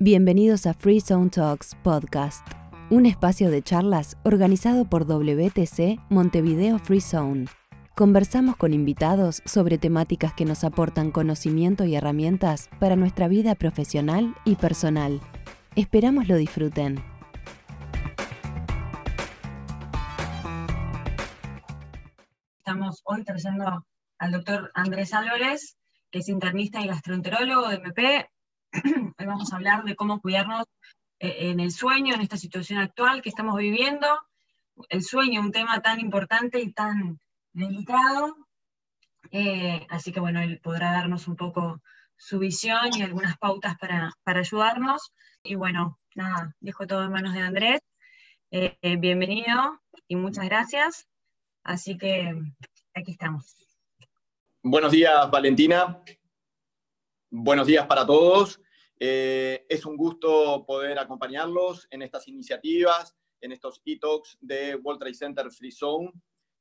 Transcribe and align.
Bienvenidos 0.00 0.66
a 0.66 0.74
Free 0.74 1.00
Zone 1.00 1.28
Talks 1.28 1.74
Podcast, 1.82 2.46
un 2.88 3.04
espacio 3.04 3.50
de 3.50 3.62
charlas 3.62 4.16
organizado 4.22 4.88
por 4.88 5.06
WTC 5.06 5.98
Montevideo 6.08 6.78
Free 6.78 7.00
Zone. 7.00 7.46
Conversamos 7.96 8.56
con 8.56 8.72
invitados 8.74 9.42
sobre 9.44 9.76
temáticas 9.76 10.34
que 10.34 10.44
nos 10.44 10.62
aportan 10.62 11.10
conocimiento 11.10 11.84
y 11.84 11.96
herramientas 11.96 12.70
para 12.78 12.94
nuestra 12.94 13.26
vida 13.26 13.56
profesional 13.56 14.36
y 14.44 14.54
personal. 14.54 15.20
Esperamos 15.74 16.28
lo 16.28 16.36
disfruten. 16.36 17.02
Estamos 22.58 23.02
hoy 23.04 23.24
trayendo 23.24 23.84
al 24.20 24.30
doctor 24.30 24.70
Andrés 24.74 25.12
Álvarez, 25.12 25.76
que 26.12 26.20
es 26.20 26.28
internista 26.28 26.80
y 26.82 26.86
gastroenterólogo 26.86 27.68
de 27.68 27.74
MP, 27.74 28.28
Hoy 29.18 29.26
vamos 29.26 29.52
a 29.52 29.56
hablar 29.56 29.84
de 29.84 29.96
cómo 29.96 30.20
cuidarnos 30.20 30.66
eh, 31.18 31.50
en 31.50 31.60
el 31.60 31.72
sueño, 31.72 32.14
en 32.14 32.20
esta 32.20 32.36
situación 32.36 32.78
actual 32.80 33.22
que 33.22 33.28
estamos 33.28 33.56
viviendo. 33.56 34.06
El 34.88 35.02
sueño, 35.02 35.40
un 35.40 35.52
tema 35.52 35.80
tan 35.80 36.00
importante 36.00 36.60
y 36.60 36.72
tan 36.72 37.18
delicado. 37.52 38.36
Eh, 39.30 39.86
así 39.90 40.12
que 40.12 40.20
bueno, 40.20 40.40
él 40.40 40.60
podrá 40.62 40.92
darnos 40.92 41.28
un 41.28 41.36
poco 41.36 41.82
su 42.16 42.38
visión 42.38 42.94
y 42.94 43.02
algunas 43.02 43.38
pautas 43.38 43.76
para, 43.78 44.12
ayudarnos. 44.24 45.12
Y 45.42 45.54
bueno, 45.54 45.98
nada, 46.14 46.54
dejo 46.60 46.86
todo 46.86 47.04
en 47.04 47.12
manos 47.12 47.34
de 47.34 47.40
Andrés. 47.40 47.80
Eh, 48.50 48.96
bienvenido 48.98 49.80
y 50.06 50.16
muchas 50.16 50.44
gracias. 50.44 51.08
Así 51.62 51.96
que 51.96 52.34
aquí 52.94 53.12
estamos. 53.12 53.54
Buenos 54.62 54.92
días, 54.92 55.30
Valentina. 55.30 56.02
Buenos 57.30 57.66
días 57.66 57.86
para 57.86 58.06
todos. 58.06 58.58
Eh, 58.98 59.66
es 59.68 59.84
un 59.84 59.98
gusto 59.98 60.64
poder 60.66 60.98
acompañarlos 60.98 61.86
en 61.90 62.00
estas 62.00 62.26
iniciativas, 62.26 63.14
en 63.42 63.52
estos 63.52 63.82
e-talks 63.84 64.38
de 64.40 64.76
World 64.76 64.98
Trade 64.98 65.14
Center 65.14 65.50
Free 65.50 65.70
Zone. 65.70 66.10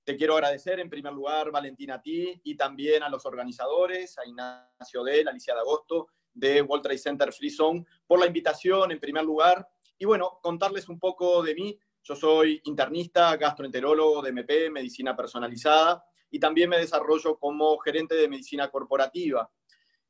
Te 0.03 0.17
quiero 0.17 0.33
agradecer 0.33 0.81
en 0.81 0.89
primer 0.89 1.13
lugar, 1.13 1.51
Valentina, 1.51 1.95
a 1.95 2.01
ti 2.01 2.41
y 2.43 2.57
también 2.57 3.01
a 3.01 3.07
los 3.07 3.25
organizadores, 3.25 4.17
a 4.17 4.27
Ignacio 4.27 5.05
Del, 5.05 5.29
Alicia 5.29 5.53
de 5.53 5.61
Agosto, 5.61 6.07
de 6.33 6.61
World 6.61 6.83
Trade 6.83 6.97
Center 6.97 7.31
Free 7.31 7.49
Zone, 7.49 7.85
por 8.05 8.19
la 8.19 8.25
invitación 8.25 8.91
en 8.91 8.99
primer 8.99 9.23
lugar. 9.23 9.65
Y 9.97 10.03
bueno, 10.03 10.37
contarles 10.41 10.89
un 10.89 10.99
poco 10.99 11.43
de 11.43 11.55
mí. 11.55 11.79
Yo 12.03 12.13
soy 12.13 12.59
internista, 12.65 13.37
gastroenterólogo 13.37 14.21
de 14.21 14.31
MP, 14.31 14.69
medicina 14.69 15.15
personalizada, 15.15 16.03
y 16.29 16.41
también 16.41 16.69
me 16.69 16.77
desarrollo 16.77 17.39
como 17.39 17.77
gerente 17.77 18.15
de 18.15 18.27
medicina 18.27 18.69
corporativa 18.69 19.49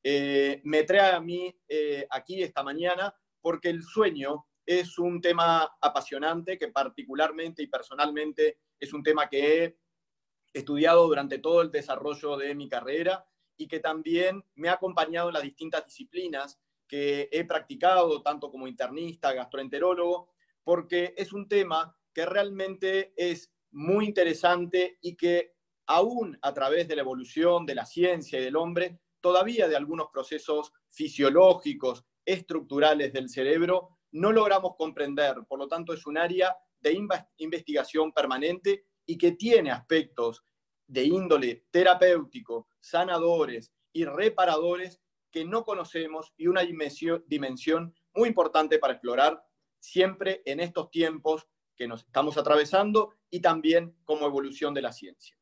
eh, 0.10 0.62
me 0.64 0.84
trae 0.84 1.16
a 1.16 1.20
mí 1.20 1.54
eh, 1.68 2.08
aquí 2.10 2.42
esta 2.42 2.64
mañana 2.64 3.14
porque 3.42 3.68
el 3.68 3.84
sueño 3.84 4.46
es 4.66 4.98
un 4.98 5.20
tema 5.20 5.70
apasionante 5.82 6.58
que 6.58 6.70
particularmente 6.70 7.62
y 7.62 7.68
personalmente 7.68 8.60
es 8.80 8.94
un 8.94 9.04
tema 9.04 9.28
que 9.28 9.66
he 9.66 9.78
estudiado 10.54 11.06
durante 11.06 11.40
todo 11.40 11.62
el 11.62 11.72
desarrollo 11.72 12.38
de 12.38 12.56
mi 12.56 12.70
carrera 12.70 13.26
y 13.58 13.68
que 13.68 13.82
también 13.82 14.42
me 14.56 14.70
ha 14.70 14.76
acompañado 14.76 15.28
en 15.28 15.34
las 15.34 15.44
distintas 15.44 15.84
disciplinas 15.84 16.58
que 16.88 17.28
he 17.30 17.44
practicado, 17.44 18.22
tanto 18.22 18.50
como 18.50 18.66
internista, 18.66 19.34
gastroenterólogo, 19.34 20.30
porque 20.64 21.16
es 21.18 21.34
un 21.34 21.50
tema 21.50 22.00
que 22.14 22.26
realmente 22.26 23.12
es 23.18 23.54
muy 23.72 24.06
interesante 24.06 25.00
y 25.02 25.18
que 25.18 25.58
aún 25.86 26.40
a 26.42 26.54
través 26.54 26.88
de 26.88 26.96
la 26.96 27.02
evolución 27.02 27.66
de 27.66 27.76
la 27.76 27.86
ciencia 27.86 28.40
y 28.40 28.44
del 28.46 28.56
hombre 28.56 29.02
todavía 29.22 29.68
de 29.68 29.76
algunos 29.76 30.08
procesos 30.12 30.72
fisiológicos, 30.90 32.06
estructurales 32.26 33.14
del 33.14 33.30
cerebro, 33.30 33.98
no 34.12 34.32
logramos 34.32 34.76
comprender. 34.78 35.36
Por 35.48 35.60
lo 35.60 35.68
tanto, 35.68 35.94
es 35.94 36.06
un 36.06 36.18
área 36.18 36.56
de 36.80 36.98
investigación 37.38 38.12
permanente 38.12 38.86
y 39.06 39.18
que 39.18 39.32
tiene 39.32 39.72
aspectos 39.72 40.44
de 40.88 41.04
índole 41.04 41.66
terapéutico, 41.72 42.68
sanadores 42.80 43.74
y 43.92 44.06
reparadores 44.06 45.02
que 45.32 45.46
no 45.46 45.64
conocemos 45.64 46.34
y 46.38 46.48
una 46.48 46.62
dimensión, 46.62 47.94
muy 48.14 48.30
importante 48.30 48.80
para 48.80 48.94
explorar 48.94 49.44
siempre 49.80 50.42
en 50.46 50.60
estos 50.60 50.90
tiempos 50.90 51.48
que 51.76 51.88
nos 51.88 52.04
estamos 52.04 52.38
atravesando 52.38 53.14
y 53.30 53.42
también 53.42 53.96
como 54.04 54.26
evolución 54.26 54.74
de 54.74 54.82
la 54.82 54.92
ciencia. 54.92 55.37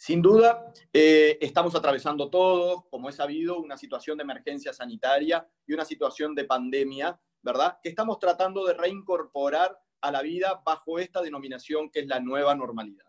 Sin 0.00 0.22
duda, 0.22 0.72
eh, 0.92 1.38
estamos 1.40 1.74
atravesando 1.74 2.30
todos, 2.30 2.84
como 2.88 3.08
es 3.08 3.16
sabido, 3.16 3.58
una 3.58 3.76
situación 3.76 4.16
de 4.16 4.22
emergencia 4.22 4.72
sanitaria 4.72 5.44
y 5.66 5.74
una 5.74 5.84
situación 5.84 6.36
de 6.36 6.44
pandemia, 6.44 7.20
¿verdad? 7.42 7.80
Que 7.82 7.88
estamos 7.88 8.20
tratando 8.20 8.64
de 8.64 8.74
reincorporar 8.74 9.76
a 10.00 10.12
la 10.12 10.22
vida 10.22 10.62
bajo 10.64 11.00
esta 11.00 11.20
denominación 11.20 11.90
que 11.90 11.98
es 11.98 12.06
la 12.06 12.20
nueva 12.20 12.54
normalidad. 12.54 13.06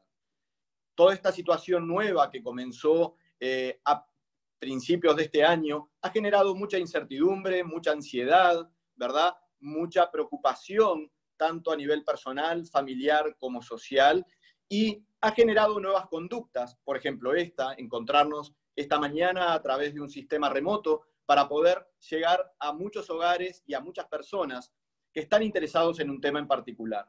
Toda 0.95 1.13
esta 1.13 1.31
situación 1.31 1.87
nueva 1.87 2.31
que 2.31 2.41
comenzó 2.41 3.13
eh, 3.39 3.79
a 3.85 4.03
principios 4.57 5.15
de 5.15 5.25
este 5.25 5.43
año 5.43 5.91
ha 6.01 6.09
generado 6.09 6.55
mucha 6.55 6.79
incertidumbre, 6.79 7.63
mucha 7.63 7.91
ansiedad, 7.91 8.67
¿verdad? 8.95 9.35
Mucha 9.59 10.09
preocupación, 10.09 11.11
tanto 11.37 11.71
a 11.71 11.75
nivel 11.75 12.03
personal, 12.03 12.65
familiar 12.65 13.37
como 13.37 13.61
social, 13.61 14.25
y 14.69 15.03
ha 15.21 15.31
generado 15.31 15.79
nuevas 15.79 16.07
conductas, 16.07 16.77
por 16.85 16.95
ejemplo 16.95 17.33
esta, 17.33 17.73
encontrarnos 17.73 18.53
esta 18.75 18.99
mañana 18.99 19.53
a 19.53 19.61
través 19.61 19.93
de 19.93 19.99
un 19.99 20.09
sistema 20.09 20.49
remoto 20.49 21.01
para 21.25 21.49
poder 21.49 21.85
llegar 22.09 22.53
a 22.59 22.71
muchos 22.71 23.09
hogares 23.09 23.61
y 23.65 23.73
a 23.73 23.81
muchas 23.81 24.07
personas 24.07 24.71
que 25.11 25.19
están 25.21 25.43
interesados 25.43 25.99
en 25.99 26.09
un 26.09 26.21
tema 26.21 26.39
en 26.39 26.47
particular. 26.47 27.05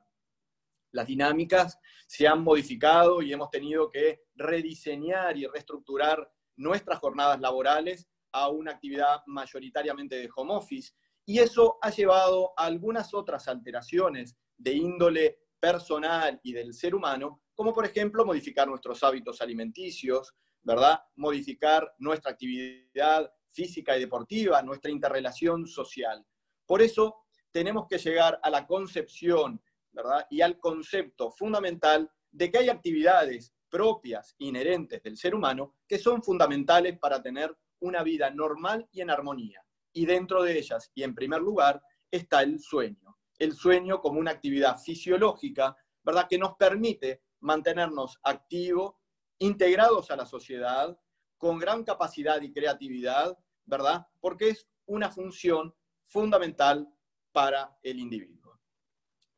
Las 0.92 1.06
dinámicas 1.06 1.78
se 2.06 2.26
han 2.26 2.42
modificado 2.42 3.22
y 3.22 3.32
hemos 3.32 3.50
tenido 3.50 3.90
que 3.90 4.24
rediseñar 4.34 5.36
y 5.36 5.46
reestructurar 5.46 6.28
nuestras 6.56 6.98
jornadas 6.98 7.40
laborales 7.40 8.08
a 8.32 8.48
una 8.48 8.72
actividad 8.72 9.22
mayoritariamente 9.26 10.16
de 10.16 10.28
home 10.34 10.54
office 10.54 10.92
y 11.24 11.38
eso 11.38 11.78
ha 11.80 11.90
llevado 11.90 12.52
a 12.56 12.64
algunas 12.64 13.14
otras 13.14 13.46
alteraciones 13.46 14.36
de 14.56 14.72
índole 14.72 15.39
personal 15.60 16.40
y 16.42 16.52
del 16.52 16.74
ser 16.74 16.94
humano 16.94 17.42
como 17.60 17.74
por 17.74 17.84
ejemplo 17.84 18.24
modificar 18.24 18.66
nuestros 18.66 19.04
hábitos 19.04 19.42
alimenticios, 19.42 20.34
¿verdad? 20.62 20.98
Modificar 21.16 21.94
nuestra 21.98 22.32
actividad 22.32 23.30
física 23.52 23.94
y 23.98 24.00
deportiva, 24.00 24.62
nuestra 24.62 24.90
interrelación 24.90 25.66
social. 25.66 26.24
Por 26.64 26.80
eso 26.80 27.26
tenemos 27.52 27.86
que 27.86 27.98
llegar 27.98 28.40
a 28.42 28.48
la 28.48 28.66
concepción, 28.66 29.62
¿verdad? 29.92 30.26
Y 30.30 30.40
al 30.40 30.58
concepto 30.58 31.32
fundamental 31.32 32.10
de 32.30 32.50
que 32.50 32.58
hay 32.60 32.70
actividades 32.70 33.52
propias, 33.68 34.34
inherentes 34.38 35.02
del 35.02 35.18
ser 35.18 35.34
humano, 35.34 35.74
que 35.86 35.98
son 35.98 36.22
fundamentales 36.22 36.98
para 36.98 37.22
tener 37.22 37.54
una 37.80 38.02
vida 38.02 38.30
normal 38.30 38.88
y 38.90 39.02
en 39.02 39.10
armonía. 39.10 39.62
Y 39.92 40.06
dentro 40.06 40.42
de 40.42 40.58
ellas, 40.58 40.90
y 40.94 41.02
en 41.02 41.14
primer 41.14 41.42
lugar, 41.42 41.82
está 42.10 42.42
el 42.42 42.58
sueño. 42.58 43.09
El 43.40 43.54
sueño 43.54 44.00
como 44.00 44.20
una 44.20 44.30
actividad 44.30 44.78
fisiológica, 44.78 45.76
¿verdad? 46.04 46.28
Que 46.28 46.38
nos 46.38 46.54
permite 46.54 47.22
mantenernos 47.40 48.20
activos, 48.22 48.94
integrados 49.38 50.12
a 50.12 50.16
la 50.16 50.26
sociedad, 50.26 50.96
con 51.38 51.58
gran 51.58 51.82
capacidad 51.82 52.40
y 52.42 52.52
creatividad, 52.52 53.36
¿verdad? 53.64 54.06
Porque 54.20 54.50
es 54.50 54.68
una 54.86 55.10
función 55.10 55.74
fundamental 56.06 56.86
para 57.32 57.78
el 57.82 57.98
individuo. 57.98 58.60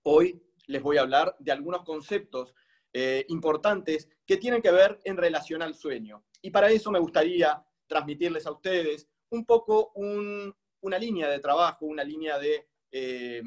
Hoy 0.03 0.43
les 0.67 0.83
voy 0.83 0.97
a 0.97 1.03
hablar 1.03 1.37
de 1.39 1.53
algunos 1.53 1.85
conceptos 1.85 2.55
eh, 2.93 3.25
importantes 3.29 4.09
que 4.27 4.37
tienen 4.37 4.61
que 4.61 4.71
ver 4.71 5.01
en 5.05 5.17
relación 5.17 5.63
al 5.63 5.75
sueño. 5.75 6.25
Y 6.41 6.51
para 6.51 6.71
eso 6.71 6.91
me 6.91 6.99
gustaría 6.99 7.65
transmitirles 7.87 8.47
a 8.47 8.53
ustedes 8.53 9.09
un 9.31 9.47
poco 9.47 9.93
una 9.95 10.99
línea 10.99 11.29
de 11.29 11.39
trabajo, 11.39 11.87
una 11.87 12.05
línea 12.05 12.39
de, 12.39 12.69
eh, 12.95 13.43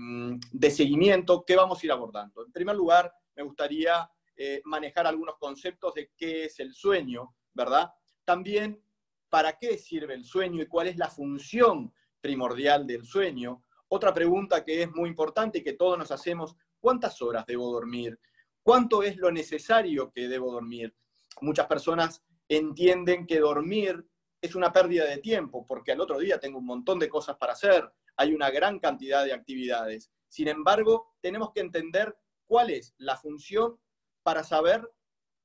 de 0.51 0.71
seguimiento 0.71 1.45
que 1.45 1.55
vamos 1.55 1.81
a 1.81 1.85
ir 1.85 1.91
abordando. 1.91 2.43
En 2.43 2.51
primer 2.51 2.75
lugar, 2.75 3.13
me 3.35 3.43
gustaría 3.43 4.09
eh, 4.35 4.61
manejar 4.65 5.05
algunos 5.05 5.37
conceptos 5.37 5.93
de 5.93 6.11
qué 6.17 6.45
es 6.45 6.59
el 6.59 6.73
sueño, 6.73 7.35
¿verdad? 7.53 7.93
También 8.23 8.81
para 9.29 9.57
qué 9.57 9.77
sirve 9.77 10.15
el 10.15 10.25
sueño 10.25 10.63
y 10.63 10.67
cuál 10.67 10.87
es 10.87 10.97
la 10.97 11.09
función 11.09 11.93
primordial 12.19 12.87
del 12.87 13.05
sueño. 13.05 13.63
Otra 13.87 14.13
pregunta 14.13 14.65
que 14.65 14.81
es 14.81 14.91
muy 14.91 15.09
importante 15.09 15.59
y 15.59 15.63
que 15.63 15.73
todos 15.73 15.97
nos 15.97 16.11
hacemos, 16.11 16.55
¿cuántas 16.79 17.21
horas 17.21 17.45
debo 17.45 17.71
dormir? 17.71 18.19
¿Cuánto 18.63 19.03
es 19.03 19.15
lo 19.17 19.31
necesario 19.31 20.11
que 20.11 20.27
debo 20.27 20.51
dormir? 20.51 20.95
Muchas 21.41 21.67
personas 21.67 22.25
entienden 22.49 23.27
que 23.27 23.39
dormir 23.39 24.07
es 24.41 24.55
una 24.55 24.73
pérdida 24.73 25.05
de 25.05 25.19
tiempo, 25.19 25.65
porque 25.67 25.91
al 25.91 26.01
otro 26.01 26.17
día 26.17 26.39
tengo 26.39 26.57
un 26.57 26.65
montón 26.65 26.97
de 26.97 27.09
cosas 27.09 27.37
para 27.37 27.53
hacer, 27.53 27.91
hay 28.17 28.33
una 28.33 28.49
gran 28.49 28.79
cantidad 28.79 29.23
de 29.25 29.33
actividades. 29.33 30.11
Sin 30.27 30.47
embargo, 30.47 31.15
tenemos 31.21 31.51
que 31.51 31.61
entender 31.61 32.15
cuál 32.45 32.69
es 32.69 32.93
la 32.97 33.17
función 33.17 33.79
para 34.23 34.43
saber 34.43 34.87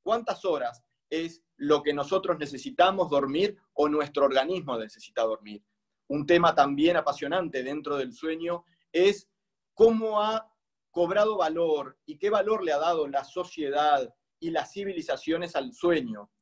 cuántas 0.03 0.45
horas 0.45 0.83
es 1.11 1.43
lo 1.57 1.83
que 1.83 1.93
nosotros 1.93 2.39
necesitamos 2.39 3.11
dormir 3.11 3.57
o 3.75 3.89
nuestro 3.89 4.25
organismo 4.25 4.79
necesita 4.79 5.23
dormir. 5.23 5.63
un 6.09 6.27
tema 6.27 6.57
también 6.57 6.97
apasionante 6.97 7.63
dentro 7.63 7.97
del 7.97 8.13
sueño, 8.13 8.65
es 8.91 9.29
cómo 9.75 10.21
ha 10.21 10.53
cobrado 10.91 11.37
valor 11.37 11.99
y 12.05 12.19
qué 12.19 12.31
valor 12.31 12.65
le 12.65 12.73
ha 12.73 12.79
dado 12.79 13.07
la 13.07 13.23
sociedad 13.23 14.13
y 14.41 14.51
las 14.51 14.73
civilizaciones 14.73 15.55
al 15.55 15.73
sueño, 15.73 16.33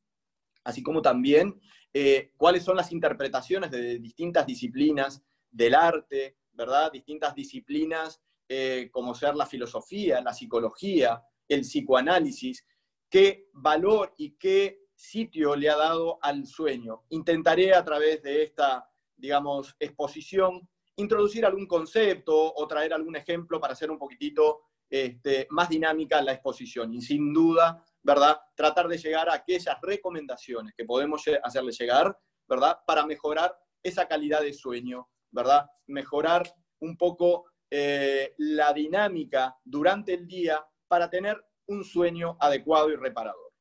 así 0.63 0.81
como 0.81 1.03
también 1.03 1.61
eh, 1.93 2.31
cuáles 2.35 2.63
son 2.63 2.77
las 2.77 2.91
interpretaciones 2.91 3.69
de 3.69 3.99
distintas 3.99 4.47
disciplinas 4.47 5.23
del 5.51 5.75
arte, 5.75 6.37
¿verdad? 6.51 6.91
Distintas 6.91 7.33
disciplinas 7.35 8.21
eh, 8.47 8.89
como 8.91 9.13
ser 9.13 9.35
la 9.35 9.45
filosofía, 9.45 10.21
la 10.21 10.33
psicología, 10.33 11.23
el 11.47 11.61
psicoanálisis, 11.61 12.65
qué 13.09 13.49
valor 13.53 14.13
y 14.17 14.31
qué 14.37 14.87
sitio 14.95 15.55
le 15.55 15.69
ha 15.69 15.77
dado 15.77 16.19
al 16.21 16.45
sueño. 16.45 17.03
Intentaré 17.09 17.73
a 17.73 17.83
través 17.83 18.21
de 18.21 18.43
esta, 18.43 18.89
digamos, 19.15 19.75
exposición 19.79 20.67
introducir 20.99 21.45
algún 21.45 21.65
concepto 21.65 22.53
o 22.53 22.67
traer 22.67 22.93
algún 22.93 23.15
ejemplo 23.15 23.59
para 23.59 23.73
hacer 23.73 23.89
un 23.89 23.97
poquitito 23.97 24.61
este, 24.89 25.47
más 25.51 25.69
dinámica 25.69 26.21
la 26.21 26.33
exposición. 26.33 26.93
Y 26.93 27.01
sin 27.01 27.33
duda, 27.33 27.83
¿verdad? 28.03 28.37
Tratar 28.55 28.87
de 28.87 28.97
llegar 28.97 29.29
a 29.29 29.35
aquellas 29.35 29.77
recomendaciones 29.81 30.73
que 30.75 30.85
podemos 30.85 31.23
hacerle 31.43 31.71
llegar, 31.71 32.17
¿verdad? 32.47 32.79
Para 32.85 33.05
mejorar 33.05 33.55
esa 33.81 34.07
calidad 34.07 34.41
de 34.41 34.53
sueño, 34.53 35.07
¿verdad? 35.31 35.69
Mejorar 35.87 36.51
un 36.79 36.97
poco 36.97 37.45
eh, 37.69 38.33
la 38.37 38.73
dinámica 38.73 39.55
durante 39.63 40.13
el 40.13 40.27
día 40.27 40.65
para 40.87 41.09
tener 41.09 41.43
un 41.67 41.83
sueño 41.83 42.37
adecuado 42.39 42.89
y 42.89 42.95
reparador. 42.95 43.53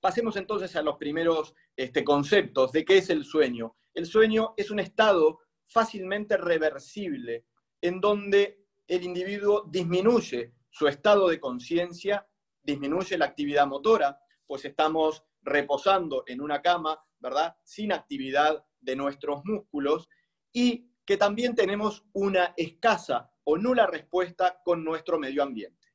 Pasemos 0.00 0.36
entonces 0.36 0.74
a 0.76 0.82
los 0.82 0.96
primeros 0.96 1.54
este, 1.76 2.04
conceptos 2.04 2.72
de 2.72 2.84
qué 2.84 2.98
es 2.98 3.10
el 3.10 3.24
sueño. 3.24 3.76
El 3.94 4.06
sueño 4.06 4.54
es 4.56 4.70
un 4.70 4.78
estado 4.78 5.40
fácilmente 5.66 6.36
reversible 6.36 7.46
en 7.80 8.00
donde 8.00 8.64
el 8.86 9.04
individuo 9.04 9.64
disminuye 9.68 10.54
su 10.70 10.88
estado 10.88 11.28
de 11.28 11.40
conciencia, 11.40 12.26
disminuye 12.62 13.18
la 13.18 13.26
actividad 13.26 13.66
motora, 13.66 14.20
pues 14.46 14.64
estamos 14.64 15.24
reposando 15.42 16.24
en 16.26 16.40
una 16.40 16.62
cama, 16.62 17.00
¿verdad? 17.18 17.56
Sin 17.64 17.92
actividad 17.92 18.64
de 18.80 18.96
nuestros 18.96 19.44
músculos 19.44 20.08
y 20.52 20.90
que 21.04 21.16
también 21.16 21.54
tenemos 21.54 22.04
una 22.12 22.54
escasa 22.56 23.30
o 23.44 23.56
nula 23.56 23.86
respuesta 23.86 24.60
con 24.64 24.84
nuestro 24.84 25.18
medio 25.18 25.42
ambiente. 25.42 25.88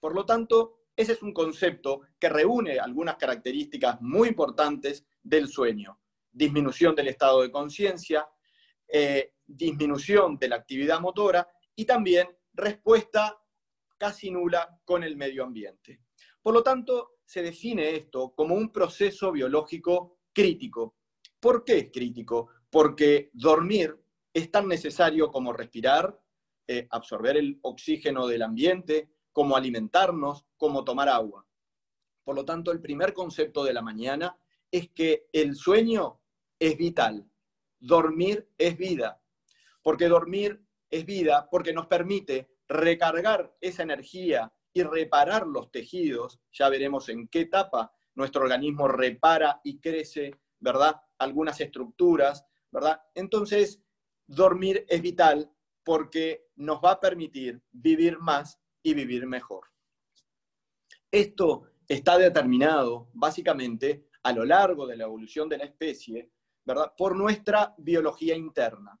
Por 0.00 0.14
lo 0.14 0.24
tanto, 0.24 0.78
ese 0.96 1.12
es 1.12 1.22
un 1.22 1.32
concepto 1.32 2.00
que 2.18 2.28
reúne 2.28 2.78
algunas 2.78 3.16
características 3.16 4.00
muy 4.00 4.28
importantes 4.28 5.06
del 5.22 5.48
sueño. 5.48 6.00
Disminución 6.32 6.94
del 6.94 7.08
estado 7.08 7.42
de 7.42 7.52
conciencia, 7.52 8.28
eh, 8.88 9.34
disminución 9.46 10.38
de 10.38 10.48
la 10.48 10.56
actividad 10.56 11.00
motora 11.00 11.48
y 11.76 11.84
también 11.84 12.28
respuesta 12.52 13.40
casi 13.96 14.30
nula 14.30 14.80
con 14.84 15.04
el 15.04 15.16
medio 15.16 15.44
ambiente. 15.44 16.00
Por 16.42 16.54
lo 16.54 16.62
tanto, 16.62 17.18
se 17.24 17.42
define 17.42 17.94
esto 17.94 18.32
como 18.34 18.54
un 18.54 18.72
proceso 18.72 19.30
biológico 19.30 20.18
crítico. 20.32 20.96
¿Por 21.40 21.64
qué 21.64 21.78
es 21.78 21.90
crítico? 21.92 22.48
Porque 22.70 23.30
dormir 23.32 23.96
es 24.32 24.50
tan 24.50 24.68
necesario 24.68 25.30
como 25.30 25.52
respirar, 25.52 26.20
eh, 26.66 26.86
absorber 26.90 27.36
el 27.36 27.58
oxígeno 27.62 28.26
del 28.26 28.42
ambiente, 28.42 29.08
como 29.32 29.56
alimentarnos, 29.56 30.46
como 30.56 30.84
tomar 30.84 31.08
agua. 31.08 31.46
Por 32.24 32.34
lo 32.34 32.44
tanto, 32.44 32.72
el 32.72 32.80
primer 32.80 33.14
concepto 33.14 33.64
de 33.64 33.72
la 33.72 33.82
mañana 33.82 34.36
es 34.70 34.90
que 34.90 35.28
el 35.32 35.54
sueño 35.54 36.20
es 36.58 36.76
vital. 36.76 37.26
Dormir 37.78 38.50
es 38.58 38.76
vida. 38.76 39.22
Porque 39.82 40.08
dormir 40.08 40.62
es 40.90 41.06
vida 41.06 41.48
porque 41.50 41.72
nos 41.72 41.86
permite 41.86 42.48
recargar 42.66 43.56
esa 43.60 43.82
energía 43.82 44.52
y 44.72 44.82
reparar 44.82 45.46
los 45.46 45.70
tejidos. 45.70 46.40
Ya 46.52 46.68
veremos 46.68 47.08
en 47.08 47.28
qué 47.28 47.42
etapa 47.42 47.92
nuestro 48.14 48.42
organismo 48.42 48.88
repara 48.88 49.60
y 49.64 49.80
crece, 49.80 50.34
¿verdad? 50.58 51.00
Algunas 51.18 51.60
estructuras, 51.60 52.44
¿verdad? 52.70 53.00
Entonces, 53.14 53.82
dormir 54.26 54.84
es 54.88 55.02
vital 55.02 55.50
porque 55.84 56.48
nos 56.56 56.80
va 56.80 56.92
a 56.92 57.00
permitir 57.00 57.62
vivir 57.72 58.18
más 58.18 58.60
y 58.82 58.94
vivir 58.94 59.26
mejor. 59.26 59.66
Esto 61.10 61.70
está 61.88 62.18
determinado 62.18 63.08
básicamente 63.14 64.08
a 64.22 64.32
lo 64.32 64.44
largo 64.44 64.86
de 64.86 64.96
la 64.96 65.04
evolución 65.04 65.48
de 65.48 65.58
la 65.58 65.64
especie, 65.64 66.30
¿verdad? 66.64 66.92
Por 66.96 67.16
nuestra 67.16 67.74
biología 67.78 68.36
interna. 68.36 69.00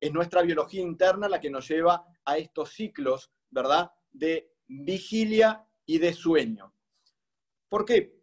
Es 0.00 0.12
nuestra 0.12 0.42
biología 0.42 0.80
interna 0.80 1.28
la 1.28 1.40
que 1.40 1.50
nos 1.50 1.68
lleva 1.68 2.04
a 2.24 2.38
estos 2.38 2.72
ciclos, 2.72 3.32
¿verdad? 3.50 3.90
De 4.12 4.52
vigilia 4.68 5.66
y 5.84 5.98
de 5.98 6.12
sueño. 6.12 6.72
¿Por 7.68 7.84
qué? 7.84 8.16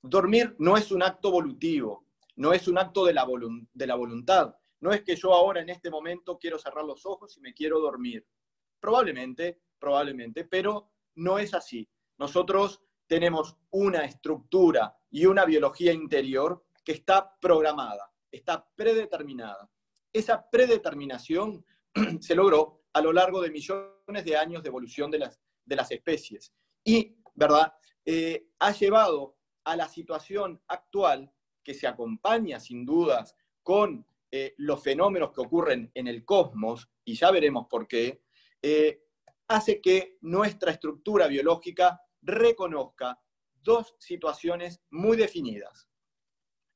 Dormir 0.00 0.56
no 0.58 0.76
es 0.78 0.90
un 0.90 1.02
acto 1.02 1.30
volutivo, 1.30 2.05
no 2.36 2.52
es 2.52 2.68
un 2.68 2.78
acto 2.78 3.04
de 3.04 3.14
la, 3.14 3.26
de 3.72 3.86
la 3.86 3.94
voluntad. 3.94 4.54
No 4.80 4.92
es 4.92 5.02
que 5.02 5.16
yo 5.16 5.32
ahora 5.34 5.60
en 5.60 5.70
este 5.70 5.90
momento 5.90 6.38
quiero 6.38 6.58
cerrar 6.58 6.84
los 6.84 7.04
ojos 7.06 7.36
y 7.36 7.40
me 7.40 7.54
quiero 7.54 7.80
dormir. 7.80 8.26
Probablemente 8.78 9.60
probablemente, 9.78 10.44
pero 10.44 10.92
no 11.16 11.38
es 11.38 11.54
así. 11.54 11.88
Nosotros 12.18 12.82
tenemos 13.06 13.56
una 13.70 14.04
estructura 14.04 14.96
y 15.10 15.26
una 15.26 15.44
biología 15.44 15.92
interior 15.92 16.64
que 16.84 16.92
está 16.92 17.36
programada, 17.40 18.12
está 18.30 18.66
predeterminada. 18.74 19.70
Esa 20.12 20.48
predeterminación 20.50 21.64
se 22.20 22.34
logró 22.34 22.84
a 22.92 23.00
lo 23.00 23.12
largo 23.12 23.40
de 23.40 23.50
millones 23.50 24.24
de 24.24 24.36
años 24.36 24.62
de 24.62 24.68
evolución 24.68 25.10
de 25.10 25.18
las, 25.18 25.40
de 25.64 25.76
las 25.76 25.90
especies 25.90 26.52
y, 26.84 27.16
¿verdad?, 27.34 27.72
eh, 28.04 28.48
ha 28.60 28.70
llevado 28.72 29.36
a 29.64 29.76
la 29.76 29.88
situación 29.88 30.62
actual 30.68 31.30
que 31.66 31.74
se 31.74 31.88
acompaña 31.88 32.60
sin 32.60 32.86
dudas 32.86 33.34
con 33.60 34.06
eh, 34.30 34.54
los 34.58 34.80
fenómenos 34.80 35.32
que 35.32 35.40
ocurren 35.40 35.90
en 35.94 36.06
el 36.06 36.24
cosmos, 36.24 36.88
y 37.04 37.16
ya 37.16 37.32
veremos 37.32 37.66
por 37.68 37.88
qué, 37.88 38.22
eh, 38.62 39.02
hace 39.48 39.80
que 39.80 40.16
nuestra 40.20 40.70
estructura 40.70 41.26
biológica 41.26 42.00
reconozca 42.22 43.20
dos 43.52 43.96
situaciones 43.98 44.80
muy 44.90 45.16
definidas, 45.16 45.88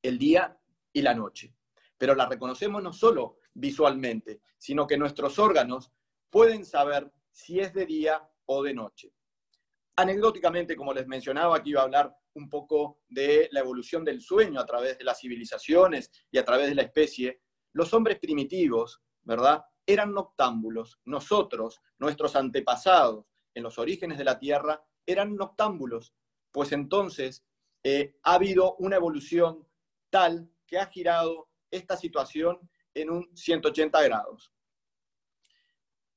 el 0.01 0.19
día 0.19 0.59
y 0.91 1.01
la 1.01 1.13
noche. 1.13 1.55
Pero 1.97 2.13
la 2.13 2.27
reconocemos 2.27 2.83
no 2.83 2.91
solo 2.91 3.37
visualmente, 3.53 4.41
sino 4.57 4.85
que 4.87 4.97
nuestros 4.97 5.39
órganos 5.39 5.93
pueden 6.29 6.65
saber 6.65 7.09
si 7.31 7.61
es 7.61 7.73
de 7.73 7.85
día 7.85 8.29
o 8.45 8.61
de 8.61 8.73
noche. 8.73 9.13
Anecdóticamente, 9.95 10.75
como 10.75 10.93
les 10.93 11.07
mencionaba, 11.07 11.55
aquí 11.55 11.69
iba 11.69 11.79
a 11.79 11.85
hablar 11.85 12.13
un 12.35 12.49
poco 12.49 12.99
de 13.09 13.47
la 13.51 13.59
evolución 13.59 14.03
del 14.03 14.21
sueño 14.21 14.59
a 14.59 14.65
través 14.65 14.97
de 14.97 15.03
las 15.03 15.19
civilizaciones 15.19 16.11
y 16.31 16.37
a 16.37 16.45
través 16.45 16.69
de 16.69 16.75
la 16.75 16.83
especie, 16.83 17.41
los 17.73 17.93
hombres 17.93 18.19
primitivos, 18.19 19.01
¿verdad? 19.23 19.63
eran 19.85 20.13
noctámbulos. 20.13 20.99
Nosotros, 21.05 21.81
nuestros 21.97 22.35
antepasados 22.35 23.25
en 23.53 23.63
los 23.63 23.77
orígenes 23.77 24.17
de 24.17 24.23
la 24.23 24.39
Tierra, 24.39 24.83
eran 25.05 25.35
noctámbulos. 25.35 26.13
Pues 26.51 26.71
entonces 26.71 27.45
eh, 27.83 28.15
ha 28.23 28.35
habido 28.35 28.75
una 28.77 28.95
evolución 28.95 29.67
tal 30.09 30.49
que 30.67 30.77
ha 30.77 30.87
girado 30.87 31.49
esta 31.69 31.97
situación 31.97 32.69
en 32.93 33.09
un 33.09 33.35
180 33.35 34.01
grados. 34.03 34.53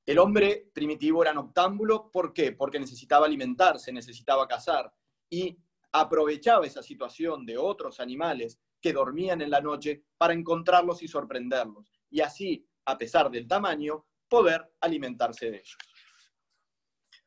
El 0.06 0.18
hombre 0.18 0.71
primitivo 0.75 1.23
era 1.23 1.33
noctámbulo, 1.33 2.11
¿por 2.11 2.33
qué? 2.33 2.52
Porque 2.52 2.78
necesitaba 2.78 3.26
alimentarse, 3.26 3.90
necesitaba 3.92 4.47
cazar 4.47 4.92
y 5.30 5.59
aprovechaba 5.94 6.66
esa 6.66 6.82
situación 6.82 7.46
de 7.46 7.56
otros 7.56 8.00
animales 8.00 8.60
que 8.80 8.92
dormían 8.92 9.40
en 9.40 9.50
la 9.50 9.60
noche 9.60 10.04
para 10.18 10.34
encontrarlos 10.34 11.02
y 11.02 11.08
sorprenderlos. 11.08 11.90
Y 12.10 12.20
así 12.20 12.68
a 12.86 12.98
pesar 12.98 13.30
del 13.30 13.48
tamaño, 13.48 14.06
poder 14.28 14.74
alimentarse 14.80 15.50
de 15.50 15.58
ellos. 15.58 15.78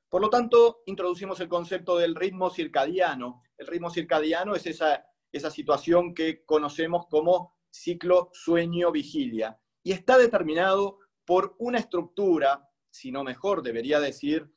Por 0.10 0.22
lo 0.22 0.30
tanto, 0.30 0.84
introducimos 0.86 1.40
el 1.40 1.50
concepto 1.50 1.98
del 1.98 2.16
ritmo 2.16 2.50
circadiano. 2.50 3.44
El 3.58 3.68
ritmo 3.68 3.90
circadiano 3.90 4.56
es 4.56 4.66
esa, 4.66 5.06
esa 5.32 5.52
situación 5.52 6.14
que 6.14 6.46
conocemos 6.46 7.08
como 7.08 7.58
ciclo 7.70 8.30
sueño-vigilia 8.34 9.60
y 9.84 9.92
está 9.92 10.18
determinado 10.18 11.00
por 11.26 11.56
una 11.60 11.80
estructura, 11.80 12.70
si 12.90 13.12
no 13.12 13.24
mejor 13.24 13.62
debería 13.62 14.00
decir 14.00 14.50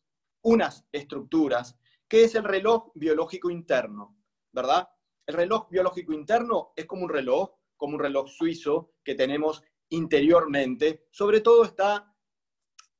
unas 0.42 0.86
estructuras, 0.92 1.76
que 2.10 2.24
es 2.24 2.34
el 2.34 2.42
reloj 2.42 2.90
biológico 2.96 3.50
interno, 3.50 4.18
¿verdad? 4.52 4.88
El 5.24 5.36
reloj 5.36 5.68
biológico 5.70 6.12
interno 6.12 6.72
es 6.74 6.84
como 6.84 7.04
un 7.04 7.08
reloj, 7.08 7.52
como 7.76 7.94
un 7.94 8.00
reloj 8.00 8.28
suizo 8.28 8.94
que 9.04 9.14
tenemos 9.14 9.62
interiormente, 9.90 11.06
sobre 11.12 11.40
todo 11.40 11.64
está 11.64 12.12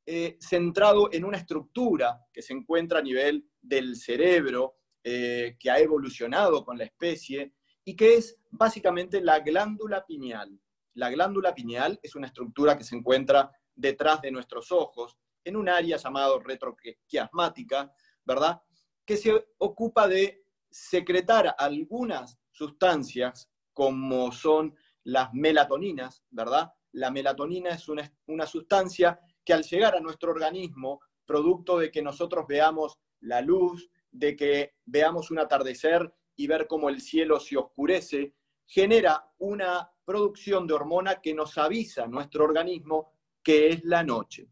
eh, 0.07 0.39
centrado 0.41 1.13
en 1.13 1.25
una 1.25 1.39
estructura 1.39 2.25
que 2.33 2.41
se 2.41 2.53
encuentra 2.53 3.01
a 3.01 3.03
nivel 3.03 3.51
del 3.61 3.97
cerebro, 3.97 4.77
eh, 5.03 5.57
que 5.59 5.71
ha 5.73 5.81
evolucionado 5.81 6.65
con 6.65 6.79
la 6.79 6.85
especie 6.85 7.55
y 7.85 7.97
que 7.97 8.15
es 8.15 8.39
básicamente 8.51 9.21
la 9.21 9.41
glándula 9.41 10.07
pineal. 10.07 10.57
la 10.95 11.11
glándula 11.11 11.55
pineal 11.55 11.99
es 12.03 12.15
una 12.15 12.27
estructura 12.29 12.77
que 12.77 12.85
se 12.85 12.95
encuentra 12.95 13.51
detrás 13.75 14.21
de 14.21 14.31
nuestros 14.31 14.71
ojos, 14.71 15.17
en 15.43 15.57
un 15.57 15.69
área 15.69 15.97
llamado 15.97 16.39
retroquiasmática, 16.41 17.93
¿verdad? 18.25 18.61
Que 19.05 19.17
se 19.17 19.49
ocupa 19.59 20.09
de 20.09 20.45
secretar 20.71 21.55
algunas 21.59 22.39
sustancias 22.51 23.51
como 23.73 24.33
son 24.33 24.75
las 25.05 25.33
melatoninas, 25.33 26.23
¿verdad? 26.31 26.73
La 26.93 27.11
melatonina 27.11 27.71
es 27.71 27.89
una, 27.89 28.13
una 28.27 28.47
sustancia 28.47 29.21
que 29.45 29.53
al 29.53 29.63
llegar 29.63 29.97
a 29.97 30.01
nuestro 30.01 30.31
organismo, 30.31 31.01
producto 31.25 31.79
de 31.79 31.91
que 31.91 32.03
nosotros 32.03 32.45
veamos 32.47 32.99
la 33.21 33.41
luz, 33.41 33.91
de 34.11 34.37
que 34.37 34.75
veamos 34.85 35.31
un 35.31 35.39
atardecer 35.39 36.13
y 36.37 36.47
ver 36.47 36.67
cómo 36.67 36.89
el 36.89 37.01
cielo 37.01 37.39
se 37.39 37.57
oscurece, 37.57 38.35
genera 38.67 39.33
una 39.39 39.91
producción 40.05 40.67
de 40.67 40.75
hormona 40.75 41.21
que 41.21 41.35
nos 41.35 41.57
avisa 41.59 42.05
a 42.05 42.09
nuestro 42.09 42.45
organismo 42.45 43.13
que 43.43 43.69
es 43.69 43.85
la 43.85 44.03
noche. 44.03 44.49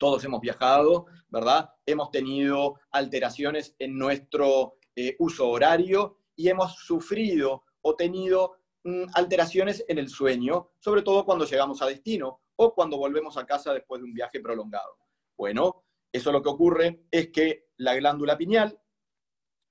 Todos 0.00 0.24
hemos 0.24 0.40
viajado, 0.40 1.04
¿verdad? 1.28 1.68
Hemos 1.84 2.10
tenido 2.10 2.80
alteraciones 2.90 3.76
en 3.78 3.98
nuestro 3.98 4.78
eh, 4.96 5.14
uso 5.18 5.50
horario 5.50 6.16
y 6.34 6.48
hemos 6.48 6.74
sufrido 6.76 7.64
o 7.82 7.96
tenido 7.96 8.56
mm, 8.82 9.10
alteraciones 9.12 9.84
en 9.88 9.98
el 9.98 10.08
sueño, 10.08 10.70
sobre 10.78 11.02
todo 11.02 11.26
cuando 11.26 11.44
llegamos 11.44 11.82
a 11.82 11.86
destino 11.86 12.40
o 12.56 12.74
cuando 12.74 12.96
volvemos 12.96 13.36
a 13.36 13.44
casa 13.44 13.74
después 13.74 14.00
de 14.00 14.06
un 14.06 14.14
viaje 14.14 14.40
prolongado. 14.40 14.96
Bueno, 15.36 15.84
eso 16.10 16.32
lo 16.32 16.42
que 16.42 16.48
ocurre 16.48 17.04
es 17.10 17.28
que 17.28 17.66
la 17.76 17.94
glándula 17.94 18.38
pineal 18.38 18.80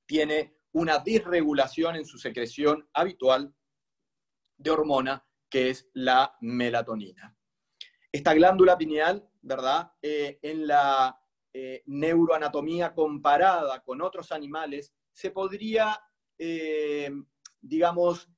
tiene 0.05 0.59
una 0.73 0.99
disregulación 0.99 1.95
en 1.95 2.05
su 2.05 2.19
secreción 2.19 2.87
habitual 2.93 3.55
de 4.57 4.69
hormona, 4.69 5.25
que 5.49 5.71
es 5.71 5.89
la 5.93 6.37
melatonina. 6.41 7.35
Esta 8.11 8.35
glándula 8.35 8.77
pineal, 8.77 9.27
¿verdad? 9.41 9.91
Eh, 10.01 10.39
en 10.41 10.67
la 10.67 11.19
eh, 11.53 11.83
neuroanatomía 11.85 12.93
comparada 12.93 13.81
con 13.83 14.01
otros 14.01 14.31
animales, 14.31 14.93
se 15.11 15.31
podría, 15.31 15.99
eh, 16.37 17.11
digamos, 17.59 18.29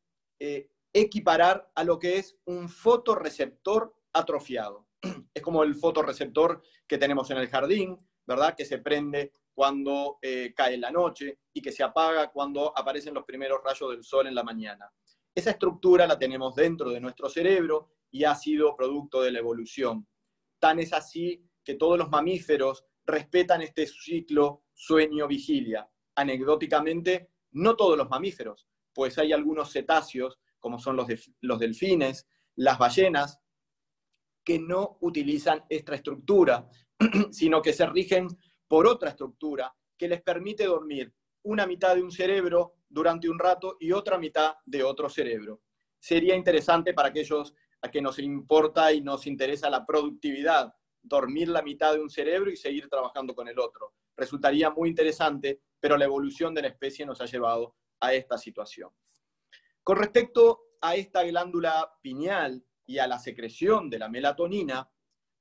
equiparar 0.93 1.72
a 1.75 1.84
lo 1.84 2.00
que 2.00 2.17
es 2.17 2.36
un 2.46 2.67
fotorreceptor 2.67 3.96
atrofiado. 4.13 4.88
Es 5.34 5.41
como 5.43 5.63
el 5.63 5.75
fotorreceptor 5.75 6.63
que 6.88 6.98
tenemos 6.98 7.29
en 7.29 7.38
el 7.38 7.48
jardín, 7.48 7.98
¿verdad? 8.25 8.55
Que 8.55 8.65
se 8.65 8.79
prende 8.79 9.31
cuando 9.53 10.17
cae 10.55 10.77
la 10.77 10.91
noche 10.91 11.39
y 11.53 11.62
que 11.62 11.72
se 11.72 11.84
apaga 11.84 12.31
cuando 12.31 12.75
aparecen 12.75 13.13
los 13.13 13.25
primeros 13.25 13.62
rayos 13.63 13.91
del 13.91 14.03
sol 14.03 14.27
en 14.27 14.36
la 14.36 14.43
mañana. 14.43 14.91
Esa 15.34 15.51
estructura 15.51 16.08
la 16.08 16.20
tenemos 16.20 16.55
dentro 16.55 16.89
de 16.89 17.00
nuestro 17.00 17.29
cerebro 17.29 17.91
y 18.12 18.25
ha 18.25 18.36
sido 18.36 18.75
producto 18.75 19.22
de 19.22 19.31
la 19.31 19.39
evolución. 19.39 20.08
Tan 20.62 20.80
es 20.80 20.94
así 20.94 21.44
que 21.63 21.74
todos 21.74 21.98
los 21.98 22.12
mamíferos 22.12 22.86
respetan 23.03 23.63
este 23.63 23.88
ciclo 23.88 24.65
sueño-vigilia. 24.74 25.89
Anecdóticamente, 26.13 27.32
no 27.53 27.75
todos 27.75 27.98
los 27.98 28.08
mamíferos, 28.08 28.68
pues 28.94 29.18
hay 29.18 29.34
algunos 29.34 29.74
cetáceos, 29.74 30.38
como 30.60 30.77
son 30.77 30.98
los, 30.98 31.08
los 31.41 31.60
delfines, 31.60 32.27
las 32.58 32.77
ballenas, 32.77 33.39
que 34.44 34.60
no 34.60 35.00
utilizan 35.01 35.65
esta 35.68 35.96
estructura, 35.96 36.70
sino 37.32 37.60
que 37.60 37.74
se 37.74 37.88
rigen 37.88 38.27
por 38.68 38.86
otra 38.86 39.10
estructura 39.10 39.75
que 39.98 40.08
les 40.08 40.22
permite 40.22 40.65
dormir 40.65 41.12
una 41.41 41.65
mitad 41.65 41.96
de 41.96 42.03
un 42.03 42.12
cerebro 42.12 42.75
durante 42.88 43.27
un 43.27 43.39
rato 43.39 43.77
y 43.80 43.94
otra 43.94 44.20
mitad 44.20 44.53
de 44.63 44.84
otro 44.84 45.10
cerebro. 45.10 45.62
Sería 46.00 46.36
interesante 46.36 46.94
para 46.94 47.10
aquellos 47.10 47.56
a 47.82 47.90
que 47.90 48.02
nos 48.02 48.20
importa 48.20 48.94
y 48.94 49.02
nos 49.02 49.26
interesa 49.28 49.70
la 49.70 49.86
productividad, 49.86 50.74
dormir 51.02 51.50
la 51.50 51.62
mitad 51.62 51.94
de 51.94 52.02
un 52.02 52.10
cerebro 52.10 52.52
y 52.52 52.58
seguir 52.58 52.88
trabajando 52.90 53.34
con 53.34 53.48
el 53.48 53.60
otro. 53.60 53.94
Resultaría 54.16 54.70
muy 54.70 54.90
interesante, 54.90 55.62
pero 55.80 55.98
la 55.98 56.06
evolución 56.06 56.54
de 56.54 56.62
la 56.62 56.68
especie 56.68 57.06
nos 57.06 57.22
ha 57.22 57.26
llevado 57.26 57.76
a 58.00 58.14
esta 58.14 58.38
situación. 58.38 58.90
Con 59.84 59.98
respecto 59.98 60.62
a 60.82 60.96
esta 60.96 61.24
glándula 61.24 61.92
pineal 62.02 62.64
y 62.86 63.00
a 63.00 63.08
la 63.08 63.18
secreción 63.18 63.90
de 63.90 64.00
la 64.00 64.10
melatonina, 64.10 64.90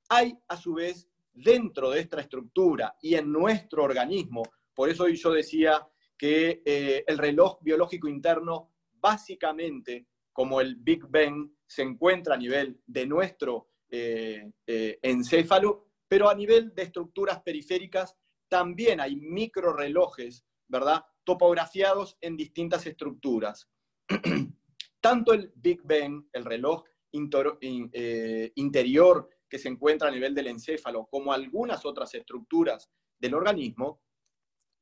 hay 0.09 0.37
a 0.47 0.57
su 0.57 0.73
vez 0.73 1.09
dentro 1.33 1.91
de 1.91 2.01
esta 2.01 2.19
estructura 2.19 2.97
y 3.01 3.15
en 3.15 3.31
nuestro 3.31 3.83
organismo, 3.83 4.43
por 4.73 4.89
eso 4.89 5.07
yo 5.07 5.31
decía 5.31 5.87
que 6.17 6.61
eh, 6.65 7.03
el 7.07 7.17
reloj 7.17 7.59
biológico 7.61 8.07
interno 8.07 8.73
básicamente 8.93 10.07
como 10.33 10.61
el 10.61 10.75
Big 10.75 11.05
Bang 11.07 11.51
se 11.71 11.83
encuentra 11.83 12.35
a 12.35 12.37
nivel 12.37 12.81
de 12.85 13.05
nuestro 13.05 13.69
eh, 13.89 14.51
eh, 14.67 14.99
encéfalo, 15.01 15.87
pero 16.05 16.29
a 16.29 16.35
nivel 16.35 16.75
de 16.75 16.83
estructuras 16.83 17.41
periféricas 17.41 18.17
también 18.49 18.99
hay 18.99 19.15
microrelojes, 19.15 20.43
¿verdad? 20.67 21.01
Topografiados 21.23 22.17
en 22.19 22.35
distintas 22.35 22.85
estructuras. 22.87 23.69
Tanto 24.99 25.31
el 25.31 25.53
Big 25.55 25.81
Bang, 25.83 26.25
el 26.33 26.43
reloj 26.43 26.83
eh, 27.13 28.51
interior 28.55 29.29
que 29.47 29.57
se 29.57 29.69
encuentra 29.69 30.09
a 30.09 30.11
nivel 30.11 30.35
del 30.35 30.47
encéfalo, 30.47 31.05
como 31.05 31.31
algunas 31.31 31.85
otras 31.85 32.13
estructuras 32.13 32.91
del 33.17 33.33
organismo, 33.33 34.01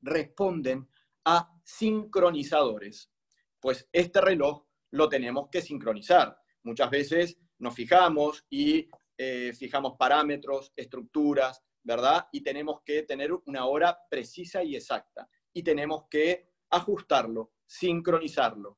responden 0.01 0.89
a 1.25 1.55
sincronizadores. 1.63 3.11
Pues 3.59 3.87
este 3.91 4.21
reloj 4.21 4.65
lo 4.89 5.07
tenemos 5.07 5.49
que 5.51 5.61
sincronizar. 5.61 6.38
Muchas 6.63 6.89
veces 6.89 7.37
nos 7.57 7.73
fijamos 7.73 8.45
y 8.49 8.89
eh, 9.17 9.53
fijamos 9.53 9.93
parámetros, 9.97 10.71
estructuras, 10.75 11.61
¿verdad? 11.83 12.27
Y 12.31 12.41
tenemos 12.41 12.81
que 12.85 13.03
tener 13.03 13.31
una 13.45 13.65
hora 13.65 13.97
precisa 14.09 14.63
y 14.63 14.75
exacta. 14.75 15.29
Y 15.53 15.63
tenemos 15.63 16.05
que 16.09 16.49
ajustarlo, 16.69 17.53
sincronizarlo. 17.65 18.77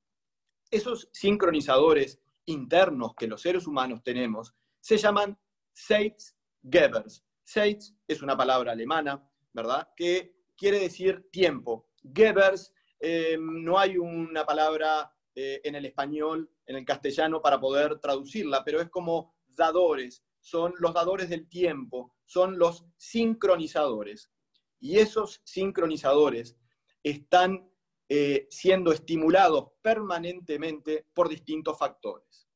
Esos 0.69 1.09
sincronizadores 1.11 2.21
internos 2.45 3.13
que 3.15 3.27
los 3.27 3.41
seres 3.41 3.67
humanos 3.67 4.01
tenemos 4.03 4.55
se 4.79 4.97
llaman 4.97 5.37
Zeitgebers. 5.75 7.23
Zeit 7.43 7.83
es 8.07 8.21
una 8.21 8.37
palabra 8.37 8.71
alemana, 8.71 9.27
¿verdad? 9.53 9.89
Que 9.95 10.35
quiere 10.55 10.79
decir 10.79 11.29
tiempo. 11.31 11.89
Gebers, 12.13 12.73
eh, 12.99 13.37
no 13.39 13.77
hay 13.77 13.97
una 13.97 14.45
palabra 14.45 15.13
eh, 15.35 15.61
en 15.63 15.75
el 15.75 15.85
español, 15.85 16.49
en 16.65 16.75
el 16.75 16.85
castellano, 16.85 17.41
para 17.41 17.59
poder 17.59 17.99
traducirla, 17.99 18.63
pero 18.63 18.81
es 18.81 18.89
como 18.89 19.35
dadores, 19.47 20.23
son 20.39 20.73
los 20.77 20.93
dadores 20.93 21.29
del 21.29 21.47
tiempo, 21.47 22.15
son 22.25 22.57
los 22.57 22.85
sincronizadores. 22.97 24.31
Y 24.79 24.97
esos 24.97 25.41
sincronizadores 25.43 26.57
están 27.03 27.69
eh, 28.09 28.47
siendo 28.49 28.91
estimulados 28.91 29.69
permanentemente 29.81 31.07
por 31.13 31.29
distintos 31.29 31.77
factores. 31.77 32.49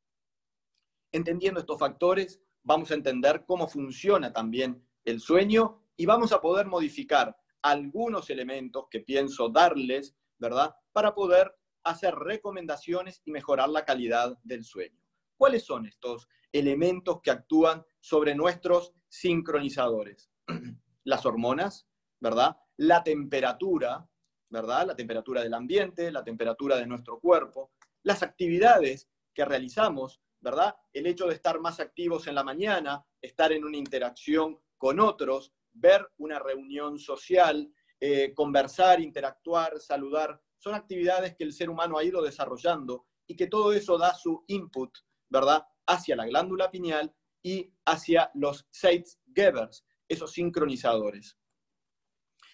Entendiendo 1.12 1.62
estos 1.62 1.79
factores, 1.79 2.41
vamos 2.62 2.91
a 2.91 2.96
entender 2.96 3.46
cómo 3.46 3.67
funciona 3.67 4.34
también 4.34 4.86
el 5.05 5.22
sueño 5.22 5.82
y 5.96 6.05
vamos 6.05 6.34
a 6.34 6.41
poder 6.41 6.65
modificar 6.65 7.38
algunos 7.62 8.29
elementos 8.29 8.88
que 8.89 9.00
pienso 9.00 9.48
darles, 9.50 10.15
¿verdad? 10.38 10.75
Para 10.91 11.15
poder 11.15 11.55
hacer 11.85 12.15
recomendaciones 12.15 13.21
y 13.23 13.31
mejorar 13.31 13.69
la 13.69 13.85
calidad 13.85 14.37
del 14.43 14.63
sueño. 14.63 14.99
¿Cuáles 15.37 15.63
son 15.63 15.85
estos 15.85 16.27
elementos 16.51 17.21
que 17.21 17.31
actúan 17.31 17.85
sobre 17.99 18.35
nuestros 18.35 18.93
sincronizadores? 19.07 20.31
Las 21.03 21.25
hormonas, 21.25 21.87
¿verdad? 22.19 22.57
La 22.77 23.03
temperatura, 23.03 24.09
¿verdad? 24.49 24.87
La 24.87 24.95
temperatura 24.95 25.43
del 25.43 25.53
ambiente, 25.53 26.11
la 26.11 26.23
temperatura 26.23 26.77
de 26.77 26.87
nuestro 26.87 27.19
cuerpo, 27.19 27.71
las 28.03 28.23
actividades 28.23 29.09
que 29.33 29.45
realizamos, 29.45 30.21
¿verdad? 30.39 30.75
El 30.93 31.05
hecho 31.07 31.27
de 31.27 31.35
estar 31.35 31.59
más 31.59 31.79
activos 31.79 32.27
en 32.27 32.35
la 32.35 32.43
mañana, 32.43 33.05
estar 33.21 33.51
en 33.51 33.63
una 33.63 33.77
interacción 33.77 34.59
con 34.77 34.99
otros, 34.99 35.53
ver 35.73 36.07
una 36.17 36.39
reunión 36.39 36.97
social, 36.97 37.71
eh, 37.99 38.33
conversar, 38.33 39.01
interactuar, 39.01 39.79
saludar, 39.79 40.41
son 40.57 40.74
actividades 40.74 41.35
que 41.35 41.43
el 41.43 41.53
ser 41.53 41.69
humano 41.69 41.97
ha 41.97 42.03
ido 42.03 42.21
desarrollando 42.21 43.05
y 43.27 43.35
que 43.35 43.47
todo 43.47 43.74
eso 43.74 43.97
da 43.97 44.13
su 44.13 44.43
input, 44.47 44.97
¿verdad?, 45.29 45.65
hacia 45.88 46.15
la 46.15 46.25
glándula 46.25 46.71
pineal 46.71 47.13
y 47.43 47.71
hacia 47.85 48.31
los 48.33 48.67
Zeitgebers, 48.74 49.85
esos 50.07 50.31
sincronizadores. 50.31 51.38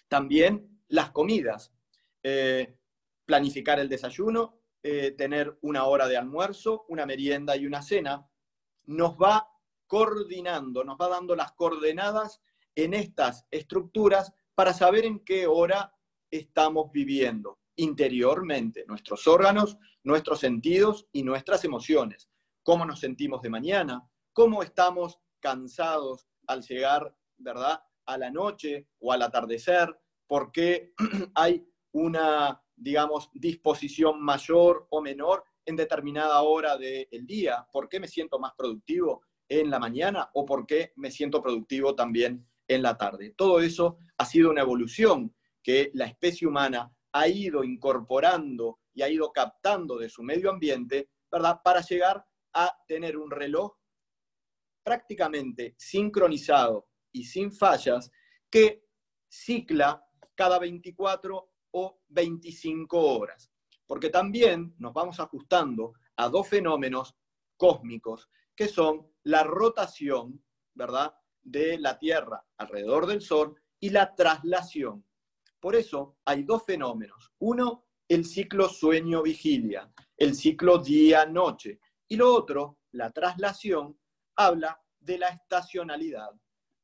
También 0.08 0.82
las 0.88 1.10
comidas, 1.10 1.72
eh, 2.22 2.76
planificar 3.24 3.80
el 3.80 3.88
desayuno, 3.88 4.60
eh, 4.82 5.12
tener 5.12 5.58
una 5.62 5.84
hora 5.86 6.08
de 6.08 6.16
almuerzo, 6.16 6.84
una 6.88 7.06
merienda 7.06 7.56
y 7.56 7.66
una 7.66 7.80
cena, 7.82 8.28
nos 8.84 9.16
va 9.16 9.48
coordinando, 9.86 10.84
nos 10.84 10.98
va 10.98 11.08
dando 11.08 11.34
las 11.34 11.52
coordenadas 11.52 12.42
en 12.74 12.94
estas 12.94 13.46
estructuras 13.50 14.34
para 14.54 14.74
saber 14.74 15.04
en 15.04 15.24
qué 15.24 15.46
hora 15.46 15.94
estamos 16.30 16.90
viviendo 16.92 17.61
interiormente, 17.76 18.84
nuestros 18.86 19.26
órganos, 19.26 19.78
nuestros 20.02 20.40
sentidos 20.40 21.06
y 21.12 21.22
nuestras 21.22 21.64
emociones. 21.64 22.28
cómo 22.64 22.86
nos 22.86 23.00
sentimos 23.00 23.42
de 23.42 23.50
mañana, 23.50 24.08
cómo 24.32 24.62
estamos 24.62 25.18
cansados 25.40 26.28
al 26.46 26.62
llegar, 26.62 27.12
¿verdad?, 27.36 27.82
a 28.06 28.16
la 28.16 28.30
noche 28.30 28.88
o 29.00 29.12
al 29.12 29.22
atardecer, 29.22 29.98
por 30.28 30.52
qué 30.52 30.92
hay 31.34 31.66
una, 31.92 32.62
digamos, 32.76 33.30
disposición 33.34 34.22
mayor 34.22 34.86
o 34.90 35.00
menor 35.00 35.44
en 35.64 35.76
determinada 35.76 36.40
hora 36.42 36.76
del 36.76 37.26
día, 37.26 37.66
por 37.72 37.88
qué 37.88 38.00
me 38.00 38.08
siento 38.08 38.38
más 38.38 38.52
productivo 38.56 39.22
en 39.48 39.70
la 39.70 39.78
mañana 39.78 40.30
o 40.34 40.44
por 40.46 40.66
qué 40.66 40.92
me 40.96 41.10
siento 41.10 41.42
productivo 41.42 41.94
también 41.94 42.46
en 42.68 42.82
la 42.82 42.96
tarde. 42.96 43.34
Todo 43.36 43.60
eso 43.60 43.98
ha 44.16 44.24
sido 44.24 44.50
una 44.50 44.62
evolución 44.62 45.34
que 45.62 45.90
la 45.94 46.06
especie 46.06 46.48
humana 46.48 46.92
ha 47.12 47.28
ido 47.28 47.64
incorporando 47.64 48.80
y 48.94 49.02
ha 49.02 49.08
ido 49.08 49.32
captando 49.32 49.98
de 49.98 50.08
su 50.08 50.22
medio 50.22 50.50
ambiente, 50.50 51.10
¿verdad? 51.30 51.60
Para 51.62 51.80
llegar 51.80 52.24
a 52.54 52.76
tener 52.86 53.16
un 53.16 53.30
reloj 53.30 53.76
prácticamente 54.82 55.74
sincronizado 55.78 56.88
y 57.12 57.24
sin 57.24 57.52
fallas 57.52 58.10
que 58.50 58.84
cicla 59.28 60.04
cada 60.34 60.58
24 60.58 61.50
o 61.72 62.00
25 62.08 62.98
horas. 62.98 63.50
Porque 63.86 64.10
también 64.10 64.74
nos 64.78 64.92
vamos 64.92 65.20
ajustando 65.20 65.94
a 66.16 66.28
dos 66.28 66.48
fenómenos 66.48 67.14
cósmicos 67.56 68.28
que 68.54 68.68
son 68.68 69.10
la 69.24 69.44
rotación, 69.44 70.44
¿verdad?, 70.74 71.14
de 71.42 71.78
la 71.78 71.98
Tierra 71.98 72.44
alrededor 72.56 73.06
del 73.06 73.20
Sol 73.20 73.60
y 73.80 73.90
la 73.90 74.14
traslación. 74.14 75.04
Por 75.62 75.76
eso 75.76 76.16
hay 76.24 76.42
dos 76.42 76.64
fenómenos. 76.64 77.30
Uno, 77.38 77.84
el 78.08 78.24
ciclo 78.24 78.68
sueño-vigilia, 78.68 79.92
el 80.16 80.34
ciclo 80.34 80.78
día-noche. 80.78 81.78
Y 82.08 82.16
lo 82.16 82.34
otro, 82.34 82.80
la 82.90 83.12
traslación, 83.12 83.96
habla 84.34 84.76
de 84.98 85.18
la 85.18 85.28
estacionalidad. 85.28 86.30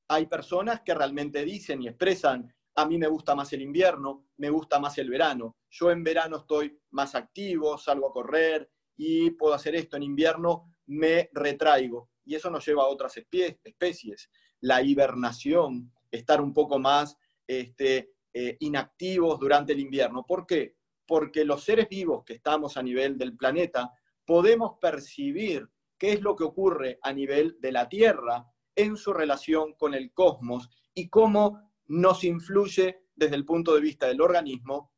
Hay 0.07 0.27
personas 0.27 0.83
que 0.83 0.95
realmente 0.95 1.45
dicen 1.45 1.83
y 1.83 1.89
expresan, 1.89 2.55
a 2.77 2.87
mí 2.87 2.99
me 2.99 3.09
gusta 3.09 3.35
más 3.35 3.53
el 3.53 3.63
invierno, 3.63 4.29
me 4.37 4.49
gusta 4.49 4.79
más 4.79 4.97
el 4.99 5.11
verano. 5.11 5.57
Yo 5.69 5.91
en 5.91 6.05
verano 6.05 6.37
estoy 6.37 6.81
más 6.93 7.17
activo, 7.17 7.77
salgo 7.79 8.11
a 8.11 8.13
correr 8.13 8.71
y 8.97 9.33
puedo 9.33 9.55
hacer 9.55 9.75
esto. 9.75 9.97
En 9.97 10.05
invierno 10.05 10.77
me 10.87 11.31
retraigo. 11.33 12.11
Y 12.25 12.37
eso 12.37 12.49
nos 12.49 12.65
lleva 12.65 12.85
a 12.85 12.89
otras 12.89 13.17
especies. 13.17 14.31
La 14.61 14.83
hibernación, 14.83 15.93
estar 16.13 16.41
un 16.41 16.55
poco 16.55 16.79
más 16.79 17.17
este, 17.45 18.13
eh, 18.33 18.57
inactivos 18.61 19.39
durante 19.39 19.73
el 19.73 19.81
invierno. 19.81 20.25
¿Por 20.27 20.47
qué? 20.47 20.77
Porque 21.07 21.45
los 21.45 21.65
seres 21.65 21.89
vivos 21.89 22.25
que 22.25 22.35
estamos 22.35 22.77
a 22.77 22.83
nivel 22.83 23.17
del 23.17 23.37
planeta 23.37 23.91
podemos 24.25 24.79
percibir 24.81 25.69
qué 25.97 26.13
es 26.13 26.21
lo 26.21 26.37
que 26.37 26.45
ocurre 26.45 26.99
a 27.03 27.13
nivel 27.13 27.57
de 27.61 27.73
la 27.73 27.89
Tierra 27.89 28.47
en 28.75 28.97
su 28.97 29.13
relación 29.13 29.75
con 29.75 29.95
el 29.95 30.13
cosmos 30.13 30.69
y 30.95 31.09
cómo 31.09 31.73
nos 31.87 32.25
influye 32.25 33.03
desde 33.15 33.37
el 33.37 33.45
punto 33.45 33.75
de 33.75 33.81
vista 33.81 34.07
del 34.07 34.21
organismo 34.21 34.93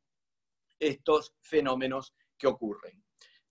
estos 0.78 1.34
fenómenos 1.40 2.14
que 2.36 2.46
ocurren. 2.46 3.02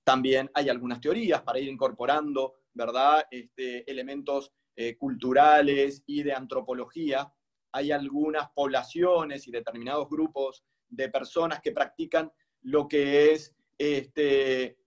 También 0.03 0.49
hay 0.53 0.69
algunas 0.69 0.99
teorías 0.99 1.41
para 1.41 1.59
ir 1.59 1.69
incorporando, 1.69 2.55
¿verdad?, 2.73 3.25
este, 3.31 3.89
elementos 3.89 4.51
eh, 4.75 4.97
culturales 4.97 6.03
y 6.05 6.23
de 6.23 6.33
antropología. 6.33 7.31
Hay 7.71 7.91
algunas 7.91 8.49
poblaciones 8.51 9.47
y 9.47 9.51
determinados 9.51 10.09
grupos 10.09 10.63
de 10.87 11.09
personas 11.09 11.61
que 11.61 11.71
practican 11.71 12.31
lo 12.61 12.87
que 12.87 13.31
es 13.31 13.55
este, 13.77 14.77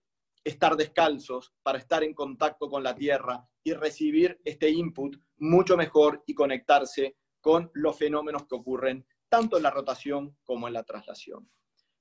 estar 0.45 0.77
descalzos 0.77 1.53
para 1.63 1.79
estar 1.79 2.03
en 2.03 2.15
contacto 2.15 2.69
con 2.69 2.83
la 2.83 2.95
tierra 2.95 3.47
y 3.65 3.73
recibir 3.73 4.41
este 4.45 4.69
input 4.71 5.17
mucho 5.39 5.77
mejor 5.77 6.23
y 6.27 6.35
conectarse 6.35 7.17
con 7.41 7.71
los 7.75 7.97
fenómenos 7.97 8.47
que 8.47 8.55
ocurren 8.55 9.07
tanto 9.29 9.57
en 9.57 9.63
la 9.63 9.71
rotación 9.71 10.37
como 10.45 10.69
en 10.69 10.75
la 10.75 10.85
traslación. 10.85 11.49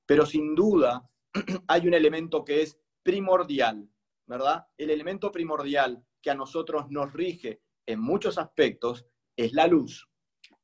Pero 0.06 0.26
sin 0.26 0.56
duda 0.56 1.10
hay 1.67 1.88
un 1.88 1.94
elemento 1.94 2.44
que 2.44 2.62
es 2.62 2.80
primordial, 3.04 3.88
¿verdad? 4.26 4.67
El 4.78 4.89
elemento 4.89 5.32
primordial 5.32 6.04
que 6.22 6.32
a 6.32 6.36
nosotros 6.36 6.86
nos 6.89 7.13
rige 7.13 7.62
en 7.86 8.00
muchos 8.00 8.38
aspectos 8.38 9.06
es 9.36 9.54
la 9.54 9.67
luz. 9.67 10.08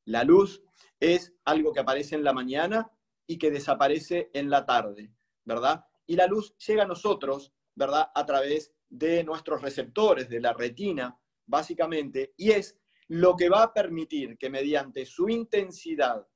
La 0.08 0.24
luz 0.24 0.62
es 1.00 1.34
algo 1.44 1.72
que 1.72 1.80
aparece 1.80 2.14
en 2.14 2.24
la 2.24 2.32
mañana 2.32 2.90
y 3.26 3.38
que 3.38 3.50
desaparece 3.50 4.30
en 4.32 4.50
la 4.50 4.64
tarde, 4.64 5.12
¿verdad? 5.44 5.84
Y 6.06 6.16
la 6.16 6.26
luz 6.26 6.56
llega 6.58 6.84
a 6.84 6.86
nosotros 6.86 7.52
¿verdad? 7.78 8.10
A 8.12 8.26
través 8.26 8.74
de 8.88 9.22
nuestros 9.22 9.62
receptores, 9.62 10.28
de 10.28 10.40
la 10.40 10.52
retina, 10.52 11.16
básicamente, 11.46 12.34
y 12.36 12.50
es 12.50 12.76
lo 13.06 13.36
que 13.36 13.48
va 13.48 13.62
a 13.62 13.72
permitir 13.72 14.36
que 14.36 14.50
mediante 14.50 15.06
su 15.06 15.28
intensidad 15.28 16.26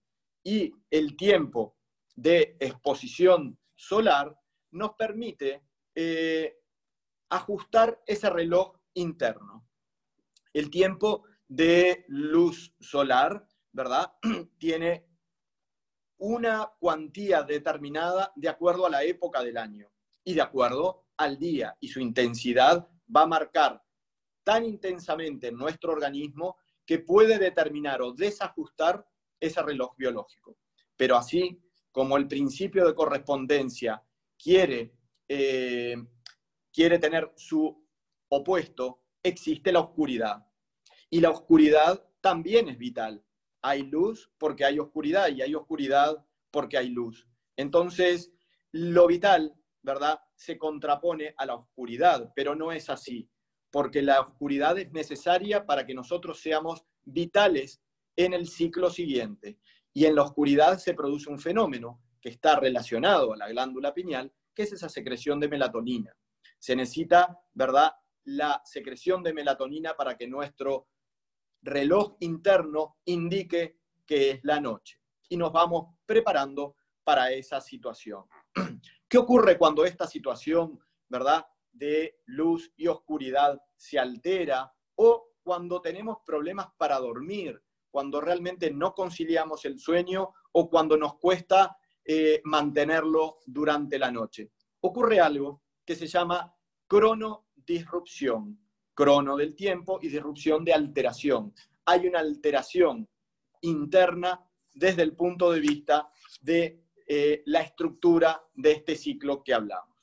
y 0.45 0.73
el 0.89 1.17
tiempo 1.17 1.77
de 2.15 2.57
exposición 2.61 3.59
solar 3.75 4.39
nos 4.71 4.93
permite 4.93 5.65
eh, 5.97 6.59
ajustar 7.29 8.01
ese 8.07 8.31
reloj 8.31 8.77
interno. 8.95 9.67
El 10.53 10.71
tiempo 10.71 11.25
de 11.49 12.05
luz 12.07 12.73
solar, 12.79 13.45
¿verdad? 13.73 14.13
Tiene 14.59 15.07
una 16.19 16.71
cuantía 16.79 17.43
determinada 17.43 18.33
de 18.37 18.49
acuerdo 18.49 18.87
a 18.87 18.91
la 18.91 19.03
época 19.03 19.43
del 19.43 19.59
año 19.59 19.91
y 20.25 20.35
de 20.35 20.43
acuerdo 20.43 21.07
al 21.17 21.39
día 21.39 21.77
y 21.81 21.89
su 21.89 22.01
intensidad 22.01 22.89
va 23.15 23.23
a 23.23 23.27
marcar 23.27 23.83
tan 24.45 24.65
intensamente 24.65 25.49
en 25.49 25.57
nuestro 25.57 25.93
organismo 25.93 26.57
que 26.87 26.99
puede 26.99 27.39
determinar 27.39 28.03
o 28.03 28.13
desajustar 28.13 29.07
ese 29.41 29.63
reloj 29.63 29.97
biológico. 29.97 30.57
Pero 30.97 31.17
así 31.17 31.61
como 31.91 32.17
el 32.17 32.29
principio 32.29 32.87
de 32.87 32.95
correspondencia 32.95 34.03
quiere, 34.39 34.95
eh, 35.29 35.97
quiere 36.73 36.99
tener 36.99 37.33
su 37.37 37.87
opuesto, 38.29 39.03
existe 39.23 39.73
la 39.73 39.81
oscuridad. 39.81 40.47
Y 41.11 41.21
la 41.21 41.31
oscuridad 41.31 42.09
también 42.21 42.69
es 42.69 42.79
vital. 42.79 43.23
Hay 43.63 43.85
luz 43.85 44.31
porque 44.39 44.65
hay 44.65 44.79
oscuridad 44.79 45.29
y 45.29 45.43
hay 45.43 45.55
oscuridad 45.55 46.25
porque 46.51 46.77
hay 46.77 46.91
luz. 46.91 47.27
Entonces, 47.57 48.33
lo 48.73 49.07
vital 49.07 49.55
¿verdad? 49.83 50.21
Se 50.35 50.59
contrapone 50.59 51.35
a 51.37 51.47
la 51.47 51.57
oscuridad, 51.57 52.33
pero 52.35 52.55
no 52.55 52.73
es 52.73 52.89
así, 52.89 53.29
porque 53.71 54.01
la 54.01 54.21
oscuridad 54.21 54.79
es 54.79 54.93
necesaria 54.93 55.67
para 55.67 55.85
que 55.85 55.95
nosotros 55.95 56.41
seamos 56.41 56.85
vitales 57.05 57.83
en 58.17 58.33
el 58.33 58.49
ciclo 58.49 58.91
siguiente. 58.91 59.59
Y 59.93 60.07
en 60.07 60.15
la 60.15 60.23
oscuridad 60.23 60.79
se 60.79 60.95
produce 60.95 61.29
un 61.29 61.39
fenómeno 61.39 62.01
que 62.21 62.31
está 62.31 62.59
relacionado 62.59 63.33
a 63.33 63.37
la 63.37 63.49
glándula 63.49 63.93
pineal, 63.93 64.33
que 64.55 64.63
es 64.63 64.73
esa 64.73 64.89
secreción 64.89 65.41
de 65.41 65.49
melatonina. 65.49 66.17
Se 66.59 66.77
necesita, 66.77 67.41
¿verdad?, 67.53 67.93
la 68.25 68.63
secreción 68.65 69.23
de 69.25 69.35
melatonina 69.35 69.95
para 69.95 70.17
que 70.17 70.29
nuestro 70.29 70.87
reloj 71.63 72.17
interno 72.21 72.99
indique 73.07 73.79
que 74.07 74.31
es 74.31 74.45
la 74.45 74.61
noche. 74.61 74.99
Y 75.29 75.37
nos 75.37 75.53
vamos 75.53 75.95
preparando 76.05 76.77
para 77.05 77.33
esa 77.33 77.61
situación. 77.61 78.25
¿Qué 79.09 79.19
ocurre 79.19 79.59
cuando 79.59 79.85
esta 79.85 80.07
situación, 80.07 80.79
verdad, 81.09 81.47
de 81.73 82.19
luz 82.27 82.73
y 82.77 82.87
oscuridad 82.87 83.61
se 83.77 83.99
altera 83.99 84.73
o 84.97 85.31
cuando 85.43 85.81
tenemos 85.81 86.19
problemas 86.25 86.69
para 86.77 86.99
dormir, 86.99 87.61
cuando 87.91 88.21
realmente 88.21 88.71
no 88.71 88.95
conciliamos 88.95 89.65
el 89.65 89.79
sueño 89.79 90.33
o 90.53 90.69
cuando 90.69 90.97
nos 90.97 91.19
cuesta 91.19 91.77
eh, 92.05 92.41
mantenerlo 92.45 93.39
durante 93.47 93.99
la 93.99 94.11
noche? 94.11 94.53
Ocurre 94.81 95.21
algo 95.21 95.63
que 95.85 95.97
se 95.97 96.07
llama 96.07 96.55
cronodisrupción, 96.87 98.62
crono 98.95 99.37
del 99.37 99.55
tiempo 99.55 99.99
y 100.03 100.09
disrupción 100.09 100.65
de 100.65 100.73
alteración. 100.73 101.55
Hay 101.85 102.07
una 102.07 102.21
alteración 102.21 103.09
interna 103.63 104.45
desde 104.75 105.03
el 105.03 105.15
punto 105.15 105.51
de 105.51 105.61
vista 105.61 106.11
de 106.41 106.83
eh, 107.07 107.43
la 107.47 107.61
estructura 107.61 108.43
de 108.55 108.73
este 108.73 108.97
ciclo 108.97 109.43
que 109.43 109.55
hablamos. 109.55 109.97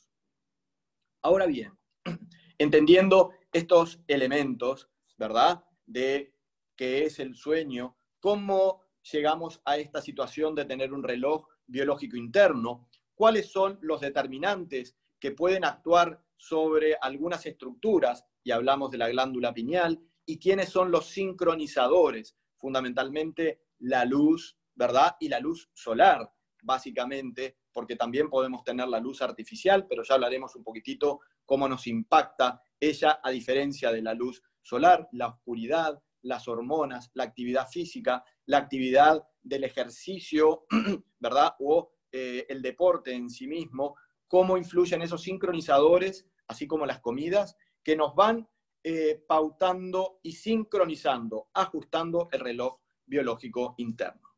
Ahora 1.21 1.45
bien, 1.45 1.78
entendiendo 2.58 3.32
estos 3.52 3.99
elementos, 4.08 4.89
¿verdad? 5.17 5.63
De 5.86 6.34
qué 6.75 7.06
es 7.06 7.19
el 7.19 7.36
sueño, 7.36 7.97
cómo 8.19 8.84
llegamos 9.12 9.62
a 9.65 9.78
esta 9.78 10.02
situación 10.02 10.56
de 10.56 10.65
tener 10.65 10.93
un 10.93 11.04
reloj 11.04 11.47
biológico 11.65 12.15
interno, 12.15 12.89
cuáles 13.15 13.52
son 13.52 13.80
los 13.82 14.02
determinantes 14.02 14.95
que 15.19 15.32
pueden 15.32 15.65
actuar 15.65 16.23
sobre 16.38 16.95
algunas 17.02 17.45
estructuras, 17.45 18.25
y 18.43 18.52
hablamos 18.52 18.91
de 18.91 18.97
la 18.97 19.10
glándula 19.10 19.54
pineal, 19.54 19.99
y 20.25 20.38
quiénes 20.38 20.69
son 20.69 20.91
los 20.91 21.08
sincronizadores, 21.08 22.36
fundamentalmente 22.58 23.62
la 23.80 24.06
luz, 24.06 24.58
¿verdad? 24.75 25.15
Y 25.19 25.30
la 25.30 25.39
luz 25.39 25.69
solar, 25.73 26.32
básicamente, 26.62 27.58
porque 27.71 27.95
también 27.95 28.30
podemos 28.30 28.63
tener 28.63 28.88
la 28.88 28.99
luz 28.99 29.21
artificial, 29.21 29.88
pero 29.88 30.04
ya 30.04 30.15
hablaremos 30.15 30.56
un 30.56 30.63
poquitito 30.63 31.21
cómo 31.45 31.67
nos 31.67 31.88
impacta 31.88 32.62
Ella, 32.80 33.19
a 33.23 33.32
diferencia 33.32 33.91
de 33.91 34.02
la 34.02 34.13
luz 34.13 34.41
solar, 34.62 35.08
la 35.13 35.28
oscuridad, 35.28 35.99
las 36.21 36.47
hormonas, 36.47 37.12
la 37.13 37.23
actividad 37.23 37.67
física, 37.67 38.23
la 38.45 38.58
actividad 38.58 39.23
del 39.41 39.63
ejercicio, 39.63 40.65
¿verdad? 41.19 41.54
O 41.60 41.91
eh, 42.12 42.45
el 42.49 42.62
deporte 42.62 43.13
en 43.13 43.30
sí 43.30 43.47
mismo, 43.47 43.95
cómo 44.28 44.58
influyen 44.58 45.02
esos 45.02 45.23
sincronizadores, 45.23 46.28
así 46.47 46.67
como 46.67 46.86
las 46.86 46.99
comidas, 46.99 47.56
que 47.84 47.96
nos 47.96 48.15
van 48.15 48.48
eh, 48.84 49.24
pautando 49.28 50.20
y 50.24 50.32
sincronizando, 50.32 51.50
ajustando 51.54 52.30
el 52.32 52.39
reloj 52.39 52.80
biológico 53.06 53.76
interno. 53.78 54.30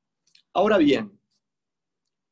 Ahora 0.54 0.78
bien, 0.78 1.20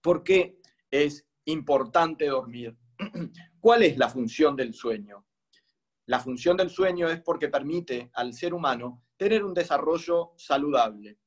¿por 0.02 0.24
qué 0.24 0.60
es 0.90 1.28
importante 1.46 2.28
dormir? 2.28 2.76
¿Cuál 3.60 3.84
es 3.84 3.98
la 3.98 4.10
función 4.10 4.56
del 4.56 4.74
sueño? 4.74 5.26
La 6.06 6.20
función 6.20 6.58
del 6.58 6.70
sueño 6.72 7.08
es 7.10 7.22
porque 7.22 7.50
permite 7.50 8.10
al 8.14 8.34
ser 8.34 8.54
humano 8.54 9.04
tener 9.16 9.44
un 9.44 9.54
desarrollo 9.54 10.34
saludable. 10.38 11.20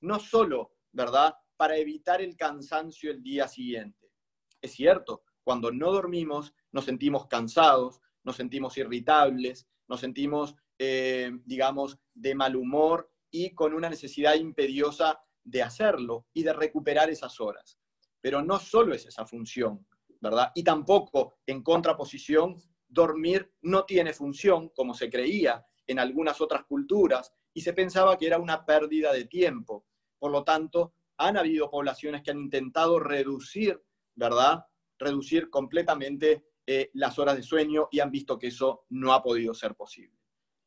No 0.00 0.20
solo, 0.20 0.74
¿verdad?, 0.92 1.34
para 1.56 1.76
evitar 1.78 2.20
el 2.20 2.36
cansancio 2.36 3.10
el 3.10 3.22
día 3.22 3.48
siguiente. 3.48 4.12
Es 4.60 4.72
cierto, 4.72 5.22
cuando 5.42 5.72
no 5.72 5.90
dormimos 5.90 6.54
nos 6.72 6.84
sentimos 6.84 7.26
cansados, 7.28 8.00
nos 8.26 8.36
sentimos 8.36 8.76
irritables, 8.76 9.68
nos 9.86 10.00
sentimos, 10.00 10.56
eh, 10.78 11.30
digamos, 11.44 11.96
de 12.12 12.34
mal 12.34 12.56
humor 12.56 13.08
y 13.30 13.54
con 13.54 13.72
una 13.72 13.88
necesidad 13.88 14.34
imperiosa 14.34 15.20
de 15.44 15.62
hacerlo 15.62 16.26
y 16.34 16.42
de 16.42 16.52
recuperar 16.52 17.08
esas 17.08 17.40
horas. 17.40 17.78
Pero 18.20 18.42
no 18.42 18.58
solo 18.58 18.94
es 18.94 19.06
esa 19.06 19.24
función, 19.24 19.86
¿verdad? 20.20 20.50
Y 20.56 20.64
tampoco, 20.64 21.38
en 21.46 21.62
contraposición, 21.62 22.56
dormir 22.88 23.52
no 23.62 23.84
tiene 23.84 24.12
función, 24.12 24.70
como 24.70 24.92
se 24.92 25.08
creía 25.08 25.64
en 25.86 26.00
algunas 26.00 26.40
otras 26.40 26.64
culturas, 26.64 27.32
y 27.54 27.60
se 27.60 27.74
pensaba 27.74 28.18
que 28.18 28.26
era 28.26 28.40
una 28.40 28.66
pérdida 28.66 29.12
de 29.12 29.26
tiempo. 29.26 29.86
Por 30.18 30.32
lo 30.32 30.42
tanto, 30.42 30.94
han 31.16 31.36
habido 31.36 31.70
poblaciones 31.70 32.22
que 32.22 32.32
han 32.32 32.40
intentado 32.40 32.98
reducir, 32.98 33.80
¿verdad? 34.16 34.66
Reducir 34.98 35.48
completamente 35.48 36.44
eh, 36.66 36.90
las 36.94 37.18
horas 37.18 37.36
de 37.36 37.42
sueño 37.42 37.88
y 37.90 38.00
han 38.00 38.10
visto 38.10 38.38
que 38.38 38.48
eso 38.48 38.86
no 38.90 39.12
ha 39.12 39.22
podido 39.22 39.54
ser 39.54 39.74
posible. 39.74 40.18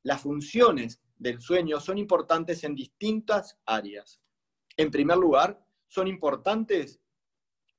Las 0.03 0.21
funciones 0.21 1.01
del 1.17 1.41
sueño 1.41 1.79
son 1.81 1.97
importantes 1.97 2.63
en 2.63 2.73
distintas 2.73 3.59
áreas. 3.65 4.21
En 4.77 4.89
primer 4.89 5.17
lugar, 5.17 5.62
son 5.88 6.07
importantes 6.07 7.01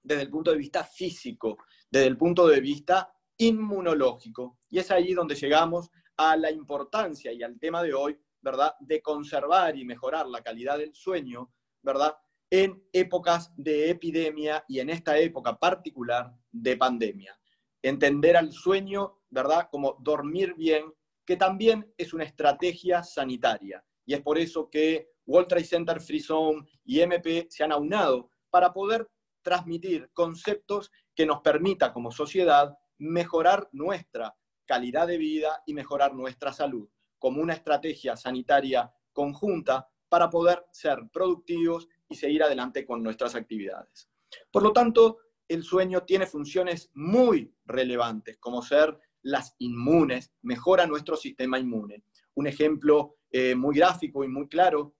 desde 0.02 0.22
el 0.22 0.30
punto 0.30 0.50
de 0.50 0.58
vista 0.58 0.84
físico, 0.84 1.58
desde 1.90 2.06
el 2.08 2.18
punto 2.18 2.46
de 2.46 2.60
vista 2.60 3.10
inmunológico. 3.38 4.58
Y 4.68 4.78
es 4.78 4.90
ahí 4.90 5.14
donde 5.14 5.34
llegamos 5.34 5.90
a 6.16 6.36
la 6.36 6.50
importancia 6.50 7.32
y 7.32 7.42
al 7.42 7.58
tema 7.58 7.82
de 7.82 7.94
hoy, 7.94 8.18
¿verdad?, 8.42 8.74
de 8.80 9.00
conservar 9.00 9.76
y 9.76 9.86
mejorar 9.86 10.26
la 10.26 10.42
calidad 10.42 10.76
del 10.76 10.94
sueño, 10.94 11.50
¿verdad?, 11.82 12.14
en 12.50 12.84
épocas 12.92 13.52
de 13.56 13.90
epidemia 13.90 14.64
y 14.68 14.80
en 14.80 14.90
esta 14.90 15.16
época 15.18 15.58
particular 15.58 16.34
de 16.50 16.76
pandemia. 16.76 17.39
Entender 17.82 18.36
al 18.36 18.52
sueño, 18.52 19.20
¿verdad?, 19.30 19.68
como 19.70 19.96
dormir 20.00 20.54
bien, 20.54 20.92
que 21.24 21.36
también 21.36 21.92
es 21.96 22.12
una 22.12 22.24
estrategia 22.24 23.02
sanitaria. 23.02 23.84
Y 24.04 24.14
es 24.14 24.20
por 24.20 24.38
eso 24.38 24.68
que 24.68 25.10
World 25.26 25.48
Trade 25.48 25.64
Center 25.64 26.00
Free 26.00 26.20
Zone 26.20 26.66
y 26.84 27.00
MP 27.00 27.46
se 27.50 27.62
han 27.62 27.72
aunado 27.72 28.30
para 28.50 28.72
poder 28.72 29.08
transmitir 29.42 30.10
conceptos 30.12 30.90
que 31.14 31.26
nos 31.26 31.40
permita 31.40 31.92
como 31.92 32.10
sociedad 32.10 32.76
mejorar 32.98 33.68
nuestra 33.72 34.36
calidad 34.66 35.06
de 35.06 35.18
vida 35.18 35.62
y 35.66 35.74
mejorar 35.74 36.14
nuestra 36.14 36.52
salud 36.52 36.88
como 37.18 37.40
una 37.40 37.54
estrategia 37.54 38.16
sanitaria 38.16 38.92
conjunta 39.12 39.88
para 40.08 40.28
poder 40.28 40.66
ser 40.72 40.98
productivos 41.12 41.88
y 42.08 42.16
seguir 42.16 42.42
adelante 42.42 42.84
con 42.84 43.02
nuestras 43.02 43.34
actividades. 43.34 44.10
Por 44.50 44.62
lo 44.62 44.72
tanto, 44.72 45.18
el 45.50 45.64
sueño 45.64 46.04
tiene 46.04 46.26
funciones 46.26 46.90
muy 46.94 47.52
relevantes, 47.64 48.38
como 48.38 48.62
ser 48.62 48.96
las 49.22 49.56
inmunes, 49.58 50.32
mejora 50.42 50.86
nuestro 50.86 51.16
sistema 51.16 51.58
inmune. 51.58 52.04
Un 52.34 52.46
ejemplo 52.46 53.16
eh, 53.32 53.56
muy 53.56 53.74
gráfico 53.74 54.22
y 54.22 54.28
muy 54.28 54.46
claro, 54.48 54.94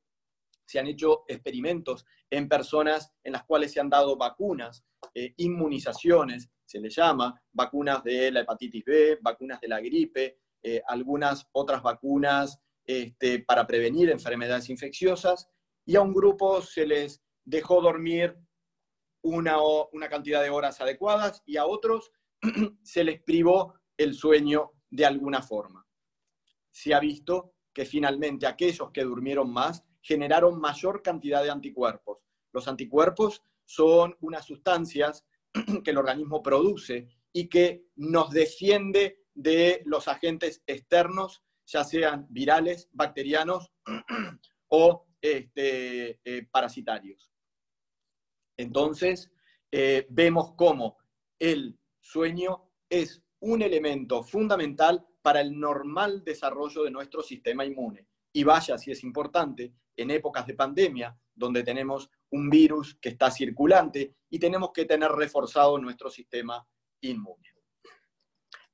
se 0.66 0.80
han 0.80 0.88
hecho 0.88 1.22
experimentos 1.28 2.04
en 2.28 2.48
personas 2.48 3.12
en 3.22 3.34
las 3.34 3.44
cuales 3.44 3.70
se 3.70 3.78
han 3.78 3.88
dado 3.88 4.16
vacunas, 4.16 4.84
eh, 5.14 5.34
inmunizaciones, 5.36 6.50
se 6.64 6.80
le 6.80 6.90
llama, 6.90 7.40
vacunas 7.52 8.02
de 8.02 8.32
la 8.32 8.40
hepatitis 8.40 8.84
B, 8.84 9.18
vacunas 9.22 9.60
de 9.60 9.68
la 9.68 9.80
gripe, 9.80 10.40
eh, 10.64 10.82
algunas 10.88 11.46
otras 11.52 11.80
vacunas 11.80 12.58
este, 12.84 13.38
para 13.44 13.68
prevenir 13.68 14.10
enfermedades 14.10 14.68
infecciosas, 14.68 15.48
y 15.86 15.94
a 15.94 16.00
un 16.00 16.12
grupo 16.12 16.60
se 16.60 16.86
les 16.86 17.22
dejó 17.44 17.80
dormir 17.80 18.36
una, 19.22 19.56
una 19.92 20.08
cantidad 20.08 20.42
de 20.42 20.50
horas 20.50 20.80
adecuadas 20.80 21.42
y 21.46 21.56
a 21.56 21.66
otros 21.66 22.12
se 22.82 23.04
les 23.04 23.22
privó 23.22 23.74
el 23.96 24.14
sueño 24.14 24.72
de 24.90 25.06
alguna 25.06 25.42
forma. 25.42 25.86
Se 26.70 26.94
ha 26.94 27.00
visto 27.00 27.54
que 27.72 27.84
finalmente 27.84 28.46
aquellos 28.46 28.90
que 28.90 29.04
durmieron 29.04 29.52
más 29.52 29.84
generaron 30.00 30.60
mayor 30.60 31.02
cantidad 31.02 31.42
de 31.42 31.50
anticuerpos. 31.50 32.18
Los 32.52 32.66
anticuerpos 32.68 33.42
son 33.64 34.16
unas 34.20 34.44
sustancias 34.46 35.26
que 35.84 35.90
el 35.90 35.98
organismo 35.98 36.42
produce 36.42 37.08
y 37.32 37.48
que 37.48 37.84
nos 37.96 38.30
defiende 38.30 39.24
de 39.34 39.82
los 39.84 40.08
agentes 40.08 40.62
externos, 40.66 41.42
ya 41.66 41.84
sean 41.84 42.26
virales, 42.30 42.88
bacterianos 42.92 43.70
o 44.68 45.06
este, 45.20 46.20
eh, 46.24 46.46
parasitarios. 46.50 47.29
Entonces, 48.60 49.30
eh, 49.70 50.06
vemos 50.10 50.52
cómo 50.56 50.98
el 51.38 51.78
sueño 52.00 52.70
es 52.88 53.22
un 53.40 53.62
elemento 53.62 54.22
fundamental 54.22 55.06
para 55.22 55.40
el 55.40 55.58
normal 55.58 56.24
desarrollo 56.24 56.82
de 56.84 56.90
nuestro 56.90 57.22
sistema 57.22 57.64
inmune. 57.64 58.06
Y 58.32 58.44
vaya 58.44 58.78
si 58.78 58.90
es 58.90 59.02
importante 59.02 59.72
en 59.96 60.10
épocas 60.10 60.46
de 60.46 60.54
pandemia, 60.54 61.16
donde 61.34 61.62
tenemos 61.62 62.10
un 62.30 62.48
virus 62.48 62.96
que 63.00 63.10
está 63.10 63.30
circulante 63.30 64.14
y 64.28 64.38
tenemos 64.38 64.70
que 64.72 64.84
tener 64.84 65.10
reforzado 65.10 65.78
nuestro 65.78 66.10
sistema 66.10 66.66
inmune. 67.00 67.48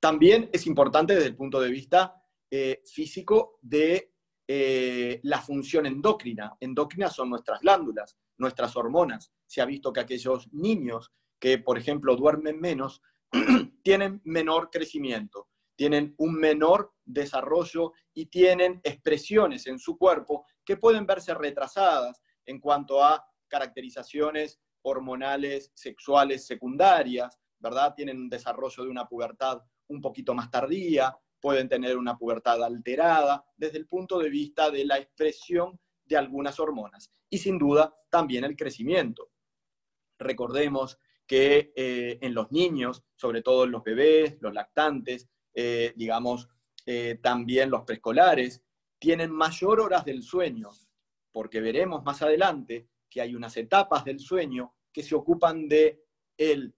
También 0.01 0.51
es 0.53 0.67
importante 0.67 1.15
desde 1.15 1.29
el 1.29 1.37
punto 1.37 1.61
de 1.61 1.71
vista 1.71 2.23
eh, 2.51 2.83
físico 2.85 3.59
de 3.63 4.13
eh, 4.47 5.21
la 5.25 5.41
función 5.41 5.87
endocrina. 5.87 6.57
Endocrina 6.61 7.09
son 7.09 7.31
nuestras 7.31 7.61
glándulas, 7.61 8.17
nuestras 8.39 8.77
hormonas. 8.77 9.33
Se 9.47 9.61
ha 9.61 9.65
visto 9.65 9.93
que 9.93 10.01
aquellos 10.01 10.53
niños 10.53 11.13
que, 11.39 11.59
por 11.59 11.79
ejemplo, 11.79 12.17
duermen 12.17 12.61
menos, 12.61 13.03
tienen 13.83 14.21
menor 14.25 14.71
crecimiento, 14.71 15.49
tienen 15.77 16.15
un 16.19 16.35
menor 16.35 16.93
desarrollo 17.05 17.93
y 18.15 18.27
tienen 18.27 18.81
expresiones 18.83 19.67
en 19.67 19.79
su 19.79 19.99
cuerpo 19.99 20.47
que 20.65 20.77
pueden 20.77 21.07
verse 21.07 21.35
retrasadas 21.35 22.23
en 22.47 22.61
cuanto 22.61 23.03
a 23.03 23.25
caracterizaciones 23.49 24.61
hormonales 24.83 25.71
sexuales 25.75 26.47
secundarias, 26.47 27.39
¿verdad? 27.59 27.95
Tienen 27.95 28.19
un 28.19 28.29
desarrollo 28.29 28.85
de 28.85 28.91
una 28.91 29.07
pubertad 29.07 29.63
un 29.89 30.01
poquito 30.01 30.35
más 30.35 30.51
tardía, 30.51 31.17
pueden 31.41 31.69
tener 31.69 31.97
una 31.97 32.17
pubertad 32.17 32.63
alterada 32.65 33.45
desde 33.57 33.79
el 33.79 33.87
punto 33.87 34.19
de 34.19 34.31
vista 34.31 34.71
de 34.71 34.85
la 34.85 34.99
expresión 34.99 35.79
de 36.07 36.17
algunas 36.17 36.59
hormonas 36.59 37.11
y 37.29 37.39
sin 37.39 37.59
duda 37.59 37.95
también 38.11 38.45
el 38.45 38.57
crecimiento. 38.57 39.31
Recordemos 40.19 40.99
que 41.27 41.73
eh, 41.75 42.19
en 42.21 42.35
los 42.35 42.51
niños, 42.53 43.05
sobre 43.17 43.43
todo 43.43 43.65
en 43.65 43.73
los 43.73 43.83
bebés, 43.83 44.37
los 44.41 44.55
lactantes, 44.55 45.29
eh, 45.55 45.93
digamos, 45.97 46.49
eh, 46.87 47.19
también 47.21 47.71
los 47.71 47.83
preescolares, 47.83 48.63
tienen 48.99 49.31
mayor 49.31 49.81
horas 49.81 50.05
del 50.05 50.23
sueño, 50.23 50.71
porque 51.33 51.61
veremos 51.61 52.05
más 52.05 52.23
adelante 52.23 52.89
que 53.11 53.21
hay 53.21 53.35
unas 53.35 53.57
etapas 53.57 54.05
del 54.05 54.21
sueño 54.21 54.75
que 54.93 55.03
se 55.03 55.15
ocupan 55.15 55.69
de 55.69 56.05
el, 56.39 56.75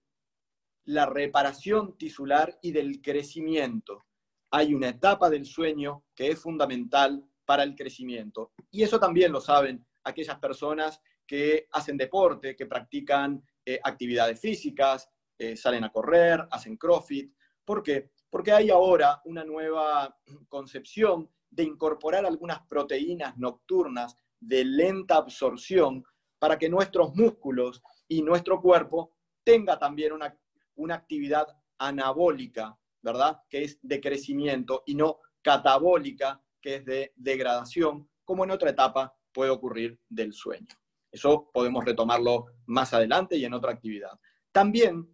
la 0.85 1.05
reparación 1.05 1.97
tisular 1.97 2.57
y 2.61 2.71
del 2.71 3.01
crecimiento. 3.01 4.05
Hay 4.51 4.73
una 4.73 4.89
etapa 4.89 5.29
del 5.29 5.45
sueño 5.45 6.03
que 6.15 6.31
es 6.31 6.39
fundamental 6.39 7.28
para 7.49 7.63
el 7.63 7.73
crecimiento. 7.73 8.51
Y 8.69 8.83
eso 8.83 8.99
también 8.99 9.31
lo 9.31 9.41
saben 9.41 9.83
aquellas 10.03 10.37
personas 10.37 11.01
que 11.25 11.67
hacen 11.71 11.97
deporte, 11.97 12.55
que 12.55 12.67
practican 12.67 13.43
eh, 13.65 13.79
actividades 13.83 14.39
físicas, 14.39 15.09
eh, 15.35 15.57
salen 15.57 15.83
a 15.83 15.91
correr, 15.91 16.47
hacen 16.51 16.77
CrossFit. 16.77 17.33
¿Por 17.65 17.81
qué? 17.81 18.11
Porque 18.29 18.51
hay 18.51 18.69
ahora 18.69 19.19
una 19.25 19.43
nueva 19.43 20.15
concepción 20.47 21.27
de 21.49 21.63
incorporar 21.63 22.23
algunas 22.23 22.61
proteínas 22.67 23.35
nocturnas 23.39 24.15
de 24.39 24.63
lenta 24.63 25.15
absorción 25.15 26.05
para 26.37 26.59
que 26.59 26.69
nuestros 26.69 27.15
músculos 27.15 27.81
y 28.07 28.21
nuestro 28.21 28.61
cuerpo 28.61 29.15
tenga 29.43 29.79
también 29.79 30.13
una, 30.13 30.37
una 30.75 30.93
actividad 30.93 31.47
anabólica, 31.79 32.77
¿verdad? 33.01 33.41
Que 33.49 33.63
es 33.63 33.79
de 33.81 33.99
crecimiento 33.99 34.83
y 34.85 34.93
no 34.93 35.17
catabólica, 35.41 36.43
que 36.61 36.75
es 36.75 36.85
de 36.85 37.13
degradación, 37.15 38.09
como 38.23 38.43
en 38.43 38.51
otra 38.51 38.69
etapa 38.69 39.15
puede 39.31 39.51
ocurrir 39.51 39.99
del 40.09 40.33
sueño. 40.33 40.67
Eso 41.11 41.49
podemos 41.51 41.83
retomarlo 41.83 42.45
más 42.67 42.93
adelante 42.93 43.35
y 43.37 43.45
en 43.45 43.53
otra 43.53 43.71
actividad. 43.71 44.19
También, 44.51 45.07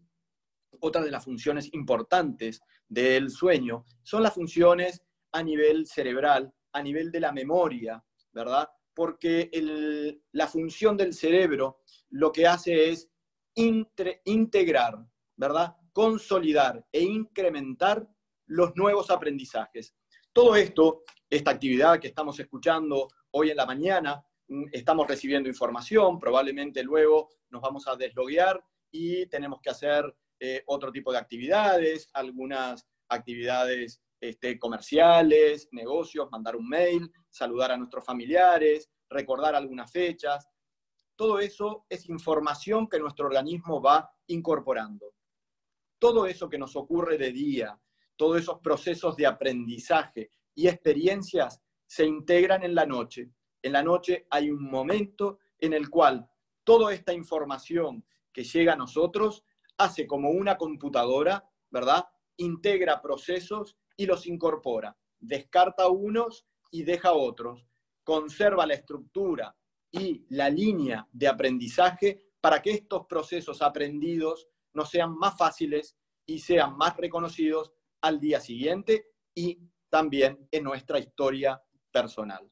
otra 0.79 1.01
de 1.01 1.12
las 1.12 1.23
funciones 1.23 1.73
importantes 1.73 2.62
del 2.88 3.29
sueño 3.29 3.86
son 4.03 4.23
las 4.23 4.34
funciones 4.34 5.01
a 5.31 5.41
nivel 5.41 5.86
cerebral, 5.86 6.53
a 6.73 6.81
nivel 6.81 7.12
de 7.12 7.19
la 7.19 7.31
memoria, 7.31 8.03
¿verdad? 8.31 8.69
Porque 8.93 9.49
la 10.31 10.47
función 10.47 10.97
del 10.97 11.13
cerebro 11.13 11.81
lo 12.10 12.31
que 12.31 12.47
hace 12.47 12.89
es 12.89 13.10
integrar, 13.55 15.05
¿verdad? 15.36 15.75
Consolidar 15.93 16.86
e 16.91 17.01
incrementar 17.03 18.08
los 18.47 18.75
nuevos 18.75 19.10
aprendizajes. 19.10 19.95
Todo 20.35 20.57
esto, 20.57 21.05
esta 21.29 21.51
actividad 21.51 21.97
que 21.97 22.09
estamos 22.09 22.37
escuchando 22.41 23.07
hoy 23.31 23.51
en 23.51 23.55
la 23.55 23.65
mañana, 23.65 24.21
mm, 24.49 24.65
estamos 24.73 25.07
recibiendo 25.07 25.47
información, 25.47 26.19
probablemente 26.19 26.83
luego 26.83 27.29
nos 27.51 27.61
vamos 27.61 27.87
a 27.87 27.95
desloguear 27.95 28.61
y 28.91 29.27
tenemos 29.27 29.61
que 29.61 29.69
hacer 29.69 30.13
eh, 30.41 30.61
otro 30.65 30.91
tipo 30.91 31.13
de 31.13 31.19
actividades, 31.19 32.09
algunas 32.11 32.85
actividades 33.07 34.01
este, 34.19 34.59
comerciales, 34.59 35.69
negocios, 35.71 36.27
mandar 36.29 36.57
un 36.57 36.67
mail, 36.67 37.09
saludar 37.29 37.71
a 37.71 37.77
nuestros 37.77 38.03
familiares, 38.03 38.91
recordar 39.09 39.55
algunas 39.55 39.89
fechas. 39.89 40.49
Todo 41.15 41.39
eso 41.39 41.85
es 41.87 42.09
información 42.09 42.89
que 42.89 42.99
nuestro 42.99 43.27
organismo 43.27 43.81
va 43.81 44.11
incorporando. 44.27 45.13
Todo 45.97 46.27
eso 46.27 46.49
que 46.49 46.57
nos 46.57 46.75
ocurre 46.75 47.17
de 47.17 47.31
día, 47.31 47.79
todos 48.15 48.39
esos 48.39 48.60
procesos 48.60 49.15
de 49.15 49.28
aprendizaje 49.28 50.32
y 50.54 50.67
experiencias 50.67 51.62
se 51.86 52.06
integran 52.06 52.63
en 52.63 52.75
la 52.75 52.86
noche. 52.86 53.32
En 53.62 53.73
la 53.73 53.84
noche 53.84 54.28
hay 54.30 54.49
un 54.49 54.63
momento 54.63 55.39
en 55.60 55.73
el 55.73 55.89
cual 55.89 56.28
toda 56.63 56.93
esta 56.93 57.13
información 57.13 58.06
que 58.32 58.43
llega 58.43 58.73
a 58.73 58.78
nosotros 58.78 59.43
hace 59.78 60.08
como 60.08 60.30
una 60.30 60.58
computadora, 60.58 61.49
¿verdad? 61.69 62.06
Integra 62.38 63.01
procesos 63.01 63.78
y 63.97 64.06
los 64.06 64.28
incorpora. 64.28 64.97
Descarta 65.19 65.88
unos 65.88 66.45
y 66.71 66.84
deja 66.84 67.13
otros. 67.13 67.67
Conserva 68.04 68.65
la 68.65 68.73
estructura 68.73 69.56
y 69.91 70.25
la 70.30 70.49
línea 70.49 71.08
de 71.12 71.28
aprendizaje 71.28 72.32
para 72.41 72.62
que 72.62 72.71
estos 72.71 73.06
procesos 73.08 73.62
aprendidos 73.62 74.47
no 74.73 74.86
sean 74.86 75.17
más 75.17 75.38
fáciles 75.38 75.95
y 76.25 76.39
sean 76.39 76.75
más 76.78 76.97
reconocidos 76.97 77.71
al 78.01 78.19
día 78.19 78.39
siguiente 78.39 79.12
y 79.34 79.60
también 79.89 80.47
en 80.51 80.63
nuestra 80.63 80.99
historia 80.99 81.62
personal. 81.91 82.49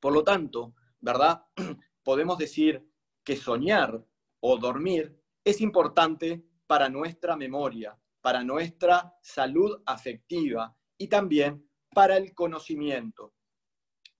Por 0.00 0.12
lo 0.12 0.24
tanto, 0.24 0.74
¿verdad? 1.00 1.44
Podemos 2.02 2.38
decir 2.38 2.86
que 3.24 3.36
soñar 3.36 4.04
o 4.40 4.58
dormir 4.58 5.16
es 5.44 5.60
importante 5.60 6.44
para 6.66 6.88
nuestra 6.88 7.36
memoria, 7.36 7.98
para 8.20 8.42
nuestra 8.44 9.14
salud 9.22 9.82
afectiva 9.86 10.76
y 10.98 11.08
también 11.08 11.68
para 11.94 12.16
el 12.16 12.34
conocimiento. 12.34 13.34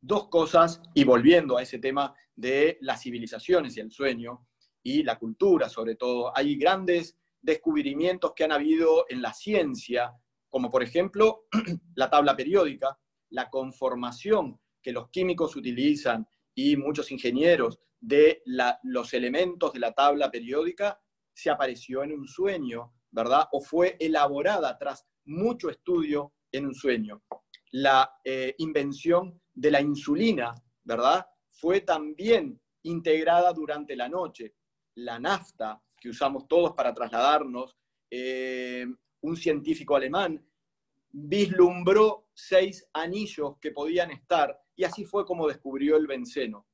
Dos 0.00 0.28
cosas, 0.28 0.82
y 0.94 1.04
volviendo 1.04 1.56
a 1.56 1.62
ese 1.62 1.78
tema 1.78 2.14
de 2.34 2.78
las 2.80 3.02
civilizaciones 3.02 3.76
y 3.76 3.80
el 3.80 3.92
sueño 3.92 4.46
y 4.82 5.02
la 5.02 5.18
cultura 5.18 5.68
sobre 5.68 5.94
todo, 5.94 6.36
hay 6.36 6.56
grandes 6.56 7.16
descubrimientos 7.40 8.32
que 8.34 8.44
han 8.44 8.52
habido 8.52 9.06
en 9.08 9.22
la 9.22 9.32
ciencia 9.32 10.12
como 10.52 10.70
por 10.70 10.82
ejemplo 10.82 11.46
la 11.96 12.10
tabla 12.10 12.36
periódica, 12.36 12.98
la 13.30 13.48
conformación 13.48 14.60
que 14.82 14.92
los 14.92 15.08
químicos 15.08 15.56
utilizan 15.56 16.28
y 16.54 16.76
muchos 16.76 17.10
ingenieros 17.10 17.80
de 17.98 18.42
los 18.82 19.14
elementos 19.14 19.72
de 19.72 19.78
la 19.78 19.92
tabla 19.92 20.30
periódica, 20.30 21.00
se 21.32 21.48
apareció 21.48 22.02
en 22.02 22.12
un 22.12 22.28
sueño, 22.28 22.92
¿verdad? 23.10 23.48
O 23.52 23.62
fue 23.62 23.96
elaborada 23.98 24.76
tras 24.76 25.06
mucho 25.24 25.70
estudio 25.70 26.34
en 26.52 26.66
un 26.66 26.74
sueño. 26.74 27.22
La 27.70 28.10
eh, 28.22 28.54
invención 28.58 29.40
de 29.54 29.70
la 29.70 29.80
insulina, 29.80 30.52
¿verdad? 30.84 31.24
Fue 31.50 31.80
también 31.80 32.60
integrada 32.82 33.54
durante 33.54 33.96
la 33.96 34.10
noche. 34.10 34.54
La 34.96 35.18
nafta, 35.18 35.80
que 35.98 36.10
usamos 36.10 36.46
todos 36.46 36.74
para 36.74 36.92
trasladarnos, 36.92 37.74
eh, 38.10 38.84
un 39.22 39.36
científico 39.36 39.96
alemán, 39.96 40.44
vislumbró 41.10 42.28
seis 42.34 42.88
anillos 42.92 43.58
que 43.60 43.70
podían 43.70 44.10
estar 44.10 44.58
y 44.74 44.84
así 44.84 45.04
fue 45.04 45.24
como 45.24 45.48
descubrió 45.48 45.96
el 45.96 46.06
benceno. 46.06 46.66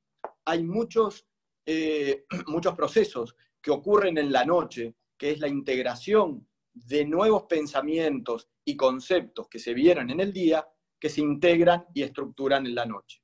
Hay 0.45 0.63
muchos, 0.63 1.27
eh, 1.67 2.25
muchos 2.47 2.75
procesos 2.75 3.37
que 3.61 3.71
ocurren 3.71 4.19
en 4.19 4.33
la 4.33 4.45
noche, 4.45 4.95
que 5.17 5.33
es 5.33 5.41
la 5.41 5.49
integración 5.49 6.49
de 6.73 7.05
nuevos 7.05 7.45
pensamientos 7.45 8.49
y 8.65 8.77
conceptos 8.77 9.49
que 9.49 9.59
se 9.59 9.75
vieron 9.75 10.11
en 10.11 10.21
el 10.21 10.33
día, 10.33 10.67
que 11.01 11.09
se 11.09 11.21
integran 11.21 11.87
y 11.93 12.03
estructuran 12.03 12.67
en 12.67 12.75
la 12.75 12.87
noche. 12.87 13.21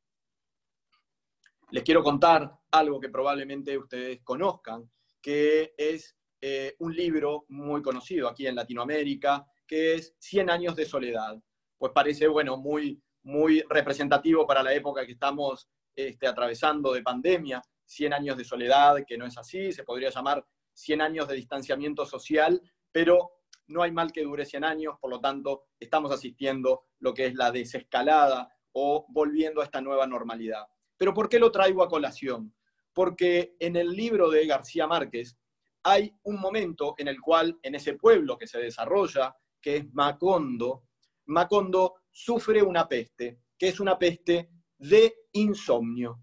Les 1.70 1.82
quiero 1.82 2.02
contar 2.02 2.52
algo 2.70 3.00
que 3.00 3.08
probablemente 3.08 3.76
ustedes 3.78 4.20
conozcan, 4.22 4.90
que 5.20 5.74
es 5.76 6.16
eh, 6.46 6.76
un 6.80 6.94
libro 6.94 7.46
muy 7.48 7.80
conocido 7.80 8.28
aquí 8.28 8.46
en 8.46 8.54
Latinoamérica, 8.54 9.46
que 9.66 9.94
es 9.94 10.14
100 10.18 10.50
años 10.50 10.76
de 10.76 10.84
soledad. 10.84 11.42
Pues 11.78 11.90
parece, 11.94 12.28
bueno, 12.28 12.58
muy, 12.58 13.02
muy 13.22 13.64
representativo 13.66 14.46
para 14.46 14.62
la 14.62 14.74
época 14.74 15.06
que 15.06 15.12
estamos 15.12 15.70
este, 15.96 16.26
atravesando 16.26 16.92
de 16.92 17.02
pandemia, 17.02 17.62
100 17.86 18.12
años 18.12 18.36
de 18.36 18.44
soledad, 18.44 19.06
que 19.06 19.16
no 19.16 19.24
es 19.24 19.38
así, 19.38 19.72
se 19.72 19.84
podría 19.84 20.10
llamar 20.10 20.46
100 20.74 21.00
años 21.00 21.28
de 21.28 21.36
distanciamiento 21.36 22.04
social, 22.04 22.60
pero 22.92 23.30
no 23.68 23.82
hay 23.82 23.92
mal 23.92 24.12
que 24.12 24.24
dure 24.24 24.44
100 24.44 24.64
años, 24.64 24.96
por 25.00 25.08
lo 25.08 25.20
tanto, 25.20 25.68
estamos 25.80 26.12
asistiendo 26.12 26.88
lo 26.98 27.14
que 27.14 27.24
es 27.24 27.34
la 27.36 27.52
desescalada 27.52 28.50
o 28.72 29.06
volviendo 29.08 29.62
a 29.62 29.64
esta 29.64 29.80
nueva 29.80 30.06
normalidad. 30.06 30.66
Pero 30.98 31.14
¿por 31.14 31.30
qué 31.30 31.38
lo 31.38 31.50
traigo 31.50 31.82
a 31.82 31.88
colación? 31.88 32.54
Porque 32.92 33.56
en 33.60 33.76
el 33.76 33.92
libro 33.92 34.28
de 34.28 34.46
García 34.46 34.86
Márquez, 34.86 35.38
hay 35.84 36.12
un 36.24 36.40
momento 36.40 36.94
en 36.96 37.08
el 37.08 37.20
cual 37.20 37.58
en 37.62 37.74
ese 37.74 37.94
pueblo 37.94 38.38
que 38.38 38.46
se 38.46 38.58
desarrolla, 38.58 39.36
que 39.60 39.76
es 39.76 39.92
Macondo, 39.92 40.84
Macondo 41.26 41.94
sufre 42.10 42.62
una 42.62 42.88
peste, 42.88 43.40
que 43.58 43.68
es 43.68 43.80
una 43.80 43.98
peste 43.98 44.50
de 44.78 45.14
insomnio. 45.32 46.20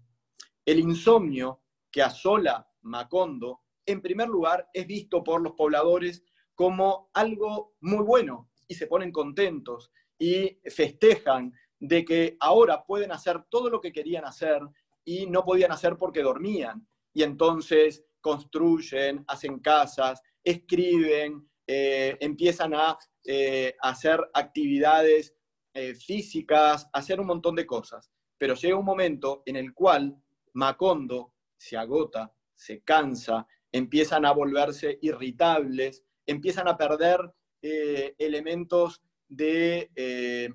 El 0.64 0.80
insomnio 0.80 1.62
que 1.90 2.02
asola 2.02 2.68
Macondo, 2.82 3.62
en 3.86 4.00
primer 4.00 4.28
lugar, 4.28 4.68
es 4.72 4.86
visto 4.86 5.22
por 5.22 5.40
los 5.40 5.52
pobladores 5.52 6.24
como 6.54 7.10
algo 7.14 7.74
muy 7.80 8.04
bueno 8.04 8.50
y 8.66 8.74
se 8.74 8.86
ponen 8.86 9.12
contentos 9.12 9.90
y 10.18 10.58
festejan 10.70 11.52
de 11.78 12.04
que 12.04 12.36
ahora 12.40 12.84
pueden 12.84 13.12
hacer 13.12 13.44
todo 13.48 13.70
lo 13.70 13.80
que 13.80 13.92
querían 13.92 14.24
hacer 14.24 14.60
y 15.04 15.26
no 15.26 15.44
podían 15.44 15.72
hacer 15.72 15.96
porque 15.96 16.22
dormían. 16.22 16.86
Y 17.12 17.24
entonces 17.24 18.04
construyen, 18.22 19.22
hacen 19.28 19.58
casas, 19.58 20.22
escriben, 20.42 21.46
eh, 21.66 22.16
empiezan 22.20 22.74
a 22.74 22.96
eh, 23.24 23.74
hacer 23.80 24.20
actividades 24.32 25.34
eh, 25.74 25.94
físicas, 25.94 26.88
hacer 26.92 27.20
un 27.20 27.26
montón 27.26 27.54
de 27.54 27.66
cosas. 27.66 28.10
Pero 28.38 28.54
llega 28.54 28.78
un 28.78 28.84
momento 28.84 29.42
en 29.44 29.56
el 29.56 29.74
cual 29.74 30.16
Macondo 30.54 31.34
se 31.56 31.76
agota, 31.76 32.32
se 32.54 32.82
cansa, 32.82 33.46
empiezan 33.70 34.24
a 34.24 34.32
volverse 34.32 34.98
irritables, 35.02 36.04
empiezan 36.26 36.68
a 36.68 36.76
perder 36.76 37.20
elementos 37.64 39.00
de 39.28 39.88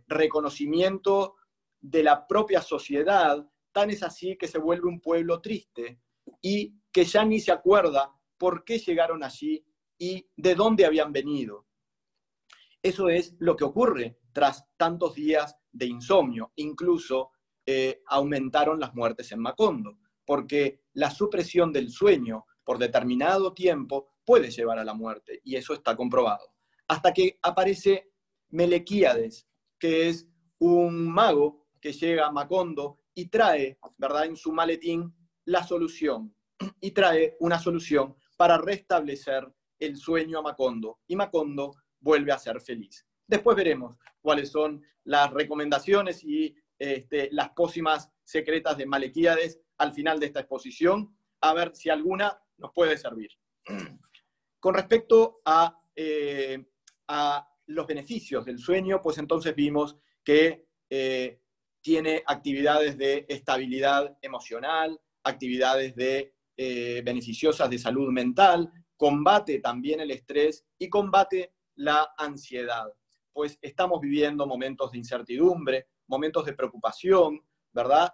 reconocimiento 0.07 1.35
de 1.79 2.03
la 2.03 2.27
propia 2.27 2.61
sociedad, 2.61 3.47
tan 3.71 3.89
es 3.89 4.03
así 4.03 4.35
que 4.37 4.49
se 4.49 4.59
vuelve 4.59 4.89
un 4.89 4.99
pueblo 4.99 5.39
triste 5.39 6.01
y 6.41 6.73
que 6.97 7.05
ya 7.05 7.23
ni 7.23 7.39
se 7.39 7.51
acuerda 7.51 8.11
por 8.39 8.63
qué 8.63 8.79
llegaron 8.79 9.23
allí 9.23 9.63
y 9.99 10.27
de 10.35 10.55
dónde 10.55 10.83
habían 10.83 11.13
venido. 11.13 11.67
Eso 12.81 13.07
es 13.09 13.35
lo 13.37 13.55
que 13.55 13.65
ocurre 13.65 14.17
tras 14.33 14.65
tantos 14.77 15.13
días 15.13 15.55
de 15.71 15.85
insomnio. 15.85 16.53
Incluso 16.55 17.29
eh, 17.67 18.01
aumentaron 18.07 18.79
las 18.79 18.95
muertes 18.95 19.31
en 19.31 19.41
Macondo, 19.41 19.99
porque 20.25 20.85
la 20.93 21.11
supresión 21.11 21.71
del 21.71 21.91
sueño 21.91 22.47
por 22.63 22.79
determinado 22.79 23.53
tiempo 23.53 24.15
puede 24.25 24.49
llevar 24.49 24.79
a 24.79 24.83
la 24.83 24.95
muerte, 24.95 25.39
y 25.43 25.55
eso 25.55 25.75
está 25.75 25.95
comprobado. 25.95 26.55
Hasta 26.87 27.13
que 27.13 27.37
aparece 27.43 28.09
Melequíades, 28.49 29.47
que 29.77 30.09
es 30.09 30.27
un 30.57 31.07
mago 31.07 31.67
que 31.79 31.93
llega 31.93 32.25
a 32.25 32.31
Macondo 32.31 33.03
y 33.13 33.27
trae, 33.27 33.77
¿verdad?, 33.99 34.25
en 34.25 34.35
su 34.35 34.51
maletín 34.51 35.13
la 35.45 35.63
solución 35.63 36.33
y 36.81 36.91
trae 36.91 37.35
una 37.39 37.59
solución 37.59 38.15
para 38.37 38.57
restablecer 38.57 39.51
el 39.79 39.97
sueño 39.97 40.39
a 40.39 40.41
Macondo 40.41 40.99
y 41.07 41.15
Macondo 41.15 41.75
vuelve 41.99 42.31
a 42.31 42.39
ser 42.39 42.61
feliz. 42.61 43.05
Después 43.27 43.57
veremos 43.57 43.97
cuáles 44.21 44.51
son 44.51 44.83
las 45.03 45.31
recomendaciones 45.31 46.23
y 46.23 46.55
este, 46.79 47.29
las 47.31 47.49
pócimas 47.49 48.11
secretas 48.23 48.77
de 48.77 48.85
Malequíades 48.85 49.59
al 49.77 49.93
final 49.93 50.19
de 50.19 50.27
esta 50.27 50.39
exposición, 50.39 51.15
a 51.41 51.53
ver 51.53 51.75
si 51.75 51.89
alguna 51.89 52.39
nos 52.57 52.71
puede 52.73 52.97
servir. 52.97 53.29
Con 54.59 54.73
respecto 54.73 55.41
a, 55.45 55.79
eh, 55.95 56.65
a 57.07 57.47
los 57.67 57.87
beneficios 57.87 58.45
del 58.45 58.59
sueño, 58.59 59.01
pues 59.01 59.17
entonces 59.17 59.55
vimos 59.55 59.97
que 60.23 60.67
eh, 60.89 61.41
tiene 61.81 62.23
actividades 62.25 62.97
de 62.97 63.25
estabilidad 63.29 64.17
emocional, 64.21 64.99
actividades 65.23 65.95
de, 65.95 66.33
eh, 66.57 67.03
beneficiosas 67.05 67.69
de 67.69 67.77
salud 67.77 68.11
mental, 68.11 68.71
combate 68.95 69.59
también 69.59 69.99
el 69.99 70.09
estrés 70.09 70.65
y 70.79 70.89
combate 70.89 71.53
la 71.75 72.09
ansiedad, 72.17 72.91
pues 73.31 73.59
estamos 73.61 74.01
viviendo 74.01 74.47
momentos 74.47 74.91
de 74.91 74.97
incertidumbre, 74.97 75.89
momentos 76.07 76.43
de 76.45 76.53
preocupación, 76.53 77.39
¿verdad? 77.71 78.11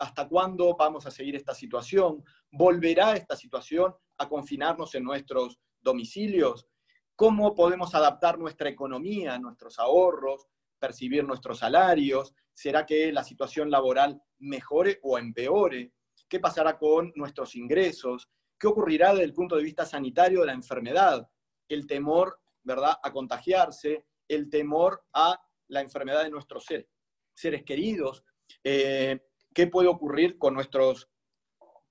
¿Hasta 0.00 0.26
cuándo 0.26 0.74
vamos 0.76 1.04
a 1.06 1.10
seguir 1.10 1.36
esta 1.36 1.54
situación? 1.54 2.24
¿Volverá 2.50 3.14
esta 3.14 3.36
situación 3.36 3.94
a 4.16 4.28
confinarnos 4.28 4.94
en 4.94 5.04
nuestros 5.04 5.60
domicilios? 5.82 6.66
¿Cómo 7.14 7.54
podemos 7.54 7.94
adaptar 7.94 8.38
nuestra 8.38 8.70
economía, 8.70 9.38
nuestros 9.38 9.78
ahorros, 9.78 10.46
percibir 10.78 11.24
nuestros 11.24 11.58
salarios? 11.58 12.34
¿Será 12.54 12.86
que 12.86 13.12
la 13.12 13.22
situación 13.22 13.70
laboral 13.70 14.20
mejore 14.38 14.98
o 15.02 15.18
empeore? 15.18 15.92
¿Qué 16.34 16.40
pasará 16.40 16.76
con 16.76 17.12
nuestros 17.14 17.54
ingresos? 17.54 18.28
¿Qué 18.58 18.66
ocurrirá 18.66 19.12
desde 19.12 19.22
el 19.22 19.32
punto 19.32 19.54
de 19.54 19.62
vista 19.62 19.86
sanitario 19.86 20.40
de 20.40 20.46
la 20.46 20.52
enfermedad? 20.52 21.30
El 21.68 21.86
temor, 21.86 22.40
¿verdad?, 22.64 22.98
a 23.00 23.12
contagiarse, 23.12 24.04
el 24.26 24.50
temor 24.50 25.04
a 25.12 25.40
la 25.68 25.80
enfermedad 25.80 26.24
de 26.24 26.30
nuestros 26.30 26.64
seres, 26.64 26.88
seres 27.32 27.62
queridos. 27.62 28.24
Eh, 28.64 29.20
¿Qué 29.54 29.68
puede 29.68 29.86
ocurrir 29.86 30.36
con 30.36 30.54
nuestros 30.54 31.08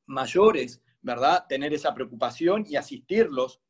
mayores, 0.08 0.84
¿verdad? 1.01 1.45
Tener 1.47 1.73
esa 1.73 1.93
preocupación 1.93 2.65
y 2.67 2.75
asistirlos, 2.75 3.62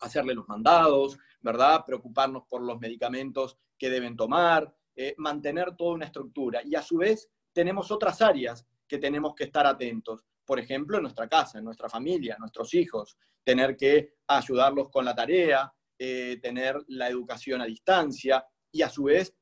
hacerle 0.00 0.32
los 0.32 0.48
mandados, 0.48 1.18
¿verdad? 1.42 1.84
Preocuparnos 1.84 2.44
por 2.48 2.62
los 2.62 2.80
medicamentos 2.80 3.58
que 3.76 3.90
deben 3.90 4.16
tomar, 4.16 4.74
eh, 4.94 5.14
mantener 5.18 5.76
toda 5.76 5.96
una 5.96 6.06
estructura. 6.06 6.62
Y 6.64 6.76
a 6.76 6.80
su 6.80 6.96
vez 6.96 7.30
tenemos 7.52 7.90
otras 7.90 8.22
áreas 8.22 8.66
que 8.86 8.98
tenemos 8.98 9.34
que 9.34 9.44
estar 9.44 9.66
atentos. 9.66 10.24
Por 10.44 10.58
ejemplo, 10.58 10.96
en 10.96 11.02
nuestra 11.02 11.28
casa, 11.28 11.58
en 11.58 11.64
nuestra 11.64 11.88
familia, 11.88 12.36
nuestros 12.38 12.72
hijos, 12.74 13.16
tener 13.44 13.76
que 13.76 14.14
ayudarlos 14.26 14.90
con 14.90 15.04
la 15.04 15.14
tarea, 15.14 15.72
eh, 15.98 16.38
tener 16.42 16.76
la 16.88 17.08
educación 17.08 17.60
a 17.60 17.64
distancia 17.64 18.44
y 18.70 18.82
a 18.82 18.90
su 18.90 19.04
vez 19.04 19.34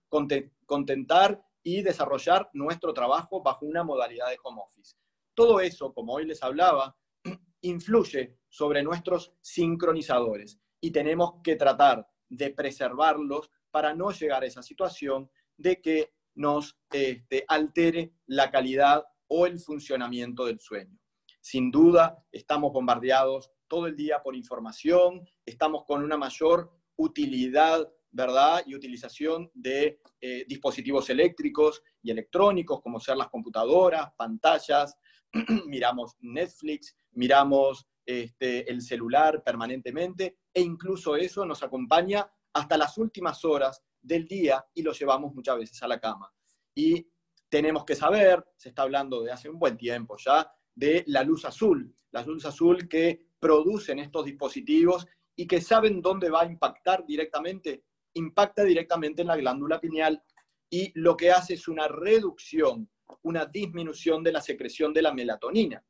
contentar 0.66 1.42
y 1.62 1.82
desarrollar 1.82 2.48
nuestro 2.52 2.92
trabajo 2.92 3.42
bajo 3.42 3.66
una 3.66 3.82
modalidad 3.82 4.28
de 4.28 4.38
home 4.42 4.60
office. 4.62 4.94
Todo 5.34 5.60
eso, 5.60 5.92
como 5.92 6.14
hoy 6.14 6.26
les 6.26 6.42
hablaba, 6.42 6.96
influye 7.62 8.38
sobre 8.48 8.82
nuestros 8.82 9.32
sincronizadores 9.40 10.60
y 10.80 10.90
tenemos 10.90 11.34
que 11.42 11.56
tratar 11.56 12.06
de 12.28 12.50
preservarlos 12.50 13.50
para 13.70 13.94
no 13.94 14.12
llegar 14.12 14.42
a 14.42 14.46
esa 14.46 14.62
situación 14.62 15.30
de 15.56 15.80
que 15.80 16.12
nos 16.34 16.78
este, 16.92 17.44
altere 17.48 18.12
la 18.26 18.50
calidad 18.50 19.04
o 19.28 19.46
el 19.46 19.58
funcionamiento 19.58 20.44
del 20.44 20.60
sueño. 20.60 20.98
Sin 21.40 21.70
duda, 21.70 22.24
estamos 22.32 22.72
bombardeados 22.72 23.50
todo 23.68 23.86
el 23.86 23.96
día 23.96 24.22
por 24.22 24.36
información, 24.36 25.26
estamos 25.44 25.84
con 25.84 26.02
una 26.02 26.16
mayor 26.16 26.70
utilidad, 26.96 27.86
¿verdad? 28.10 28.62
Y 28.66 28.74
utilización 28.74 29.50
de 29.52 30.00
eh, 30.20 30.44
dispositivos 30.48 31.10
eléctricos 31.10 31.82
y 32.02 32.10
electrónicos, 32.10 32.80
como 32.80 33.00
ser 33.00 33.16
las 33.16 33.28
computadoras, 33.28 34.12
pantallas, 34.16 34.96
miramos 35.66 36.16
Netflix, 36.20 36.96
miramos 37.12 37.86
este, 38.06 38.70
el 38.70 38.80
celular 38.80 39.42
permanentemente, 39.42 40.38
e 40.52 40.60
incluso 40.60 41.16
eso 41.16 41.44
nos 41.44 41.62
acompaña 41.62 42.30
hasta 42.52 42.76
las 42.76 42.96
últimas 42.98 43.44
horas 43.44 43.82
del 44.00 44.26
día 44.26 44.64
y 44.74 44.82
lo 44.82 44.92
llevamos 44.92 45.34
muchas 45.34 45.58
veces 45.58 45.82
a 45.82 45.88
la 45.88 45.98
cama. 45.98 46.32
Y 46.74 47.06
tenemos 47.54 47.84
que 47.84 47.94
saber, 47.94 48.44
se 48.56 48.70
está 48.70 48.82
hablando 48.82 49.22
de 49.22 49.30
hace 49.30 49.48
un 49.48 49.60
buen 49.60 49.76
tiempo 49.76 50.16
ya, 50.16 50.50
de 50.74 51.04
la 51.06 51.22
luz 51.22 51.44
azul, 51.44 51.94
la 52.10 52.24
luz 52.24 52.44
azul 52.46 52.88
que 52.88 53.28
producen 53.38 54.00
estos 54.00 54.24
dispositivos 54.24 55.06
y 55.36 55.46
que 55.46 55.60
saben 55.60 56.02
dónde 56.02 56.30
va 56.30 56.40
a 56.40 56.46
impactar 56.46 57.06
directamente, 57.06 57.84
impacta 58.14 58.64
directamente 58.64 59.22
en 59.22 59.28
la 59.28 59.36
glándula 59.36 59.80
pineal 59.80 60.20
y 60.68 60.90
lo 60.98 61.16
que 61.16 61.30
hace 61.30 61.54
es 61.54 61.68
una 61.68 61.86
reducción, 61.86 62.90
una 63.22 63.46
disminución 63.46 64.24
de 64.24 64.32
la 64.32 64.40
secreción 64.40 64.92
de 64.92 65.02
la 65.02 65.14
melatonina, 65.14 65.80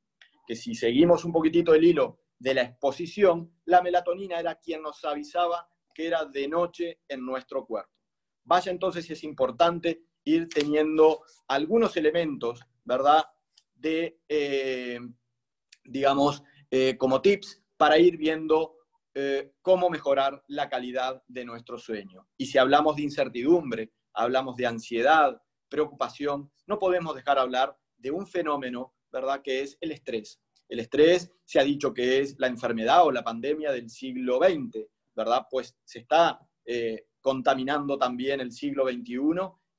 que 0.46 0.56
si 0.56 0.74
seguimos 0.74 1.24
un 1.24 1.32
poquitito 1.32 1.72
el 1.72 1.82
hilo 1.82 2.18
de 2.38 2.52
la 2.52 2.60
exposición, 2.60 3.54
la 3.64 3.80
melatonina 3.80 4.38
era 4.38 4.56
quien 4.56 4.82
nos 4.82 5.02
avisaba 5.02 5.66
que 5.94 6.08
era 6.08 6.26
de 6.26 6.46
noche 6.46 7.00
en 7.08 7.24
nuestro 7.24 7.64
cuerpo. 7.64 7.90
Vaya 8.42 8.70
entonces, 8.70 9.10
es 9.10 9.24
importante 9.24 10.02
ir 10.24 10.48
teniendo 10.48 11.22
algunos 11.48 11.96
elementos, 11.96 12.60
¿verdad? 12.84 13.24
De, 13.74 14.18
eh, 14.28 14.98
digamos, 15.84 16.42
eh, 16.70 16.96
como 16.96 17.20
tips 17.20 17.62
para 17.76 17.98
ir 17.98 18.16
viendo 18.16 18.76
eh, 19.14 19.52
cómo 19.60 19.90
mejorar 19.90 20.42
la 20.48 20.68
calidad 20.68 21.22
de 21.28 21.44
nuestro 21.44 21.78
sueño. 21.78 22.26
Y 22.36 22.46
si 22.46 22.58
hablamos 22.58 22.96
de 22.96 23.02
incertidumbre, 23.02 23.92
hablamos 24.14 24.56
de 24.56 24.66
ansiedad, 24.66 25.40
preocupación, 25.68 26.50
no 26.66 26.78
podemos 26.78 27.14
dejar 27.14 27.38
hablar 27.38 27.76
de 27.96 28.10
un 28.10 28.26
fenómeno, 28.26 28.94
¿verdad?, 29.12 29.42
que 29.42 29.62
es 29.62 29.76
el 29.80 29.92
estrés. 29.92 30.40
El 30.68 30.80
estrés 30.80 31.30
se 31.44 31.60
ha 31.60 31.64
dicho 31.64 31.92
que 31.92 32.20
es 32.20 32.36
la 32.38 32.46
enfermedad 32.46 33.04
o 33.04 33.12
la 33.12 33.22
pandemia 33.22 33.70
del 33.70 33.90
siglo 33.90 34.38
XX, 34.38 34.86
¿verdad? 35.14 35.46
Pues 35.50 35.76
se 35.84 36.00
está 36.00 36.40
contaminando 37.20 37.98
también 37.98 38.40
el 38.40 38.50
siglo 38.50 38.86
XXI 38.86 39.18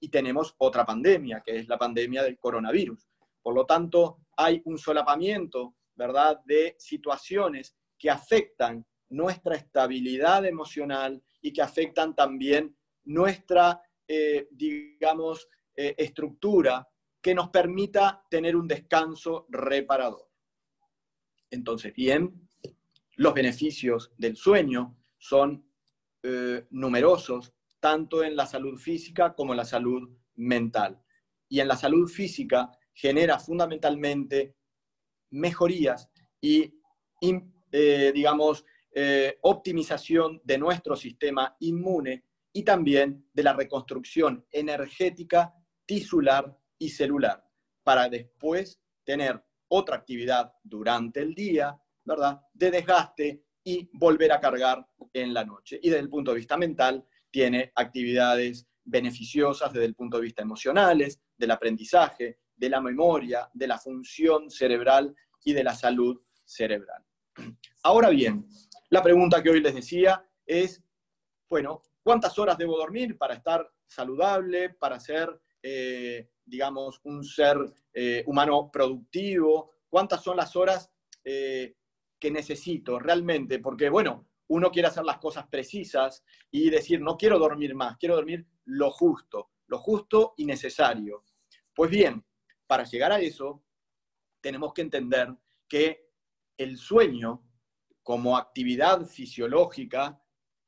y 0.06 0.10
tenemos 0.10 0.54
otra 0.60 0.86
pandemia, 0.86 1.42
que 1.44 1.58
es 1.58 1.68
la 1.68 1.80
pandemia 1.80 2.22
del 2.22 2.38
coronavirus. 2.38 3.08
Por 3.42 3.56
lo 3.56 3.66
tanto, 3.66 4.20
hay 4.38 4.62
un 4.66 4.78
solapamiento, 4.78 5.78
¿verdad?, 5.96 6.42
de 6.46 6.76
situaciones 6.78 7.76
que 7.98 8.12
afectan 8.12 8.86
nuestra 9.10 9.56
estabilidad 9.56 10.46
emocional 10.46 11.24
y 11.42 11.52
que 11.52 11.64
afectan 11.64 12.14
también 12.14 12.78
nuestra, 13.06 13.82
eh, 14.08 14.48
digamos, 14.52 15.50
eh, 15.76 15.96
estructura 15.98 16.88
que 17.20 17.34
nos 17.34 17.50
permita 17.50 18.24
tener 18.30 18.56
un 18.56 18.68
descanso 18.68 19.48
reparador. 19.50 20.30
Entonces, 21.50 21.96
bien, 21.96 22.48
los 23.16 23.34
beneficios 23.34 24.12
del 24.20 24.36
sueño 24.36 25.00
son 25.18 25.68
eh, 26.22 26.68
numerosos, 26.70 27.55
tanto 27.86 28.24
en 28.24 28.36
la 28.36 28.48
salud 28.48 28.80
física 28.80 29.36
como 29.36 29.54
en 29.54 29.58
la 29.58 29.64
salud 29.64 30.10
mental. 30.38 31.00
Y 31.48 31.60
en 31.60 31.68
la 31.68 31.76
salud 31.76 32.08
física 32.10 32.72
genera 32.96 33.38
fundamentalmente 33.38 34.56
mejorías 35.30 36.10
y, 36.42 36.74
eh, 37.72 38.12
digamos, 38.12 38.66
eh, 38.92 39.38
optimización 39.42 40.42
de 40.44 40.58
nuestro 40.58 40.96
sistema 40.96 41.56
inmune 41.60 42.24
y 42.52 42.64
también 42.64 43.30
de 43.32 43.44
la 43.44 43.54
reconstrucción 43.54 44.44
energética, 44.50 45.54
tisular 45.86 46.58
y 46.80 46.90
celular, 46.90 47.48
para 47.84 48.10
después 48.10 48.82
tener 49.04 49.46
otra 49.68 49.98
actividad 49.98 50.54
durante 50.64 51.20
el 51.20 51.36
día, 51.36 51.80
¿verdad? 52.04 52.42
De 52.52 52.72
desgaste 52.72 53.44
y 53.64 53.88
volver 53.94 54.32
a 54.32 54.40
cargar 54.40 54.88
en 55.14 55.36
la 55.36 55.46
noche. 55.46 55.80
Y 55.84 55.92
desde 55.92 56.02
el 56.02 56.10
punto 56.10 56.32
de 56.32 56.38
vista 56.38 56.58
mental, 56.58 57.06
tiene 57.36 57.74
actividades 57.76 58.66
beneficiosas 58.86 59.74
desde 59.74 59.88
el 59.88 59.94
punto 59.94 60.16
de 60.16 60.24
vista 60.24 60.42
emocionales, 60.42 61.20
del 61.38 61.52
aprendizaje, 61.52 62.40
de 62.56 62.70
la 62.70 62.80
memoria, 62.80 63.50
de 63.54 63.68
la 63.68 63.78
función 63.78 64.50
cerebral 64.50 65.14
y 65.44 65.52
de 65.52 65.62
la 65.62 65.76
salud 65.76 66.22
cerebral. 66.46 67.04
Ahora 67.84 68.10
bien, 68.10 68.48
la 68.90 69.04
pregunta 69.04 69.44
que 69.44 69.50
hoy 69.50 69.60
les 69.60 69.76
decía 69.76 70.26
es, 70.46 70.82
bueno, 71.50 71.82
¿cuántas 72.02 72.40
horas 72.40 72.58
debo 72.58 72.78
dormir 72.78 73.18
para 73.18 73.34
estar 73.34 73.70
saludable, 73.86 74.70
para 74.70 74.98
ser, 75.02 75.38
eh, 75.62 76.30
digamos, 76.46 77.02
un 77.04 77.22
ser 77.22 77.58
eh, 77.94 78.24
humano 78.28 78.70
productivo? 78.72 79.72
¿Cuántas 79.90 80.24
son 80.24 80.38
las 80.38 80.56
horas 80.56 80.90
eh, 81.26 81.76
que 82.18 82.32
necesito 82.32 82.98
realmente? 82.98 83.60
Porque, 83.60 83.90
bueno, 83.90 84.26
uno 84.48 84.72
quiere 84.72 84.88
hacer 84.88 85.04
las 85.04 85.18
cosas 85.18 85.48
precisas 85.48 86.24
y 86.52 86.70
decir, 86.70 87.02
no 87.02 87.18
quiero 87.18 87.40
dormir 87.40 87.76
más, 87.76 87.98
quiero 87.98 88.16
dormir 88.16 88.46
lo 88.66 88.92
justo, 88.92 89.52
lo 89.68 89.80
justo 89.80 90.34
y 90.38 90.46
necesario. 90.46 91.24
Pues 91.74 91.90
bien, 91.90 92.24
para 92.68 92.84
llegar 92.84 93.12
a 93.12 93.20
eso, 93.20 93.64
tenemos 94.42 94.74
que 94.74 94.82
entender 94.82 95.36
que 95.68 96.10
el 96.58 96.78
sueño 96.78 97.44
como 98.04 98.38
actividad 98.38 99.06
fisiológica 99.06 100.22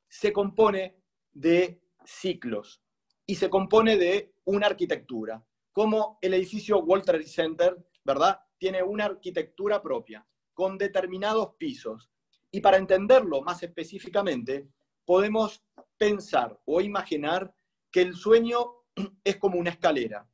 se 0.08 0.32
compone 0.32 1.00
de 1.32 1.80
ciclos 2.04 2.82
y 3.26 3.36
se 3.36 3.48
compone 3.48 3.96
de 3.96 4.34
una 4.44 4.66
arquitectura, 4.66 5.44
como 5.72 6.18
el 6.22 6.34
edificio 6.34 6.80
World 6.80 7.04
Trade 7.04 7.26
Center, 7.26 7.76
¿verdad? 8.02 8.40
Tiene 8.58 8.82
una 8.82 9.04
arquitectura 9.04 9.80
propia, 9.82 10.26
con 10.52 10.78
determinados 10.78 11.54
pisos. 11.58 12.10
Y 12.50 12.60
para 12.60 12.78
entenderlo 12.78 13.42
más 13.42 13.62
específicamente, 13.62 14.68
podemos 15.04 15.62
pensar 15.96 16.58
o 16.64 16.80
imaginar 16.80 17.54
que 17.90 18.02
el 18.02 18.14
sueño 18.14 18.84
es 19.24 19.36
como 19.36 19.58
una 19.58 19.70
escalera. 19.70 20.28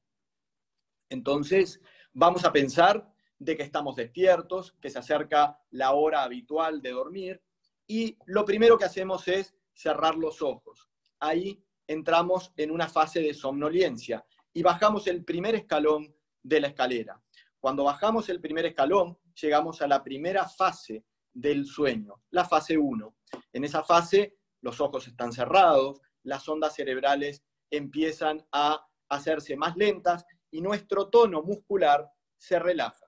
Entonces, 1.09 1.81
vamos 2.13 2.45
a 2.45 2.53
pensar 2.53 3.09
de 3.39 3.57
que 3.57 3.63
estamos 3.63 3.97
despiertos, 3.97 4.73
que 4.81 4.91
se 4.91 4.99
acerca 4.99 5.59
la 5.71 5.93
hora 5.93 6.23
habitual 6.23 6.81
de 6.81 6.93
dormir, 6.93 7.43
y 7.87 8.17
lo 8.27 8.45
primero 8.45 8.79
que 8.79 8.85
hacemos 8.85 9.29
es 9.29 9.55
cerrar 9.75 10.15
los 10.15 10.41
ojos. 10.41 10.89
Ahí 11.19 11.63
entramos 11.87 12.53
en 12.57 12.71
una 12.71 12.89
fase 12.89 13.21
de 13.21 13.35
somnolencia 13.35 14.25
y 14.53 14.63
bajamos 14.63 15.07
el 15.07 15.25
primer 15.25 15.55
escalón 15.55 16.15
de 16.43 16.61
la 16.61 16.69
escalera. 16.69 17.21
Cuando 17.59 17.85
bajamos 17.85 18.29
el 18.29 18.41
primer 18.41 18.67
escalón, 18.67 19.19
llegamos 19.41 19.83
a 19.83 19.89
la 19.89 20.03
primera 20.03 20.49
fase 20.49 21.05
del 21.35 21.67
sueño, 21.67 22.23
la 22.31 22.45
fase 22.45 22.79
1. 22.79 23.17
En 23.53 23.65
esa 23.65 23.83
fase, 23.83 24.39
los 24.63 24.81
ojos 24.81 25.07
están 25.09 25.33
cerrados, 25.33 26.01
las 26.23 26.49
ondas 26.49 26.75
cerebrales 26.75 27.45
empiezan 27.71 28.47
a 28.53 28.87
hacerse 29.09 29.57
más 29.57 29.77
lentas 29.77 30.25
y 30.51 30.61
nuestro 30.61 31.11
tono 31.11 31.43
muscular 31.43 32.09
se 32.37 32.59
relaja. 32.59 33.07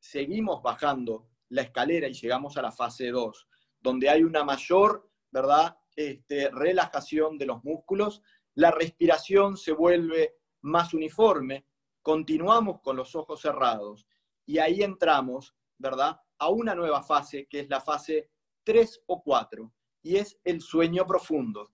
Seguimos 0.00 0.62
bajando 0.62 1.28
la 1.50 1.62
escalera 1.62 2.08
y 2.08 2.14
llegamos 2.14 2.56
a 2.56 2.62
la 2.62 2.72
fase 2.72 3.10
2, 3.10 3.48
donde 3.80 4.08
hay 4.08 4.24
una 4.24 4.42
mayor, 4.42 5.08
¿verdad? 5.30 5.76
Este, 5.94 6.48
relajación 6.50 7.36
de 7.36 7.46
los 7.46 7.62
músculos, 7.62 8.22
la 8.54 8.70
respiración 8.70 9.56
se 9.56 9.72
vuelve 9.72 10.36
más 10.62 10.94
uniforme, 10.94 11.66
continuamos 12.00 12.80
con 12.80 12.96
los 12.96 13.14
ojos 13.14 13.40
cerrados 13.40 14.06
y 14.46 14.58
ahí 14.58 14.82
entramos, 14.82 15.54
¿verdad? 15.82 16.16
A 16.38 16.48
una 16.48 16.74
nueva 16.74 17.02
fase 17.02 17.46
que 17.46 17.60
es 17.60 17.68
la 17.68 17.80
fase 17.80 18.30
3 18.64 19.02
o 19.06 19.22
4 19.22 19.72
y 20.02 20.16
es 20.16 20.38
el 20.44 20.60
sueño 20.60 21.06
profundo. 21.06 21.72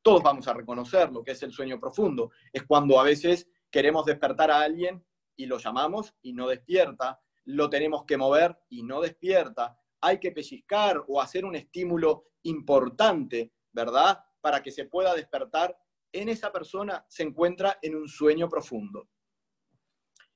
Todos 0.00 0.22
vamos 0.22 0.48
a 0.48 0.54
reconocer 0.54 1.12
lo 1.12 1.22
que 1.22 1.32
es 1.32 1.42
el 1.42 1.52
sueño 1.52 1.78
profundo. 1.78 2.30
Es 2.52 2.64
cuando 2.64 2.98
a 2.98 3.04
veces 3.04 3.48
queremos 3.70 4.04
despertar 4.06 4.50
a 4.50 4.60
alguien 4.60 5.04
y 5.36 5.46
lo 5.46 5.58
llamamos 5.58 6.14
y 6.22 6.32
no 6.32 6.48
despierta, 6.48 7.20
lo 7.44 7.70
tenemos 7.70 8.04
que 8.04 8.16
mover 8.16 8.58
y 8.68 8.82
no 8.82 9.00
despierta, 9.00 9.78
hay 10.00 10.18
que 10.18 10.32
pellizcar 10.32 11.04
o 11.06 11.20
hacer 11.20 11.44
un 11.44 11.54
estímulo 11.54 12.24
importante, 12.42 13.52
¿verdad? 13.70 14.18
Para 14.40 14.62
que 14.62 14.72
se 14.72 14.86
pueda 14.86 15.14
despertar, 15.14 15.78
en 16.10 16.28
esa 16.28 16.50
persona 16.50 17.04
se 17.08 17.22
encuentra 17.22 17.78
en 17.80 17.96
un 17.96 18.08
sueño 18.08 18.48
profundo. 18.48 19.08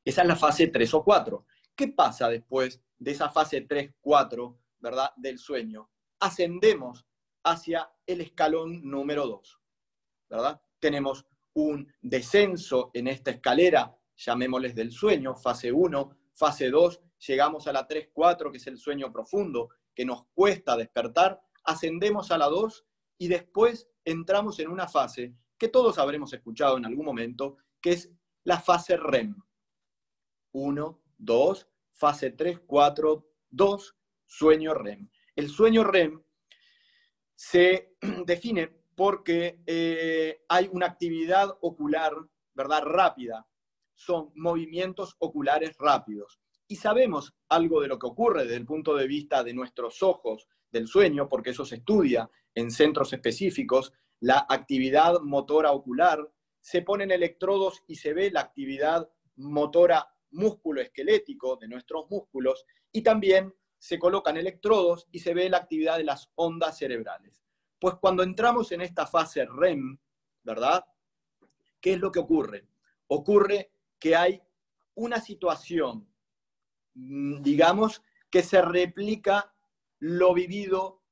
Esa 0.04 0.22
es 0.22 0.28
la 0.28 0.36
fase 0.36 0.68
3 0.68 0.94
o 0.94 1.02
4. 1.02 1.44
¿Qué 1.76 1.88
pasa 1.88 2.28
después 2.30 2.82
de 2.98 3.10
esa 3.10 3.28
fase 3.28 3.60
3, 3.60 3.94
4, 4.00 4.58
¿verdad? 4.78 5.10
Del 5.16 5.38
sueño. 5.38 5.90
Ascendemos 6.18 7.06
hacia 7.44 7.90
el 8.06 8.22
escalón 8.22 8.88
número 8.88 9.26
2, 9.26 9.60
¿verdad? 10.30 10.60
Tenemos 10.80 11.26
un 11.52 11.92
descenso 12.00 12.90
en 12.94 13.08
esta 13.08 13.30
escalera, 13.30 13.94
llamémosles 14.16 14.74
del 14.74 14.90
sueño, 14.90 15.36
fase 15.36 15.70
1, 15.70 16.16
fase 16.32 16.70
2, 16.70 17.00
llegamos 17.26 17.66
a 17.66 17.72
la 17.72 17.86
3-4, 17.86 18.50
que 18.50 18.56
es 18.56 18.66
el 18.66 18.78
sueño 18.78 19.12
profundo, 19.12 19.68
que 19.94 20.04
nos 20.04 20.24
cuesta 20.34 20.76
despertar, 20.76 21.40
ascendemos 21.64 22.30
a 22.30 22.38
la 22.38 22.46
2 22.46 22.84
y 23.18 23.28
después 23.28 23.88
entramos 24.04 24.58
en 24.60 24.68
una 24.68 24.88
fase 24.88 25.34
que 25.58 25.68
todos 25.68 25.98
habremos 25.98 26.32
escuchado 26.32 26.76
en 26.78 26.86
algún 26.86 27.04
momento, 27.04 27.58
que 27.80 27.92
es 27.92 28.10
la 28.44 28.60
fase 28.60 28.96
REM. 28.96 29.36
1, 30.52 31.02
2, 31.18 31.68
fase 31.92 32.30
3, 32.30 32.60
4, 32.66 33.28
2, 33.50 33.96
sueño 34.26 34.74
REM. 34.74 35.08
El 35.34 35.48
sueño 35.48 35.84
REM 35.84 36.22
se 37.34 37.96
define 38.26 38.68
porque 38.94 39.62
eh, 39.66 40.44
hay 40.48 40.68
una 40.72 40.86
actividad 40.86 41.56
ocular, 41.60 42.12
¿verdad? 42.54 42.82
Rápida. 42.84 43.46
Son 43.94 44.30
movimientos 44.34 45.16
oculares 45.18 45.76
rápidos 45.78 46.40
y 46.68 46.76
sabemos 46.76 47.34
algo 47.48 47.80
de 47.80 47.88
lo 47.88 47.98
que 47.98 48.06
ocurre 48.06 48.42
desde 48.42 48.56
el 48.56 48.66
punto 48.66 48.94
de 48.94 49.06
vista 49.06 49.44
de 49.44 49.54
nuestros 49.54 50.02
ojos 50.02 50.48
del 50.70 50.88
sueño, 50.88 51.28
porque 51.28 51.50
eso 51.50 51.64
se 51.64 51.76
estudia 51.76 52.28
en 52.54 52.70
centros 52.70 53.12
específicos, 53.12 53.92
la 54.20 54.46
actividad 54.48 55.20
motora 55.20 55.72
ocular, 55.72 56.30
se 56.60 56.82
ponen 56.82 57.10
electrodos 57.10 57.82
y 57.86 57.96
se 57.96 58.12
ve 58.12 58.30
la 58.30 58.40
actividad 58.40 59.08
motora 59.36 60.15
músculo 60.36 60.80
esquelético 60.80 61.56
de 61.56 61.68
nuestros 61.68 62.08
músculos 62.10 62.64
y 62.92 63.02
también 63.02 63.52
se 63.78 63.98
colocan 63.98 64.36
electrodos 64.36 65.06
y 65.10 65.18
se 65.18 65.34
ve 65.34 65.50
la 65.50 65.58
actividad 65.58 65.98
de 65.98 66.04
las 66.04 66.30
ondas 66.36 66.78
cerebrales. 66.78 67.42
Pues 67.78 67.96
cuando 67.96 68.22
entramos 68.22 68.72
en 68.72 68.80
esta 68.80 69.06
fase 69.06 69.44
REM, 69.44 69.98
¿verdad? 70.42 70.84
¿Qué 71.80 71.94
es 71.94 72.00
lo 72.00 72.10
que 72.10 72.20
ocurre? 72.20 72.66
Ocurre 73.08 73.72
que 73.98 74.16
hay 74.16 74.42
una 74.94 75.20
situación 75.20 76.08
Mm, 76.96 77.42
digamos, 77.42 78.02
que 78.30 78.42
se 78.42 78.62
replica 78.62 79.54
lo 79.98 80.32
vivido, 80.32 81.02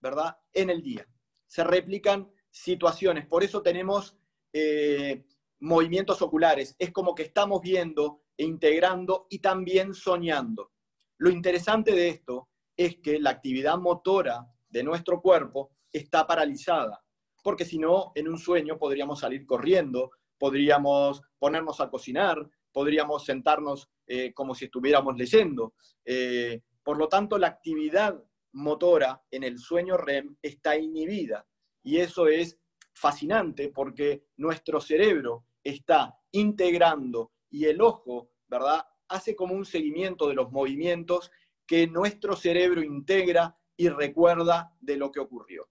¿verdad?, 0.00 0.38
en 0.52 0.70
el 0.70 0.80
día. 0.80 1.06
Se 1.46 1.64
replican 1.64 2.30
situaciones, 2.50 3.26
por 3.26 3.42
eso 3.42 3.60
tenemos 3.60 4.16
eh, 4.52 5.24
movimientos 5.58 6.22
oculares. 6.22 6.76
Es 6.78 6.92
como 6.92 7.14
que 7.16 7.24
estamos 7.24 7.60
viendo 7.60 8.22
e 8.36 8.44
integrando 8.44 9.26
y 9.30 9.38
también 9.38 9.94
soñando. 9.94 10.72
Lo 11.18 11.30
interesante 11.30 11.92
de 11.92 12.08
esto 12.08 12.48
es 12.76 12.96
que 12.96 13.18
la 13.18 13.30
actividad 13.30 13.78
motora 13.78 14.46
de 14.68 14.82
nuestro 14.82 15.20
cuerpo 15.20 15.70
está 15.92 16.26
paralizada, 16.26 17.04
porque 17.42 17.64
si 17.64 17.78
no, 17.78 18.12
en 18.14 18.28
un 18.28 18.38
sueño 18.38 18.78
podríamos 18.78 19.20
salir 19.20 19.46
corriendo, 19.46 20.10
podríamos 20.38 21.22
ponernos 21.38 21.80
a 21.80 21.88
cocinar, 21.88 22.48
podríamos 22.72 23.24
sentarnos 23.24 23.88
eh, 24.06 24.34
como 24.34 24.54
si 24.54 24.64
estuviéramos 24.64 25.16
leyendo. 25.16 25.74
Eh, 26.04 26.60
por 26.82 26.98
lo 26.98 27.08
tanto, 27.08 27.38
la 27.38 27.46
actividad 27.46 28.20
motora 28.52 29.22
en 29.30 29.44
el 29.44 29.58
sueño 29.58 29.96
REM 29.96 30.36
está 30.42 30.76
inhibida 30.76 31.46
y 31.82 31.98
eso 31.98 32.26
es 32.26 32.58
fascinante 32.92 33.68
porque 33.68 34.26
nuestro 34.36 34.80
cerebro 34.80 35.46
está 35.62 36.14
integrando 36.32 37.32
y 37.54 37.66
el 37.66 37.80
ojo, 37.80 38.32
¿verdad? 38.48 38.84
Hace 39.06 39.36
como 39.36 39.54
un 39.54 39.64
seguimiento 39.64 40.26
de 40.26 40.34
los 40.34 40.50
movimientos 40.50 41.30
que 41.64 41.86
nuestro 41.86 42.34
cerebro 42.34 42.82
integra 42.82 43.56
y 43.76 43.88
recuerda 43.90 44.76
de 44.80 44.96
lo 44.96 45.12
que 45.12 45.20
ocurrió. 45.20 45.68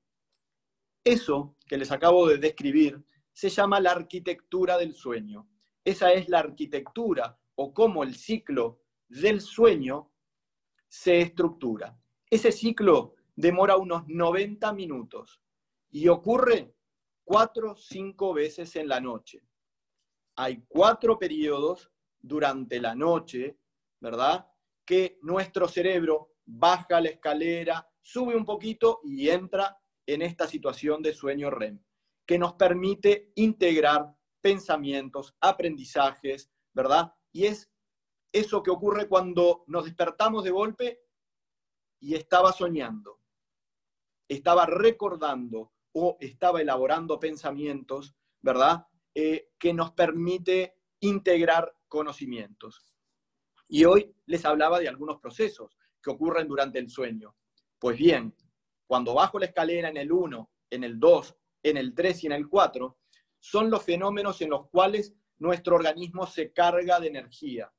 Eso 1.03 1.57
que 1.67 1.77
les 1.77 1.91
acabo 1.91 2.25
de 2.25 2.37
describir 2.37 3.03
se 3.33 3.49
llama 3.49 3.81
la 3.81 3.91
arquitectura 3.91 4.77
del 4.77 4.93
sueño. 4.93 5.49
Esa 5.83 6.13
es 6.13 6.29
la 6.29 6.39
arquitectura 6.39 7.37
o 7.55 7.73
cómo 7.73 8.03
el 8.03 8.15
ciclo 8.15 8.79
del 9.09 9.41
sueño 9.41 10.09
se 10.87 11.19
estructura. 11.19 11.99
Ese 12.29 12.53
ciclo 12.53 13.15
demora 13.35 13.75
unos 13.75 14.07
90 14.07 14.71
minutos 14.71 15.41
y 15.91 16.07
ocurre 16.07 16.73
cuatro 17.25 17.71
o 17.71 17.75
cinco 17.75 18.33
veces 18.33 18.73
en 18.77 18.87
la 18.87 19.01
noche. 19.01 19.43
Hay 20.35 20.63
cuatro 20.67 21.17
periodos 21.19 21.91
durante 22.19 22.79
la 22.79 22.95
noche, 22.95 23.59
¿verdad? 23.99 24.47
Que 24.85 25.19
nuestro 25.21 25.67
cerebro 25.67 26.33
baja 26.45 26.99
la 27.01 27.09
escalera, 27.09 27.87
sube 28.01 28.35
un 28.35 28.45
poquito 28.45 28.99
y 29.03 29.29
entra 29.29 29.77
en 30.05 30.21
esta 30.21 30.47
situación 30.47 31.01
de 31.01 31.13
sueño 31.13 31.49
REM, 31.49 31.81
que 32.25 32.37
nos 32.37 32.53
permite 32.53 33.31
integrar 33.35 34.13
pensamientos, 34.41 35.35
aprendizajes, 35.39 36.51
¿verdad? 36.73 37.13
Y 37.31 37.45
es 37.45 37.71
eso 38.31 38.61
que 38.63 38.71
ocurre 38.71 39.07
cuando 39.07 39.63
nos 39.67 39.85
despertamos 39.85 40.43
de 40.43 40.51
golpe 40.51 41.01
y 41.99 42.15
estaba 42.15 42.51
soñando, 42.51 43.21
estaba 44.27 44.65
recordando 44.65 45.71
o 45.93 46.17
estaba 46.19 46.61
elaborando 46.61 47.19
pensamientos, 47.19 48.15
¿verdad? 48.41 48.85
Eh, 49.15 49.49
que 49.59 49.73
nos 49.73 49.91
permite 49.91 50.75
integrar 51.01 51.75
conocimientos. 51.87 52.83
Y 53.67 53.85
hoy 53.85 54.15
les 54.25 54.43
hablaba 54.43 54.79
de 54.79 54.87
algunos 54.87 55.19
procesos 55.19 55.77
que 56.01 56.09
ocurren 56.09 56.47
durante 56.47 56.79
el 56.79 56.89
sueño. 56.89 57.35
Pues 57.77 57.97
bien, 57.97 58.35
cuando 58.87 59.13
bajo 59.13 59.37
la 59.37 59.45
escalera 59.45 59.89
en 59.89 59.97
el 59.97 60.11
1, 60.11 60.51
en 60.71 60.83
el 60.83 60.99
2, 60.99 61.35
en 61.61 61.77
el 61.77 61.93
3 61.93 62.23
y 62.23 62.27
en 62.27 62.31
el 62.33 62.49
4, 62.49 62.97
son 63.39 63.69
los 63.69 63.83
fenómenos 63.83 64.41
en 64.41 64.49
los 64.49 64.67
cuales 64.69 65.13
nuestro 65.37 65.75
organismo 65.75 66.25
se 66.25 66.51
carga 66.51 66.99
de 66.99 67.07
energía, 67.07 67.71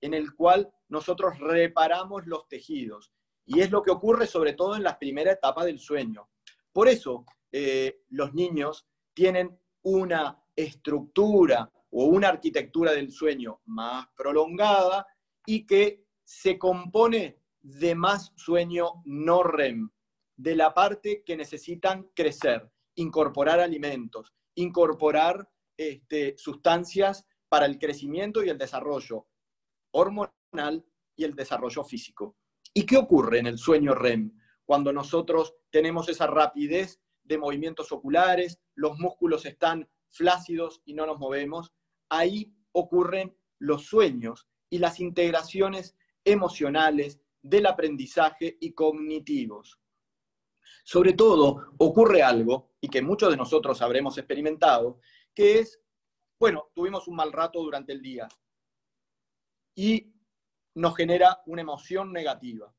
en 0.00 0.14
el 0.14 0.34
cual 0.34 0.72
nosotros 0.88 1.38
reparamos 1.40 2.26
los 2.26 2.46
tejidos. 2.48 3.12
Y 3.44 3.60
es 3.60 3.70
lo 3.70 3.82
que 3.82 3.90
ocurre 3.90 4.26
sobre 4.26 4.52
todo 4.52 4.76
en 4.76 4.84
la 4.84 4.98
primera 4.98 5.32
etapa 5.32 5.64
del 5.64 5.80
sueño. 5.80 6.28
Por 6.72 6.88
eso, 6.88 7.24
eh, 7.50 8.02
los 8.10 8.34
niños 8.34 8.86
tienen 9.14 9.58
una 9.82 10.42
estructura 10.56 11.70
o 11.90 12.04
una 12.06 12.28
arquitectura 12.28 12.92
del 12.92 13.12
sueño 13.12 13.60
más 13.66 14.06
prolongada 14.16 15.06
y 15.46 15.66
que 15.66 16.04
se 16.24 16.58
compone 16.58 17.40
de 17.60 17.94
más 17.94 18.32
sueño 18.36 19.02
no 19.04 19.42
REM, 19.42 19.90
de 20.36 20.56
la 20.56 20.74
parte 20.74 21.22
que 21.24 21.36
necesitan 21.36 22.10
crecer, 22.14 22.70
incorporar 22.96 23.60
alimentos, 23.60 24.32
incorporar 24.54 25.48
este, 25.76 26.34
sustancias 26.36 27.26
para 27.48 27.66
el 27.66 27.78
crecimiento 27.78 28.42
y 28.42 28.48
el 28.48 28.58
desarrollo 28.58 29.28
hormonal 29.92 30.84
y 31.16 31.24
el 31.24 31.34
desarrollo 31.34 31.84
físico. 31.84 32.36
¿Y 32.74 32.84
qué 32.84 32.96
ocurre 32.96 33.38
en 33.38 33.46
el 33.46 33.58
sueño 33.58 33.94
REM 33.94 34.32
cuando 34.64 34.92
nosotros 34.92 35.54
tenemos 35.70 36.08
esa 36.08 36.26
rapidez 36.26 37.00
de 37.22 37.38
movimientos 37.38 37.92
oculares, 37.92 38.60
los 38.74 38.98
músculos 38.98 39.46
están 39.46 39.88
flácidos 40.10 40.82
y 40.84 40.94
no 40.94 41.06
nos 41.06 41.18
movemos? 41.18 41.72
Ahí 42.08 42.54
ocurren 42.72 43.36
los 43.58 43.86
sueños 43.86 44.48
y 44.70 44.78
las 44.78 45.00
integraciones 45.00 45.96
emocionales 46.24 47.20
del 47.42 47.66
aprendizaje 47.66 48.56
y 48.60 48.72
cognitivos. 48.72 49.80
Sobre 50.84 51.12
todo 51.12 51.72
ocurre 51.78 52.22
algo, 52.22 52.72
y 52.80 52.88
que 52.88 53.02
muchos 53.02 53.30
de 53.30 53.36
nosotros 53.36 53.82
habremos 53.82 54.16
experimentado, 54.16 55.00
que 55.34 55.58
es, 55.58 55.80
bueno, 56.38 56.70
tuvimos 56.72 57.08
un 57.08 57.16
mal 57.16 57.32
rato 57.32 57.60
durante 57.60 57.92
el 57.92 58.00
día 58.00 58.28
y 59.74 60.12
nos 60.74 60.96
genera 60.96 61.42
una 61.46 61.62
emoción 61.62 62.12
negativa. 62.12 62.72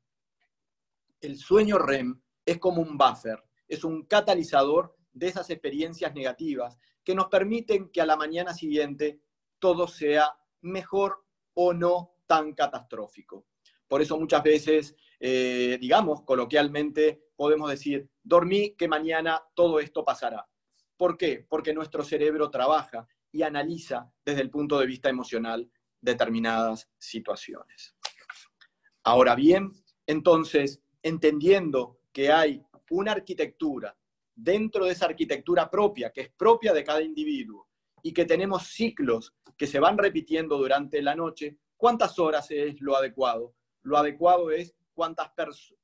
El 1.20 1.38
sueño 1.38 1.78
REM 1.78 2.22
es 2.46 2.58
como 2.58 2.82
un 2.82 2.98
buffer, 2.98 3.44
es 3.68 3.84
un 3.84 4.06
catalizador 4.06 4.96
de 5.12 5.28
esas 5.28 5.50
experiencias 5.50 6.14
negativas 6.14 6.78
que 7.08 7.16
nos 7.16 7.30
permiten 7.30 7.88
que 7.88 8.02
a 8.02 8.06
la 8.06 8.18
mañana 8.18 8.54
siguiente 8.54 9.22
todo 9.60 9.88
sea 9.88 10.38
mejor 10.60 11.24
o 11.54 11.74
no 11.74 12.18
tan 12.28 12.52
catastrófico. 12.52 13.46
Por 13.88 14.02
eso 14.02 14.20
muchas 14.20 14.44
veces, 14.44 14.94
eh, 15.18 15.78
digamos, 15.80 16.24
coloquialmente, 16.24 17.30
podemos 17.38 17.70
decir, 17.70 18.10
dormí 18.22 18.76
que 18.76 18.90
mañana 18.90 19.42
todo 19.54 19.80
esto 19.80 20.04
pasará. 20.04 20.50
¿Por 20.98 21.18
qué? 21.18 21.46
Porque 21.48 21.74
nuestro 21.74 22.04
cerebro 22.04 22.50
trabaja 22.52 23.08
y 23.32 23.42
analiza 23.44 24.12
desde 24.26 24.42
el 24.42 24.50
punto 24.50 24.78
de 24.78 24.88
vista 24.88 25.08
emocional 25.08 25.72
determinadas 26.02 26.90
situaciones. 26.98 27.96
Ahora 29.04 29.34
bien, 29.34 29.72
entonces, 30.08 30.82
entendiendo 31.02 32.02
que 32.12 32.34
hay 32.34 32.62
una 32.90 33.14
arquitectura 33.14 33.97
dentro 34.38 34.86
de 34.86 34.92
esa 34.92 35.08
arquitectura 35.08 35.70
propia, 35.70 36.12
que 36.12 36.22
es 36.22 36.30
propia 36.30 36.72
de 36.72 36.84
cada 36.84 37.02
individuo, 37.02 37.68
y 38.04 38.14
que 38.14 38.26
tenemos 38.26 38.68
ciclos 38.68 39.34
que 39.58 39.68
se 39.68 39.80
van 39.80 39.98
repitiendo 39.98 40.58
durante 40.58 41.02
la 41.02 41.16
noche, 41.16 41.58
¿cuántas 41.76 42.20
horas 42.20 42.50
es 42.52 42.80
lo 42.80 42.96
adecuado? 42.96 43.56
Lo 43.82 43.98
adecuado 43.98 44.52
es 44.52 44.76
cuántas 44.94 45.32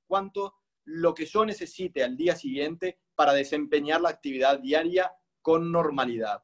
cuánto 0.06 0.56
lo 0.86 1.14
que 1.14 1.26
yo 1.26 1.46
necesite 1.46 2.04
al 2.04 2.16
día 2.16 2.36
siguiente 2.36 3.00
para 3.16 3.34
desempeñar 3.34 4.02
la 4.02 4.10
actividad 4.10 4.60
diaria 4.60 5.12
con 5.42 5.72
normalidad. 5.72 6.44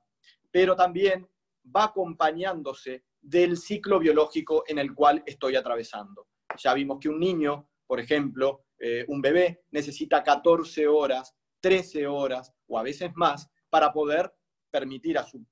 Pero 0.52 0.76
también 0.76 1.30
va 1.76 1.86
acompañándose 1.86 3.06
del 3.22 3.58
ciclo 3.58 4.00
biológico 4.00 4.64
en 4.68 4.80
el 4.80 4.96
cual 4.96 5.22
estoy 5.26 5.56
atravesando. 5.56 6.28
Ya 6.58 6.74
vimos 6.74 7.00
que 7.00 7.10
un 7.10 7.20
niño, 7.20 7.70
por 7.86 8.00
ejemplo, 8.00 8.66
eh, 8.80 9.06
un 9.08 9.22
bebé, 9.22 9.64
necesita 9.72 10.24
14 10.24 10.88
horas, 10.88 11.36
13 11.60 12.08
horas 12.08 12.54
o 12.68 12.78
a 12.78 12.84
veces 12.84 13.12
más 13.16 13.50
para 13.70 13.92
poder 13.92 14.34
permitir 14.70 15.18
a 15.18 15.24
su 15.24 15.46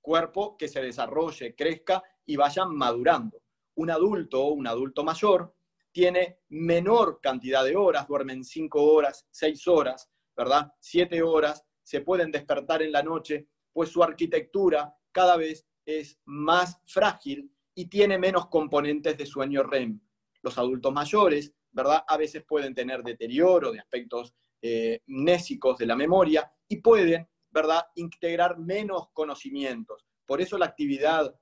cuerpo 0.00 0.56
que 0.56 0.68
se 0.68 0.80
desarrolle, 0.80 1.54
crezca 1.54 2.02
y 2.24 2.36
vaya 2.36 2.64
madurando. 2.64 3.42
Un 3.74 3.90
adulto 3.90 4.42
o 4.42 4.52
un 4.52 4.66
adulto 4.66 5.04
mayor 5.04 5.54
tiene 5.92 6.40
menor 6.48 7.20
cantidad 7.20 7.64
de 7.64 7.76
horas, 7.76 8.06
duermen 8.06 8.44
5 8.44 8.82
horas, 8.82 9.26
6 9.30 9.68
horas, 9.68 10.10
¿verdad? 10.36 10.72
7 10.80 11.22
horas, 11.22 11.64
se 11.82 12.02
pueden 12.02 12.30
despertar 12.30 12.82
en 12.82 12.92
la 12.92 13.02
noche, 13.02 13.48
pues 13.72 13.90
su 13.90 14.02
arquitectura 14.02 14.94
cada 15.12 15.36
vez 15.36 15.66
es 15.84 16.18
más 16.26 16.80
frágil 16.84 17.50
y 17.74 17.86
tiene 17.86 18.18
menos 18.18 18.48
componentes 18.48 19.16
de 19.16 19.26
sueño 19.26 19.62
REM. 19.62 20.00
Los 20.42 20.58
adultos 20.58 20.92
mayores, 20.92 21.52
¿verdad? 21.70 22.04
A 22.06 22.16
veces 22.16 22.44
pueden 22.44 22.74
tener 22.74 23.02
deterioro 23.02 23.72
de 23.72 23.80
aspectos 23.80 24.34
eh, 24.60 25.02
nésicos 25.06 25.78
de 25.78 25.86
la 25.86 25.96
memoria 25.96 26.50
y 26.68 26.78
pueden, 26.80 27.28
¿verdad?, 27.50 27.86
integrar 27.94 28.58
menos 28.58 29.08
conocimientos. 29.12 30.04
Por 30.26 30.40
eso 30.40 30.58
la 30.58 30.66
actividad 30.66 31.34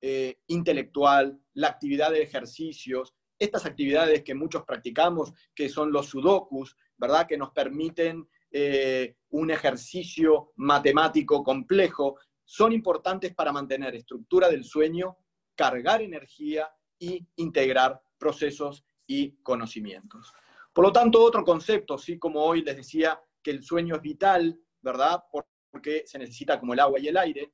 eh, 0.00 0.40
intelectual, 0.46 1.40
la 1.54 1.68
actividad 1.68 2.10
de 2.10 2.22
ejercicios, 2.22 3.14
estas 3.38 3.66
actividades 3.66 4.22
que 4.22 4.34
muchos 4.34 4.64
practicamos, 4.64 5.32
que 5.54 5.68
son 5.68 5.92
los 5.92 6.06
sudokus, 6.06 6.76
¿verdad?, 6.96 7.26
que 7.26 7.38
nos 7.38 7.50
permiten 7.50 8.28
eh, 8.50 9.16
un 9.30 9.50
ejercicio 9.50 10.52
matemático 10.56 11.42
complejo, 11.42 12.18
son 12.44 12.72
importantes 12.72 13.34
para 13.34 13.52
mantener 13.52 13.94
estructura 13.94 14.48
del 14.48 14.64
sueño, 14.64 15.18
cargar 15.54 16.00
energía 16.00 16.70
y 16.98 17.26
integrar 17.36 18.00
procesos 18.18 18.84
y 19.06 19.36
conocimientos. 19.42 20.32
Por 20.72 20.84
lo 20.84 20.92
tanto, 20.92 21.22
otro 21.22 21.44
concepto, 21.44 21.94
así 21.94 22.18
como 22.18 22.40
hoy 22.40 22.62
les 22.62 22.76
decía 22.76 23.20
que 23.42 23.50
el 23.50 23.62
sueño 23.62 23.96
es 23.96 24.02
vital, 24.02 24.60
¿verdad? 24.80 25.22
Porque 25.70 26.04
se 26.06 26.18
necesita 26.18 26.58
como 26.60 26.74
el 26.74 26.80
agua 26.80 27.00
y 27.00 27.08
el 27.08 27.16
aire, 27.16 27.52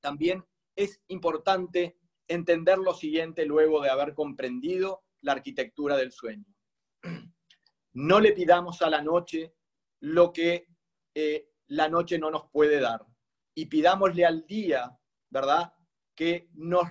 también 0.00 0.44
es 0.76 1.02
importante 1.08 1.98
entender 2.28 2.78
lo 2.78 2.94
siguiente 2.94 3.44
luego 3.44 3.80
de 3.80 3.90
haber 3.90 4.14
comprendido 4.14 5.02
la 5.22 5.32
arquitectura 5.32 5.96
del 5.96 6.12
sueño. 6.12 6.46
No 7.94 8.20
le 8.20 8.32
pidamos 8.32 8.80
a 8.82 8.90
la 8.90 9.02
noche 9.02 9.56
lo 10.00 10.32
que 10.32 10.68
eh, 11.14 11.48
la 11.66 11.88
noche 11.88 12.18
no 12.18 12.30
nos 12.30 12.48
puede 12.52 12.78
dar 12.78 13.04
y 13.54 13.66
pidámosle 13.66 14.24
al 14.24 14.46
día, 14.46 14.96
¿verdad? 15.30 15.72
Que 16.14 16.48
nos, 16.52 16.88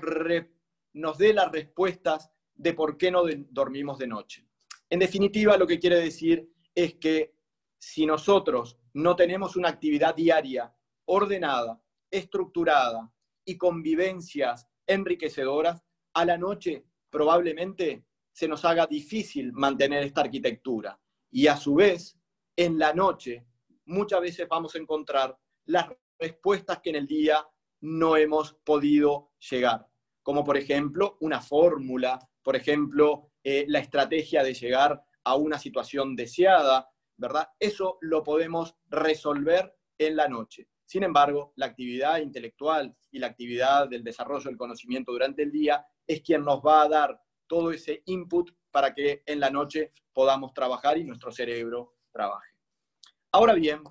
nos 0.94 1.18
dé 1.18 1.34
las 1.34 1.50
respuestas 1.50 2.30
de 2.56 2.74
por 2.74 2.98
qué 2.98 3.10
no 3.10 3.24
dormimos 3.52 4.00
de 4.00 4.08
noche. 4.08 4.47
En 4.90 5.00
definitiva, 5.00 5.58
lo 5.58 5.68
que 5.68 5.80
quiere 5.80 6.00
decir 6.00 6.50
es 6.74 6.96
que 6.96 7.36
si 7.78 8.06
nosotros 8.06 8.78
no 8.94 9.16
tenemos 9.16 9.56
una 9.56 9.70
actividad 9.70 10.16
diaria 10.16 10.74
ordenada, 11.06 11.82
estructurada 12.10 13.12
y 13.46 13.58
convivencias 13.58 14.68
enriquecedoras, 14.86 15.84
a 16.14 16.26
la 16.26 16.38
noche 16.38 16.86
probablemente 17.10 18.06
se 18.32 18.48
nos 18.48 18.64
haga 18.66 18.88
difícil 18.88 19.52
mantener 19.54 20.04
esta 20.04 20.22
arquitectura. 20.22 21.00
Y 21.32 21.48
a 21.48 21.58
su 21.58 21.76
vez, 21.76 22.18
en 22.56 22.80
la 22.80 22.94
noche, 22.94 23.46
muchas 23.86 24.22
veces 24.22 24.48
vamos 24.48 24.76
a 24.76 24.80
encontrar 24.80 25.38
las 25.66 25.90
respuestas 26.20 26.80
que 26.80 26.92
en 26.92 26.98
el 26.98 27.08
día 27.08 27.46
no 27.82 28.18
hemos 28.18 28.54
podido 28.64 29.32
llegar, 29.50 29.88
como 30.24 30.44
por 30.44 30.58
ejemplo 30.58 31.18
una 31.22 31.42
fórmula, 31.42 32.20
por 32.42 32.56
ejemplo 32.56 33.32
eh, 33.50 33.64
la 33.70 33.80
estrategia 33.80 34.44
de 34.44 34.54
llegar 34.54 35.02
a 35.24 35.36
una 35.38 35.58
situación 35.58 36.18
deseada, 36.18 36.90
¿verdad? 37.16 37.48
Eso 37.58 37.98
lo 38.02 38.22
podemos 38.22 38.76
resolver 38.90 39.74
en 39.98 40.18
la 40.18 40.28
noche. 40.28 40.68
Sin 40.86 41.04
embargo, 41.04 41.54
la 41.56 41.68
actividad 41.68 42.18
intelectual 42.18 42.94
y 43.10 43.20
la 43.20 43.28
actividad 43.28 43.88
del 43.88 44.04
desarrollo 44.04 44.50
del 44.50 44.58
conocimiento 44.58 45.14
durante 45.14 45.44
el 45.44 45.52
día 45.54 45.88
es 46.06 46.22
quien 46.24 46.44
nos 46.44 46.60
va 46.60 46.82
a 46.82 46.90
dar 46.90 47.22
todo 47.48 47.72
ese 47.72 48.04
input 48.08 48.52
para 48.70 48.94
que 48.94 49.24
en 49.26 49.40
la 49.40 49.50
noche 49.50 49.94
podamos 50.12 50.54
trabajar 50.54 50.98
y 50.98 51.06
nuestro 51.06 51.32
cerebro 51.32 51.96
trabaje. 52.12 52.52
Ahora 53.32 53.54
bien, 53.54 53.82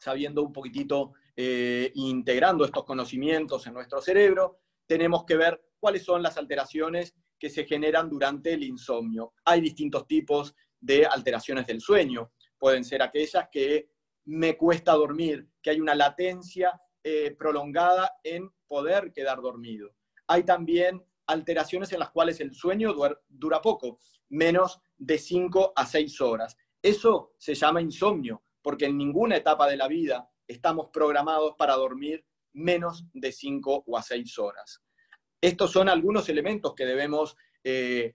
sabiendo 0.00 0.42
un 0.42 0.52
poquitito 0.52 1.12
eh, 1.36 1.92
integrando 1.94 2.64
estos 2.64 2.82
conocimientos 2.82 3.68
en 3.68 3.74
nuestro 3.74 4.00
cerebro, 4.00 4.58
tenemos 4.84 5.24
que 5.24 5.36
ver 5.36 5.64
cuáles 5.78 6.04
son 6.04 6.24
las 6.24 6.36
alteraciones 6.38 7.14
que 7.44 7.50
se 7.50 7.66
generan 7.66 8.08
durante 8.08 8.54
el 8.54 8.62
insomnio. 8.64 9.34
Hay 9.44 9.60
distintos 9.60 10.06
tipos 10.06 10.54
de 10.80 11.04
alteraciones 11.04 11.66
del 11.66 11.78
sueño. 11.78 12.32
Pueden 12.56 12.86
ser 12.86 13.02
aquellas 13.02 13.50
que 13.52 13.90
me 14.24 14.56
cuesta 14.56 14.94
dormir, 14.94 15.50
que 15.60 15.68
hay 15.68 15.78
una 15.78 15.94
latencia 15.94 16.80
eh, 17.02 17.36
prolongada 17.38 18.16
en 18.22 18.50
poder 18.66 19.12
quedar 19.12 19.42
dormido. 19.42 19.94
Hay 20.26 20.44
también 20.44 21.04
alteraciones 21.26 21.92
en 21.92 21.98
las 21.98 22.12
cuales 22.12 22.40
el 22.40 22.54
sueño 22.54 22.94
dura 23.28 23.60
poco, 23.60 23.98
menos 24.30 24.80
de 24.96 25.18
5 25.18 25.74
a 25.76 25.84
6 25.84 26.22
horas. 26.22 26.56
Eso 26.80 27.34
se 27.36 27.54
llama 27.54 27.82
insomnio, 27.82 28.42
porque 28.62 28.86
en 28.86 28.96
ninguna 28.96 29.36
etapa 29.36 29.68
de 29.68 29.76
la 29.76 29.86
vida 29.86 30.30
estamos 30.48 30.88
programados 30.90 31.56
para 31.58 31.74
dormir 31.74 32.24
menos 32.54 33.04
de 33.12 33.30
5 33.30 33.84
o 33.86 33.98
a 33.98 34.02
6 34.02 34.38
horas. 34.38 34.80
Estos 35.44 35.72
son 35.72 35.90
algunos 35.90 36.26
elementos 36.30 36.72
que 36.72 36.86
debemos 36.86 37.36
eh, 37.62 38.14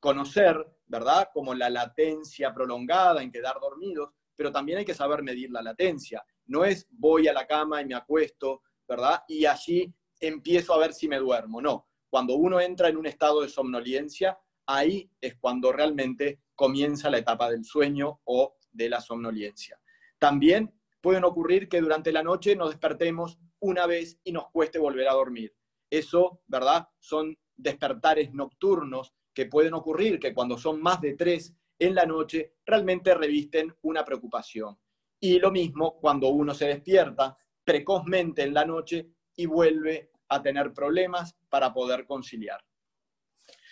conocer, 0.00 0.56
¿verdad? 0.86 1.28
Como 1.32 1.54
la 1.54 1.70
latencia 1.70 2.52
prolongada 2.52 3.22
en 3.22 3.30
quedar 3.30 3.60
dormidos, 3.60 4.10
pero 4.34 4.50
también 4.50 4.78
hay 4.78 4.84
que 4.84 4.92
saber 4.92 5.22
medir 5.22 5.52
la 5.52 5.62
latencia. 5.62 6.26
no 6.46 6.64
es 6.64 6.88
voy 6.90 7.28
a 7.28 7.32
la 7.32 7.46
cama 7.46 7.80
y 7.80 7.84
me 7.84 7.94
acuesto, 7.94 8.62
¿verdad? 8.88 9.22
Y 9.28 9.46
allí 9.46 9.94
empiezo 10.18 10.74
a 10.74 10.78
ver 10.78 10.94
si 10.94 11.06
me 11.06 11.18
duermo, 11.20 11.62
no. 11.62 11.86
Cuando 12.10 12.34
uno 12.34 12.60
entra 12.60 12.88
en 12.88 12.96
un 12.96 13.06
estado 13.06 13.42
de 13.42 13.48
somnolencia, 13.48 14.36
ahí 14.66 15.08
es 15.20 15.36
cuando 15.36 15.70
realmente 15.70 16.40
comienza 16.56 17.08
la 17.08 17.18
etapa 17.18 17.48
del 17.50 17.64
sueño 17.64 18.20
o 18.24 18.56
de 18.72 18.88
la 18.88 19.00
somnolencia. 19.00 19.78
También 20.18 20.74
pueden 21.00 21.22
ocurrir 21.22 21.68
que 21.68 21.80
durante 21.80 22.10
la 22.10 22.24
noche 22.24 22.56
nos 22.56 22.70
despertemos 22.70 23.38
una 23.60 23.86
vez 23.86 24.18
y 24.24 24.32
nos 24.32 24.50
cueste 24.50 24.80
volver 24.80 25.06
a 25.06 25.12
dormir. 25.12 25.54
Eso, 25.98 26.40
¿verdad? 26.48 26.88
Son 26.98 27.38
despertares 27.56 28.32
nocturnos 28.34 29.14
que 29.32 29.46
pueden 29.46 29.74
ocurrir, 29.74 30.18
que 30.18 30.34
cuando 30.34 30.58
son 30.58 30.82
más 30.82 31.00
de 31.00 31.14
tres 31.14 31.54
en 31.78 31.94
la 31.94 32.04
noche, 32.04 32.54
realmente 32.66 33.14
revisten 33.14 33.72
una 33.82 34.04
preocupación. 34.04 34.76
Y 35.20 35.38
lo 35.38 35.52
mismo 35.52 35.96
cuando 36.00 36.28
uno 36.28 36.52
se 36.52 36.66
despierta 36.66 37.36
precozmente 37.62 38.42
en 38.42 38.54
la 38.54 38.64
noche 38.64 39.08
y 39.36 39.46
vuelve 39.46 40.10
a 40.28 40.42
tener 40.42 40.72
problemas 40.72 41.36
para 41.48 41.72
poder 41.72 42.06
conciliar. 42.06 42.60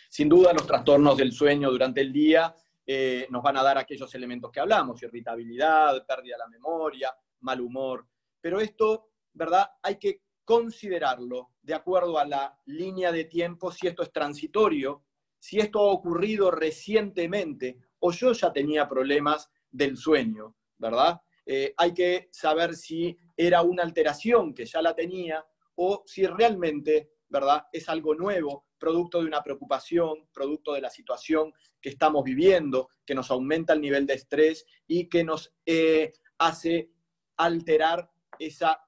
Sin 0.08 0.28
duda, 0.28 0.52
los 0.52 0.66
trastornos 0.66 1.16
del 1.16 1.32
sueño 1.32 1.70
durante 1.72 2.02
el 2.02 2.12
día 2.12 2.54
eh, 2.86 3.26
nos 3.30 3.42
van 3.42 3.56
a 3.56 3.64
dar 3.64 3.78
aquellos 3.78 4.14
elementos 4.14 4.52
que 4.52 4.60
hablamos, 4.60 5.02
irritabilidad, 5.02 6.06
pérdida 6.06 6.36
de 6.36 6.38
la 6.38 6.48
memoria, 6.48 7.12
mal 7.40 7.60
humor, 7.60 8.06
pero 8.40 8.60
esto, 8.60 9.10
¿verdad? 9.32 9.70
Hay 9.82 9.98
que 9.98 10.22
considerarlo 10.44 11.51
de 11.62 11.74
acuerdo 11.74 12.18
a 12.18 12.24
la 12.24 12.58
línea 12.66 13.12
de 13.12 13.24
tiempo, 13.24 13.70
si 13.70 13.86
esto 13.86 14.02
es 14.02 14.12
transitorio, 14.12 15.04
si 15.38 15.58
esto 15.58 15.80
ha 15.80 15.92
ocurrido 15.92 16.50
recientemente 16.50 17.78
o 18.00 18.12
yo 18.12 18.32
ya 18.32 18.52
tenía 18.52 18.88
problemas 18.88 19.50
del 19.70 19.96
sueño, 19.96 20.56
¿verdad? 20.76 21.20
Eh, 21.46 21.74
hay 21.76 21.94
que 21.94 22.28
saber 22.30 22.74
si 22.74 23.16
era 23.36 23.62
una 23.62 23.82
alteración 23.82 24.54
que 24.54 24.64
ya 24.64 24.82
la 24.82 24.94
tenía 24.94 25.44
o 25.76 26.02
si 26.06 26.26
realmente, 26.26 27.10
¿verdad? 27.28 27.64
Es 27.72 27.88
algo 27.88 28.14
nuevo, 28.14 28.66
producto 28.78 29.20
de 29.20 29.26
una 29.26 29.42
preocupación, 29.42 30.28
producto 30.32 30.74
de 30.74 30.80
la 30.80 30.90
situación 30.90 31.52
que 31.80 31.88
estamos 31.88 32.24
viviendo, 32.24 32.88
que 33.04 33.14
nos 33.14 33.30
aumenta 33.30 33.72
el 33.72 33.80
nivel 33.80 34.06
de 34.06 34.14
estrés 34.14 34.66
y 34.86 35.08
que 35.08 35.24
nos 35.24 35.54
eh, 35.66 36.12
hace 36.38 36.90
alterar 37.36 38.10
esa 38.38 38.80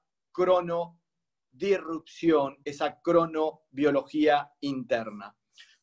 cronodirrupción, 1.55 2.57
esa 2.63 2.99
cronobiología 3.01 4.51
interna. 4.61 5.35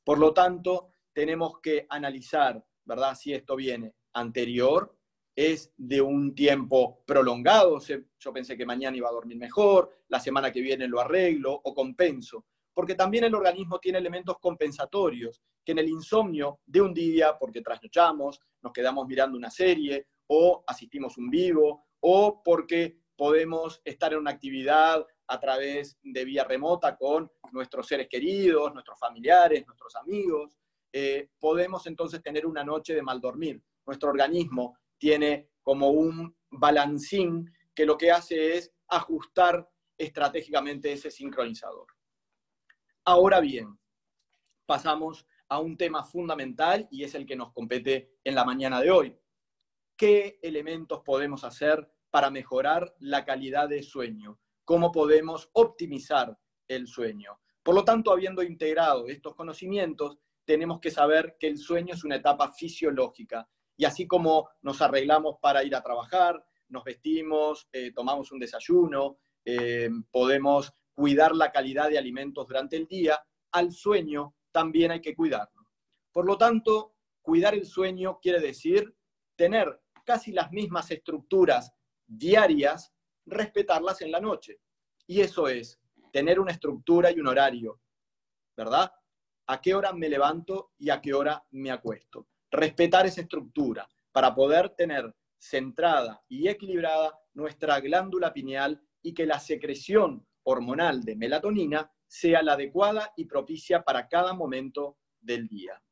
Por 0.04 0.18
lo 0.18 0.32
tanto, 0.32 0.90
tenemos 1.12 1.60
que 1.60 1.86
analizar, 1.88 2.64
¿verdad? 2.84 3.14
Si 3.14 3.32
esto 3.32 3.56
viene 3.56 3.94
anterior 4.14 4.96
es 5.34 5.72
de 5.76 6.00
un 6.02 6.34
tiempo 6.34 7.02
prolongado. 7.06 7.80
Yo 8.18 8.32
pensé 8.32 8.56
que 8.56 8.66
mañana 8.66 8.96
iba 8.96 9.08
a 9.08 9.12
dormir 9.12 9.38
mejor, 9.38 9.90
la 10.08 10.20
semana 10.20 10.52
que 10.52 10.60
viene 10.60 10.86
lo 10.86 11.00
arreglo 11.00 11.52
o 11.52 11.74
compenso. 11.74 12.46
Porque 12.74 12.94
también 12.94 13.24
el 13.24 13.34
organismo 13.34 13.78
tiene 13.78 13.98
elementos 13.98 14.38
compensatorios, 14.40 15.42
que 15.64 15.72
en 15.72 15.78
el 15.78 15.88
insomnio 15.88 16.60
de 16.66 16.80
un 16.80 16.92
día, 16.92 17.38
porque 17.38 17.60
trasnochamos, 17.60 18.40
nos 18.62 18.72
quedamos 18.72 19.06
mirando 19.06 19.36
una 19.36 19.50
serie, 19.50 20.06
o 20.26 20.64
asistimos 20.66 21.16
un 21.18 21.30
vivo, 21.30 21.86
o 22.00 22.42
porque 22.42 22.98
podemos 23.16 23.80
estar 23.84 24.12
en 24.12 24.20
una 24.20 24.32
actividad 24.32 25.06
a 25.32 25.40
través 25.40 25.98
de 26.02 26.24
vía 26.26 26.44
remota 26.44 26.94
con 26.94 27.30
nuestros 27.52 27.86
seres 27.86 28.06
queridos, 28.06 28.72
nuestros 28.74 28.98
familiares, 28.98 29.66
nuestros 29.66 29.96
amigos, 29.96 30.58
eh, 30.92 31.30
podemos 31.38 31.86
entonces 31.86 32.22
tener 32.22 32.44
una 32.44 32.62
noche 32.62 32.94
de 32.94 33.00
mal 33.00 33.18
dormir. 33.18 33.62
Nuestro 33.86 34.10
organismo 34.10 34.76
tiene 34.98 35.48
como 35.62 35.88
un 35.88 36.36
balancín 36.50 37.50
que 37.74 37.86
lo 37.86 37.96
que 37.96 38.10
hace 38.10 38.58
es 38.58 38.74
ajustar 38.88 39.66
estratégicamente 39.96 40.92
ese 40.92 41.10
sincronizador. 41.10 41.86
Ahora 43.06 43.40
bien, 43.40 43.78
pasamos 44.66 45.26
a 45.48 45.60
un 45.60 45.78
tema 45.78 46.04
fundamental 46.04 46.88
y 46.90 47.04
es 47.04 47.14
el 47.14 47.24
que 47.24 47.36
nos 47.36 47.54
compete 47.54 48.18
en 48.22 48.34
la 48.34 48.44
mañana 48.44 48.82
de 48.82 48.90
hoy. 48.90 49.18
¿Qué 49.96 50.38
elementos 50.42 51.00
podemos 51.00 51.42
hacer 51.42 51.90
para 52.10 52.30
mejorar 52.30 52.94
la 52.98 53.24
calidad 53.24 53.70
de 53.70 53.82
sueño? 53.82 54.38
¿Cómo 54.64 54.92
podemos 54.92 55.50
optimizar 55.52 56.38
el 56.68 56.86
sueño? 56.86 57.40
Por 57.62 57.74
lo 57.74 57.84
tanto, 57.84 58.12
habiendo 58.12 58.42
integrado 58.42 59.06
estos 59.08 59.34
conocimientos, 59.34 60.18
tenemos 60.44 60.80
que 60.80 60.90
saber 60.90 61.36
que 61.38 61.46
el 61.46 61.58
sueño 61.58 61.94
es 61.94 62.04
una 62.04 62.16
etapa 62.16 62.50
fisiológica 62.50 63.48
y 63.76 63.84
así 63.84 64.06
como 64.06 64.48
nos 64.62 64.80
arreglamos 64.82 65.36
para 65.40 65.62
ir 65.64 65.74
a 65.74 65.82
trabajar, 65.82 66.44
nos 66.68 66.84
vestimos, 66.84 67.68
eh, 67.72 67.92
tomamos 67.92 68.32
un 68.32 68.38
desayuno, 68.38 69.18
eh, 69.44 69.90
podemos 70.10 70.72
cuidar 70.94 71.34
la 71.34 71.50
calidad 71.50 71.88
de 71.88 71.98
alimentos 71.98 72.46
durante 72.46 72.76
el 72.76 72.86
día, 72.86 73.20
al 73.52 73.72
sueño 73.72 74.34
también 74.50 74.90
hay 74.90 75.00
que 75.00 75.14
cuidarlo. 75.14 75.68
Por 76.12 76.26
lo 76.26 76.36
tanto, 76.36 76.94
cuidar 77.22 77.54
el 77.54 77.66
sueño 77.66 78.18
quiere 78.20 78.40
decir 78.40 78.94
tener 79.36 79.80
casi 80.04 80.32
las 80.32 80.50
mismas 80.52 80.90
estructuras 80.90 81.72
diarias, 82.06 82.92
respetarlas 83.26 84.00
en 84.02 84.10
la 84.10 84.20
noche. 84.20 84.60
Y 85.06 85.20
eso 85.20 85.48
es 85.48 85.80
tener 86.12 86.38
una 86.40 86.52
estructura 86.52 87.10
y 87.10 87.20
un 87.20 87.28
horario, 87.28 87.80
¿verdad? 88.56 88.92
A 89.46 89.60
qué 89.60 89.74
hora 89.74 89.92
me 89.92 90.08
levanto 90.08 90.72
y 90.78 90.90
a 90.90 91.00
qué 91.00 91.14
hora 91.14 91.44
me 91.50 91.70
acuesto 91.70 92.28
respetar 92.52 93.06
esa 93.06 93.22
estructura 93.22 93.88
para 94.12 94.34
poder 94.34 94.68
tener 94.70 95.12
centrada 95.38 96.22
y 96.28 96.48
equilibrada 96.48 97.18
nuestra 97.32 97.80
glándula 97.80 98.32
pineal 98.32 98.80
y 99.02 99.14
que 99.14 99.26
la 99.26 99.40
secreción 99.40 100.24
hormonal 100.44 101.02
de 101.02 101.16
melatonina 101.16 101.90
sea 102.06 102.42
la 102.42 102.52
adecuada 102.52 103.12
y 103.16 103.24
propicia 103.24 103.82
para 103.82 104.06
cada 104.06 104.34
momento 104.34 104.98
del 105.18 105.48
día. 105.48 105.82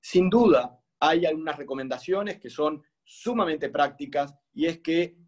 Sin 0.00 0.30
duda, 0.30 0.80
hay 0.98 1.26
algunas 1.26 1.56
recomendaciones 1.56 2.40
que 2.40 2.48
son 2.48 2.82
sumamente 3.04 3.68
prácticas 3.68 4.34
y 4.54 4.66
es 4.66 4.80
que 4.80 5.18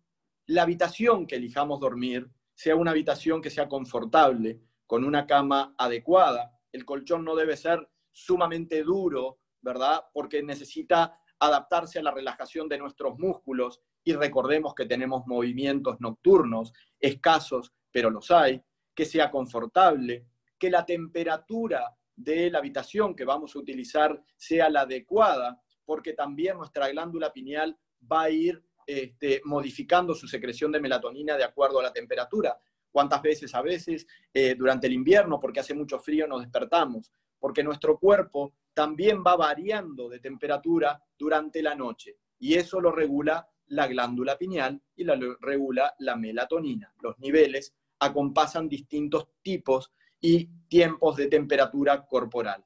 la 0.51 0.63
habitación 0.63 1.27
que 1.27 1.37
elijamos 1.37 1.81
dormir 1.81 2.31
sea 2.55 2.77
una 2.77 2.91
habitación 2.91 3.41
que 3.41 3.51
sea 3.51 3.69
confortable, 3.69 4.61
con 4.87 5.05
una 5.05 5.27
cama 5.27 5.75
adecuada. 5.79 6.53
El 6.73 6.85
colchón 6.85 7.25
no 7.25 7.37
debe 7.37 7.57
ser 7.57 7.89
sumamente 8.13 8.83
duro 8.83 9.41
¿verdad? 9.63 10.05
Porque 10.13 10.43
necesita 10.43 11.19
adaptarse 11.39 11.99
a 11.99 12.03
la 12.03 12.11
relajación 12.11 12.69
de 12.69 12.79
nuestros 12.79 13.19
músculos 13.19 13.81
y 14.05 14.15
recordemos 14.15 14.75
que 14.75 14.87
tenemos 14.87 15.27
movimientos 15.27 16.01
nocturnos, 16.01 16.73
escasos, 16.99 17.73
pero 17.91 18.11
los 18.11 18.31
hay, 18.31 18.63
que 18.95 19.05
sea 19.05 19.31
confortable, 19.31 20.27
que 20.59 20.71
la 20.71 20.85
temperatura 20.85 21.97
de 22.15 22.51
la 22.51 22.59
habitación 22.59 23.15
que 23.15 23.25
vamos 23.25 23.55
a 23.55 23.59
utilizar 23.59 24.23
sea 24.37 24.69
la 24.69 24.83
adecuada, 24.83 25.61
porque 25.85 26.13
también 26.13 26.57
nuestra 26.57 26.89
glándula 26.89 27.33
pineal 27.33 27.79
va 28.11 28.23
a 28.23 28.31
ir 28.31 28.63
este, 28.91 29.41
modificando 29.45 30.16
su 30.16 30.26
secreción 30.26 30.72
de 30.72 30.80
melatonina 30.80 31.36
de 31.36 31.45
acuerdo 31.45 31.78
a 31.78 31.84
la 31.84 31.93
temperatura. 31.93 32.59
¿Cuántas 32.91 33.22
veces 33.22 33.55
a 33.55 33.62
veces 33.62 34.05
eh, 34.34 34.57
durante 34.57 34.88
el 34.88 34.95
invierno, 34.95 35.38
porque 35.38 35.61
hace 35.61 35.74
mucho 35.74 36.01
frío, 36.01 36.26
nos 36.26 36.41
despertamos? 36.41 37.12
Porque 37.38 37.62
nuestro 37.62 37.99
cuerpo 37.99 38.55
también 38.74 39.22
va 39.24 39.36
variando 39.36 40.09
de 40.09 40.18
temperatura 40.18 41.01
durante 41.16 41.62
la 41.62 41.76
noche 41.76 42.16
y 42.41 42.55
eso 42.55 42.80
lo 42.80 42.91
regula 42.91 43.49
la 43.68 43.86
glándula 43.86 44.36
pineal 44.36 44.82
y 44.97 45.05
lo 45.05 45.14
regula 45.41 45.95
la 46.01 46.16
melatonina. 46.16 46.93
Los 47.01 47.16
niveles 47.20 47.72
acompasan 48.01 48.68
distintos 48.68 49.28
tipos 49.41 49.93
y 50.20 50.47
tiempos 50.66 51.14
de 51.16 51.28
temperatura 51.28 52.05
corporal. 52.05 52.64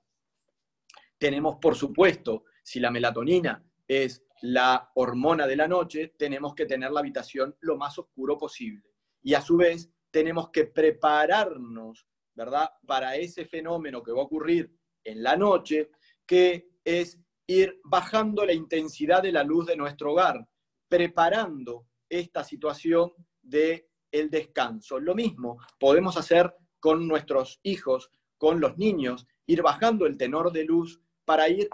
Tenemos, 1.18 1.56
por 1.56 1.74
supuesto, 1.74 2.44
si 2.62 2.80
la 2.80 2.90
melatonina 2.90 3.62
es 3.86 4.24
la 4.42 4.90
hormona 4.94 5.46
de 5.46 5.56
la 5.56 5.68
noche, 5.68 6.14
tenemos 6.18 6.54
que 6.54 6.66
tener 6.66 6.90
la 6.90 7.00
habitación 7.00 7.56
lo 7.60 7.76
más 7.76 7.98
oscuro 7.98 8.36
posible. 8.36 8.92
Y 9.22 9.34
a 9.34 9.40
su 9.40 9.56
vez, 9.56 9.90
tenemos 10.10 10.50
que 10.50 10.66
prepararnos, 10.66 12.06
¿verdad?, 12.34 12.70
para 12.86 13.16
ese 13.16 13.46
fenómeno 13.46 14.02
que 14.02 14.12
va 14.12 14.20
a 14.20 14.24
ocurrir 14.24 14.72
en 15.02 15.22
la 15.22 15.36
noche, 15.36 15.90
que 16.26 16.68
es 16.84 17.18
ir 17.46 17.80
bajando 17.84 18.44
la 18.44 18.52
intensidad 18.52 19.22
de 19.22 19.32
la 19.32 19.42
luz 19.42 19.66
de 19.66 19.76
nuestro 19.76 20.12
hogar, 20.12 20.46
preparando 20.88 21.86
esta 22.08 22.44
situación 22.44 23.12
de 23.42 23.88
el 24.12 24.30
descanso. 24.30 25.00
Lo 25.00 25.14
mismo 25.14 25.58
podemos 25.78 26.16
hacer 26.16 26.54
con 26.78 27.08
nuestros 27.08 27.60
hijos, 27.62 28.10
con 28.38 28.60
los 28.60 28.76
niños, 28.78 29.26
ir 29.46 29.62
bajando 29.62 30.06
el 30.06 30.16
tenor 30.16 30.52
de 30.52 30.64
luz 30.64 31.00
para 31.24 31.48
ir 31.48 31.68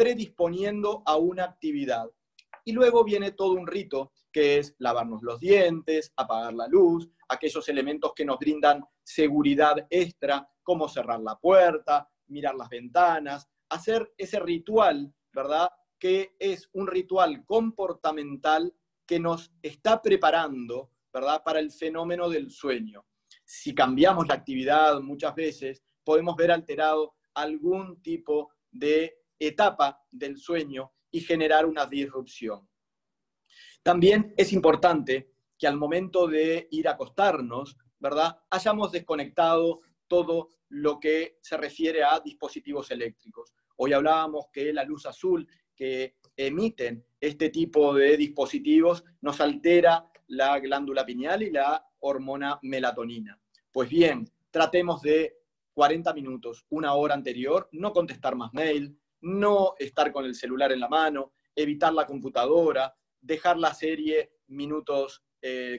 predisponiendo 0.00 1.02
a 1.04 1.18
una 1.18 1.44
actividad. 1.44 2.08
Y 2.64 2.72
luego 2.72 3.04
viene 3.04 3.32
todo 3.32 3.52
un 3.52 3.66
rito 3.66 4.12
que 4.32 4.56
es 4.56 4.74
lavarnos 4.78 5.22
los 5.22 5.38
dientes, 5.38 6.10
apagar 6.16 6.54
la 6.54 6.66
luz, 6.68 7.06
aquellos 7.28 7.68
elementos 7.68 8.14
que 8.16 8.24
nos 8.24 8.38
brindan 8.38 8.82
seguridad 9.02 9.86
extra, 9.90 10.48
como 10.62 10.88
cerrar 10.88 11.20
la 11.20 11.38
puerta, 11.38 12.08
mirar 12.28 12.54
las 12.54 12.70
ventanas, 12.70 13.46
hacer 13.68 14.10
ese 14.16 14.40
ritual, 14.40 15.12
¿verdad? 15.34 15.68
Que 15.98 16.34
es 16.38 16.70
un 16.72 16.86
ritual 16.86 17.44
comportamental 17.44 18.74
que 19.04 19.20
nos 19.20 19.52
está 19.60 20.00
preparando 20.00 20.92
¿verdad? 21.12 21.42
Para 21.44 21.58
el 21.58 21.70
fenómeno 21.70 22.28
del 22.28 22.50
sueño. 22.50 23.04
Si 23.44 23.74
cambiamos 23.74 24.28
la 24.28 24.34
actividad 24.34 25.00
muchas 25.00 25.34
veces, 25.34 25.82
podemos 26.04 26.36
ver 26.36 26.50
alterado 26.50 27.14
algún 27.34 28.00
tipo 28.02 28.52
de 28.70 29.19
etapa 29.40 30.04
del 30.10 30.36
sueño 30.36 30.92
y 31.10 31.20
generar 31.20 31.66
una 31.66 31.86
disrupción. 31.86 32.68
También 33.82 34.34
es 34.36 34.52
importante 34.52 35.32
que 35.58 35.66
al 35.66 35.76
momento 35.76 36.26
de 36.28 36.68
ir 36.70 36.86
a 36.86 36.92
acostarnos, 36.92 37.76
¿verdad? 37.98 38.38
Hayamos 38.50 38.92
desconectado 38.92 39.80
todo 40.06 40.52
lo 40.68 41.00
que 41.00 41.38
se 41.40 41.56
refiere 41.56 42.04
a 42.04 42.20
dispositivos 42.20 42.90
eléctricos. 42.90 43.52
Hoy 43.76 43.92
hablábamos 43.92 44.46
que 44.52 44.72
la 44.72 44.84
luz 44.84 45.06
azul 45.06 45.48
que 45.74 46.16
emiten 46.36 47.04
este 47.20 47.48
tipo 47.48 47.94
de 47.94 48.16
dispositivos 48.16 49.04
nos 49.22 49.40
altera 49.40 50.06
la 50.28 50.58
glándula 50.60 51.04
pineal 51.04 51.42
y 51.42 51.50
la 51.50 51.84
hormona 52.00 52.58
melatonina. 52.62 53.40
Pues 53.72 53.88
bien, 53.88 54.30
tratemos 54.50 55.02
de 55.02 55.38
40 55.74 56.12
minutos, 56.14 56.66
una 56.70 56.94
hora 56.94 57.14
anterior, 57.14 57.68
no 57.72 57.92
contestar 57.92 58.36
más 58.36 58.52
mail, 58.52 58.98
no 59.22 59.74
estar 59.78 60.12
con 60.12 60.24
el 60.24 60.34
celular 60.34 60.72
en 60.72 60.80
la 60.80 60.88
mano, 60.88 61.32
evitar 61.54 61.92
la 61.92 62.06
computadora, 62.06 62.94
dejar 63.20 63.58
la 63.58 63.74
serie 63.74 64.32
minutos, 64.48 65.24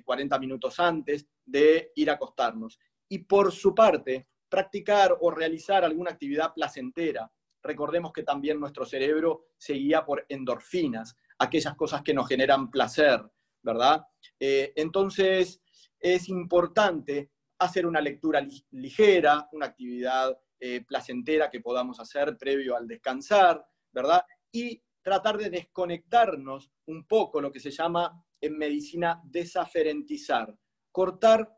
40 0.03 0.35
eh, 0.35 0.39
minutos 0.39 0.79
antes 0.79 1.27
de 1.45 1.91
ir 1.95 2.09
a 2.09 2.13
acostarnos. 2.13 2.79
Y 3.09 3.19
por 3.19 3.51
su 3.51 3.75
parte, 3.75 4.27
practicar 4.49 5.17
o 5.21 5.31
realizar 5.31 5.83
alguna 5.83 6.11
actividad 6.11 6.53
placentera. 6.53 7.31
Recordemos 7.63 8.11
que 8.11 8.23
también 8.23 8.59
nuestro 8.59 8.85
cerebro 8.85 9.45
se 9.57 9.73
guía 9.73 10.03
por 10.03 10.25
endorfinas, 10.29 11.15
aquellas 11.39 11.75
cosas 11.75 12.01
que 12.01 12.13
nos 12.13 12.27
generan 12.27 12.69
placer, 12.69 13.21
¿verdad? 13.61 14.05
Eh, 14.39 14.73
entonces, 14.75 15.61
es 15.99 16.29
importante 16.29 17.31
hacer 17.59 17.85
una 17.85 18.01
lectura 18.01 18.45
ligera, 18.71 19.47
una 19.51 19.67
actividad 19.67 20.37
eh, 20.63 20.85
placentera 20.87 21.49
que 21.49 21.59
podamos 21.59 21.99
hacer 21.99 22.37
previo 22.37 22.75
al 22.77 22.87
descansar, 22.87 23.65
¿verdad? 23.91 24.23
Y 24.51 24.79
tratar 25.01 25.39
de 25.39 25.49
desconectarnos 25.49 26.71
un 26.85 27.07
poco, 27.07 27.41
lo 27.41 27.51
que 27.51 27.59
se 27.59 27.71
llama 27.71 28.23
en 28.39 28.59
medicina 28.59 29.19
desaferentizar, 29.23 30.55
cortar 30.91 31.51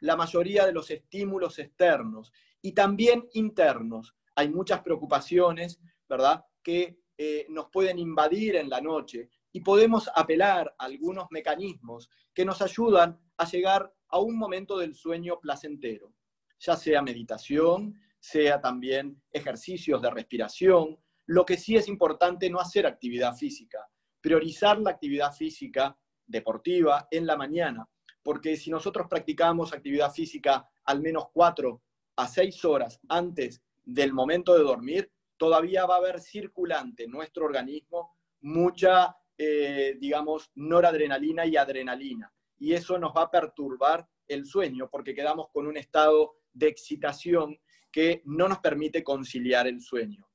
la 0.00 0.14
mayoría 0.14 0.66
de 0.66 0.74
los 0.74 0.90
estímulos 0.90 1.58
externos 1.58 2.32
y 2.60 2.72
también 2.72 3.30
internos. 3.32 4.14
Hay 4.34 4.50
muchas 4.50 4.82
preocupaciones, 4.82 5.80
¿verdad?, 6.06 6.44
que 6.62 7.00
eh, 7.16 7.46
nos 7.48 7.70
pueden 7.70 7.98
invadir 7.98 8.56
en 8.56 8.68
la 8.68 8.82
noche 8.82 9.30
y 9.52 9.60
podemos 9.60 10.10
apelar 10.14 10.74
a 10.78 10.84
algunos 10.84 11.28
mecanismos 11.30 12.10
que 12.34 12.44
nos 12.44 12.60
ayudan 12.60 13.18
a 13.38 13.46
llegar 13.46 13.90
a 14.08 14.18
un 14.18 14.36
momento 14.36 14.76
del 14.76 14.94
sueño 14.94 15.40
placentero, 15.40 16.12
ya 16.58 16.76
sea 16.76 17.00
meditación, 17.00 17.98
sea 18.24 18.58
también 18.58 19.22
ejercicios 19.30 20.00
de 20.00 20.10
respiración. 20.10 20.98
Lo 21.26 21.44
que 21.44 21.58
sí 21.58 21.76
es 21.76 21.88
importante 21.88 22.48
no 22.48 22.58
hacer 22.58 22.86
actividad 22.86 23.36
física, 23.36 23.86
priorizar 24.22 24.78
la 24.78 24.92
actividad 24.92 25.30
física 25.30 25.94
deportiva 26.26 27.06
en 27.10 27.26
la 27.26 27.36
mañana, 27.36 27.86
porque 28.22 28.56
si 28.56 28.70
nosotros 28.70 29.08
practicamos 29.10 29.74
actividad 29.74 30.10
física 30.10 30.66
al 30.84 31.02
menos 31.02 31.26
cuatro 31.34 31.82
a 32.16 32.26
seis 32.26 32.64
horas 32.64 32.98
antes 33.10 33.62
del 33.84 34.14
momento 34.14 34.56
de 34.56 34.64
dormir, 34.64 35.12
todavía 35.36 35.84
va 35.84 35.96
a 35.96 35.98
haber 35.98 36.18
circulante 36.18 37.04
en 37.04 37.10
nuestro 37.10 37.44
organismo 37.44 38.16
mucha, 38.40 39.14
eh, 39.36 39.98
digamos, 40.00 40.50
noradrenalina 40.54 41.44
y 41.44 41.58
adrenalina. 41.58 42.32
Y 42.58 42.72
eso 42.72 42.98
nos 42.98 43.12
va 43.14 43.24
a 43.24 43.30
perturbar 43.30 44.08
el 44.26 44.46
sueño 44.46 44.88
porque 44.90 45.14
quedamos 45.14 45.48
con 45.52 45.66
un 45.66 45.76
estado 45.76 46.36
de 46.54 46.68
excitación 46.68 47.58
que 47.94 48.22
no 48.24 48.48
nos 48.48 48.58
permite 48.58 49.04
conciliar 49.04 49.68
el 49.68 49.80
sueño. 49.80 50.28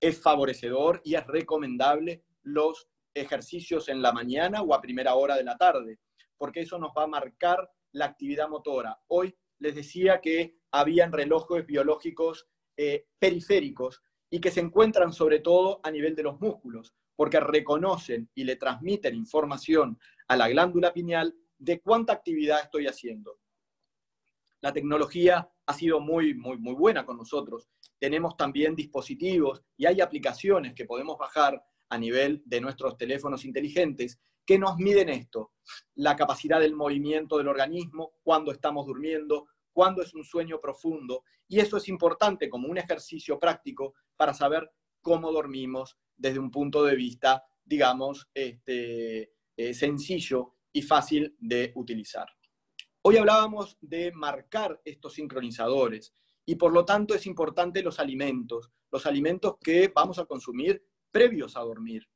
Es 0.00 0.22
favorecedor 0.22 1.02
y 1.04 1.16
es 1.16 1.26
recomendable 1.26 2.24
los 2.44 2.88
ejercicios 3.12 3.90
en 3.90 4.00
la 4.00 4.10
mañana 4.10 4.62
o 4.62 4.72
a 4.72 4.80
primera 4.80 5.14
hora 5.14 5.36
de 5.36 5.44
la 5.44 5.58
tarde, 5.58 5.98
porque 6.38 6.60
eso 6.62 6.78
nos 6.78 6.92
va 6.96 7.02
a 7.02 7.08
marcar 7.08 7.70
la 7.92 8.06
actividad 8.06 8.48
motora. 8.48 8.98
Hoy 9.08 9.36
les 9.58 9.74
decía 9.74 10.22
que 10.22 10.56
habían 10.70 11.12
relojes 11.12 11.66
biológicos 11.66 12.48
eh, 12.78 13.04
periféricos 13.18 14.02
y 14.30 14.40
que 14.40 14.50
se 14.50 14.60
encuentran 14.60 15.12
sobre 15.12 15.40
todo 15.40 15.78
a 15.82 15.90
nivel 15.90 16.16
de 16.16 16.22
los 16.22 16.40
músculos, 16.40 16.94
porque 17.14 17.38
reconocen 17.38 18.30
y 18.34 18.44
le 18.44 18.56
transmiten 18.56 19.14
información 19.14 19.98
a 20.26 20.36
la 20.38 20.48
glándula 20.48 20.94
pineal 20.94 21.36
de 21.58 21.82
cuánta 21.82 22.14
actividad 22.14 22.62
estoy 22.62 22.86
haciendo. 22.86 23.40
La 24.62 24.72
tecnología 24.72 25.51
ha 25.66 25.74
sido 25.74 26.00
muy, 26.00 26.34
muy, 26.34 26.58
muy 26.58 26.74
buena 26.74 27.04
con 27.04 27.16
nosotros. 27.16 27.68
Tenemos 27.98 28.36
también 28.36 28.74
dispositivos 28.74 29.62
y 29.76 29.86
hay 29.86 30.00
aplicaciones 30.00 30.74
que 30.74 30.84
podemos 30.84 31.18
bajar 31.18 31.62
a 31.88 31.98
nivel 31.98 32.42
de 32.46 32.60
nuestros 32.60 32.96
teléfonos 32.96 33.44
inteligentes 33.44 34.20
que 34.44 34.58
nos 34.58 34.76
miden 34.76 35.08
esto, 35.08 35.52
la 35.94 36.16
capacidad 36.16 36.60
del 36.60 36.74
movimiento 36.74 37.38
del 37.38 37.48
organismo, 37.48 38.14
cuando 38.22 38.50
estamos 38.50 38.86
durmiendo, 38.86 39.46
cuándo 39.72 40.02
es 40.02 40.14
un 40.14 40.24
sueño 40.24 40.60
profundo. 40.60 41.24
Y 41.46 41.60
eso 41.60 41.76
es 41.76 41.88
importante 41.88 42.48
como 42.48 42.68
un 42.68 42.78
ejercicio 42.78 43.38
práctico 43.38 43.94
para 44.16 44.34
saber 44.34 44.70
cómo 45.00 45.30
dormimos 45.32 45.96
desde 46.16 46.38
un 46.38 46.50
punto 46.50 46.84
de 46.84 46.96
vista, 46.96 47.44
digamos, 47.64 48.28
este, 48.34 49.32
eh, 49.56 49.74
sencillo 49.74 50.54
y 50.72 50.82
fácil 50.82 51.36
de 51.38 51.72
utilizar. 51.76 52.26
Hoy 53.04 53.16
hablábamos 53.16 53.76
de 53.80 54.12
marcar 54.12 54.80
estos 54.84 55.14
sincronizadores 55.14 56.14
y 56.46 56.54
por 56.54 56.72
lo 56.72 56.84
tanto 56.84 57.16
es 57.16 57.26
importante 57.26 57.82
los 57.82 57.98
alimentos, 57.98 58.70
los 58.92 59.06
alimentos 59.06 59.56
que 59.60 59.90
vamos 59.92 60.20
a 60.20 60.24
consumir 60.24 60.86
previos 61.10 61.56
a 61.56 61.62
dormir. 61.62 62.08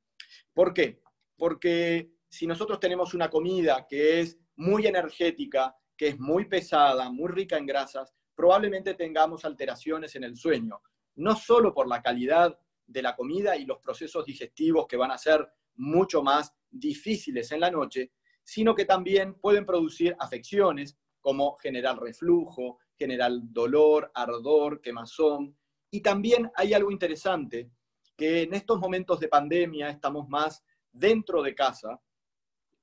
¿Por 0.54 0.72
qué? 0.72 1.02
Porque 1.36 2.12
si 2.28 2.46
nosotros 2.46 2.78
tenemos 2.78 3.14
una 3.14 3.28
comida 3.28 3.84
que 3.88 4.20
es 4.20 4.38
muy 4.54 4.86
energética, 4.86 5.74
que 5.96 6.06
es 6.06 6.20
muy 6.20 6.44
pesada, 6.44 7.10
muy 7.10 7.32
rica 7.32 7.58
en 7.58 7.66
grasas, 7.66 8.14
probablemente 8.36 8.94
tengamos 8.94 9.44
alteraciones 9.44 10.14
en 10.14 10.22
el 10.22 10.36
sueño, 10.36 10.80
no 11.16 11.34
solo 11.34 11.74
por 11.74 11.88
la 11.88 12.00
calidad 12.00 12.56
de 12.86 13.02
la 13.02 13.16
comida 13.16 13.56
y 13.56 13.64
los 13.64 13.78
procesos 13.78 14.24
digestivos 14.24 14.86
que 14.86 14.96
van 14.96 15.10
a 15.10 15.18
ser 15.18 15.48
mucho 15.74 16.22
más 16.22 16.54
difíciles 16.70 17.50
en 17.50 17.58
la 17.58 17.72
noche, 17.72 18.12
sino 18.46 18.76
que 18.76 18.84
también 18.84 19.34
pueden 19.34 19.66
producir 19.66 20.16
afecciones 20.20 20.96
como 21.20 21.56
generar 21.56 21.98
reflujo, 21.98 22.78
generar 22.96 23.32
dolor, 23.42 24.10
ardor, 24.14 24.80
quemazón. 24.80 25.58
Y 25.90 26.00
también 26.00 26.50
hay 26.54 26.72
algo 26.72 26.92
interesante 26.92 27.72
que 28.16 28.42
en 28.42 28.54
estos 28.54 28.78
momentos 28.78 29.18
de 29.18 29.28
pandemia 29.28 29.90
estamos 29.90 30.28
más 30.28 30.64
dentro 30.92 31.42
de 31.42 31.56
casa 31.56 32.00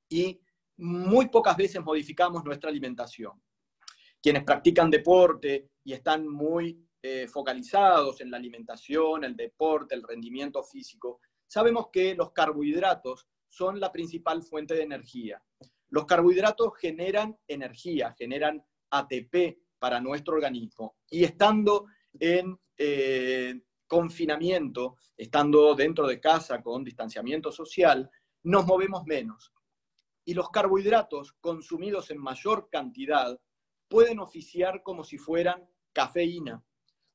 y 0.09 0.39
muy 0.77 1.29
pocas 1.29 1.55
veces 1.55 1.81
modificamos 1.81 2.43
nuestra 2.43 2.69
alimentación. 2.69 3.41
Quienes 4.21 4.43
practican 4.43 4.89
deporte 4.91 5.69
y 5.85 5.93
están 5.93 6.27
muy 6.27 6.85
eh, 7.01 7.27
focalizados 7.29 8.19
en 8.19 8.29
la 8.29 8.37
alimentación, 8.37 9.23
el 9.23 9.35
deporte, 9.37 9.95
el 9.95 10.03
rendimiento 10.03 10.61
físico, 10.61 11.21
sabemos 11.47 11.87
que 11.91 12.15
los 12.15 12.33
carbohidratos 12.33 13.27
son 13.53 13.79
la 13.79 13.91
principal 13.91 14.41
fuente 14.41 14.73
de 14.73 14.81
energía. 14.81 15.41
Los 15.89 16.05
carbohidratos 16.05 16.75
generan 16.75 17.37
energía, 17.47 18.15
generan 18.17 18.65
ATP 18.89 19.59
para 19.77 20.01
nuestro 20.01 20.33
organismo. 20.33 20.95
Y 21.11 21.23
estando 21.23 21.85
en 22.19 22.59
eh, 22.75 23.61
confinamiento, 23.85 24.97
estando 25.15 25.75
dentro 25.75 26.07
de 26.07 26.19
casa 26.19 26.63
con 26.63 26.83
distanciamiento 26.83 27.51
social, 27.51 28.09
nos 28.41 28.65
movemos 28.65 29.05
menos. 29.05 29.53
Y 30.25 30.33
los 30.33 30.49
carbohidratos 30.49 31.33
consumidos 31.33 32.09
en 32.09 32.17
mayor 32.17 32.69
cantidad 32.71 33.39
pueden 33.87 34.17
oficiar 34.17 34.81
como 34.81 35.03
si 35.03 35.19
fueran 35.19 35.69
cafeína, 35.91 36.63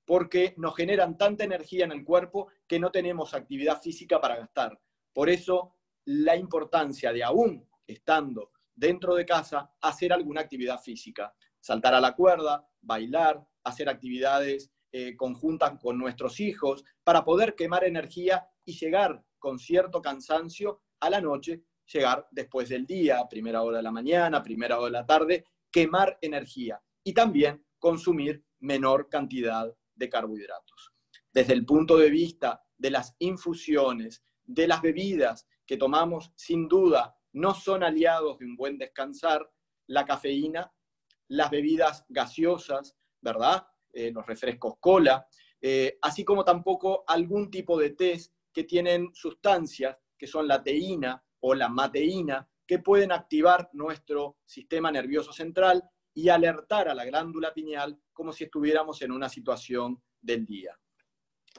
porque 0.04 0.54
nos 0.56 0.76
generan 0.76 1.18
tanta 1.18 1.42
energía 1.42 1.84
en 1.84 1.90
el 1.92 2.04
cuerpo 2.04 2.46
que 2.68 2.78
no 2.78 2.92
tenemos 2.92 3.34
actividad 3.34 3.82
física 3.82 4.20
para 4.20 4.36
gastar. 4.36 4.80
Por 5.12 5.28
eso, 5.28 5.74
la 6.08 6.36
importancia 6.36 7.12
de 7.12 7.22
aún 7.22 7.68
estando 7.86 8.52
dentro 8.74 9.14
de 9.14 9.26
casa, 9.26 9.74
hacer 9.82 10.10
alguna 10.10 10.40
actividad 10.40 10.80
física, 10.80 11.34
saltar 11.60 11.92
a 11.92 12.00
la 12.00 12.14
cuerda, 12.14 12.66
bailar, 12.80 13.46
hacer 13.62 13.90
actividades 13.90 14.70
eh, 14.90 15.14
conjuntas 15.16 15.78
con 15.78 15.98
nuestros 15.98 16.40
hijos, 16.40 16.82
para 17.04 17.26
poder 17.26 17.54
quemar 17.54 17.84
energía 17.84 18.48
y 18.64 18.72
llegar 18.78 19.22
con 19.38 19.58
cierto 19.58 20.00
cansancio 20.00 20.80
a 20.98 21.10
la 21.10 21.20
noche, 21.20 21.64
llegar 21.92 22.26
después 22.30 22.70
del 22.70 22.86
día, 22.86 23.28
primera 23.28 23.62
hora 23.62 23.76
de 23.76 23.82
la 23.82 23.92
mañana, 23.92 24.42
primera 24.42 24.78
hora 24.78 24.86
de 24.86 24.92
la 24.92 25.06
tarde, 25.06 25.44
quemar 25.70 26.16
energía 26.22 26.80
y 27.04 27.12
también 27.12 27.66
consumir 27.78 28.42
menor 28.60 29.10
cantidad 29.10 29.70
de 29.94 30.08
carbohidratos. 30.08 30.94
Desde 31.30 31.52
el 31.52 31.66
punto 31.66 31.98
de 31.98 32.08
vista 32.08 32.62
de 32.78 32.92
las 32.92 33.14
infusiones, 33.18 34.24
de 34.46 34.66
las 34.66 34.80
bebidas 34.80 35.46
que 35.68 35.76
tomamos, 35.76 36.32
sin 36.34 36.66
duda 36.66 37.14
no 37.34 37.54
son 37.54 37.84
aliados 37.84 38.38
de 38.38 38.46
un 38.46 38.56
buen 38.56 38.78
descansar, 38.78 39.48
la 39.86 40.06
cafeína, 40.06 40.72
las 41.28 41.50
bebidas 41.50 42.06
gaseosas, 42.08 42.96
¿verdad? 43.20 43.68
Eh, 43.92 44.10
los 44.10 44.26
refrescos 44.26 44.74
cola, 44.80 45.28
eh, 45.60 45.98
así 46.02 46.24
como 46.24 46.42
tampoco 46.42 47.04
algún 47.06 47.50
tipo 47.50 47.78
de 47.78 47.90
test 47.90 48.34
que 48.52 48.64
tienen 48.64 49.10
sustancias 49.14 49.96
que 50.16 50.26
son 50.26 50.48
la 50.48 50.62
teína 50.62 51.22
o 51.40 51.54
la 51.54 51.68
mateína, 51.68 52.48
que 52.66 52.78
pueden 52.78 53.12
activar 53.12 53.68
nuestro 53.74 54.38
sistema 54.46 54.90
nervioso 54.90 55.32
central 55.32 55.84
y 56.14 56.30
alertar 56.30 56.88
a 56.88 56.94
la 56.94 57.04
glándula 57.04 57.52
pineal 57.52 58.00
como 58.12 58.32
si 58.32 58.44
estuviéramos 58.44 59.02
en 59.02 59.12
una 59.12 59.28
situación 59.28 60.02
del 60.20 60.46
día. 60.46 60.78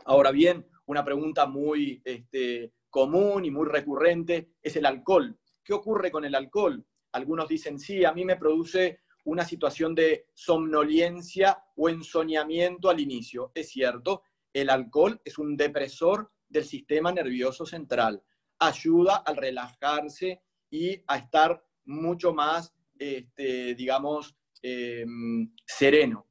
Ahora 0.05 0.31
bien, 0.31 0.67
una 0.85 1.03
pregunta 1.03 1.45
muy 1.45 2.01
este, 2.03 2.73
común 2.89 3.45
y 3.45 3.51
muy 3.51 3.67
recurrente 3.67 4.53
es 4.61 4.75
el 4.75 4.85
alcohol. 4.85 5.37
¿Qué 5.63 5.73
ocurre 5.73 6.11
con 6.11 6.25
el 6.25 6.35
alcohol? 6.35 6.85
Algunos 7.11 7.47
dicen, 7.47 7.79
sí, 7.79 8.05
a 8.05 8.13
mí 8.13 8.25
me 8.25 8.37
produce 8.37 8.99
una 9.25 9.45
situación 9.45 9.93
de 9.93 10.27
somnolencia 10.33 11.63
o 11.75 11.89
ensoñamiento 11.89 12.89
al 12.89 12.99
inicio. 12.99 13.51
Es 13.53 13.69
cierto, 13.69 14.23
el 14.53 14.69
alcohol 14.69 15.21
es 15.23 15.37
un 15.37 15.55
depresor 15.55 16.31
del 16.47 16.65
sistema 16.65 17.11
nervioso 17.11 17.65
central. 17.65 18.23
Ayuda 18.59 19.17
al 19.17 19.37
relajarse 19.37 20.41
y 20.69 21.01
a 21.07 21.17
estar 21.17 21.63
mucho 21.85 22.33
más, 22.33 22.73
este, 22.97 23.75
digamos, 23.75 24.35
em, 24.61 25.53
sereno. 25.65 26.27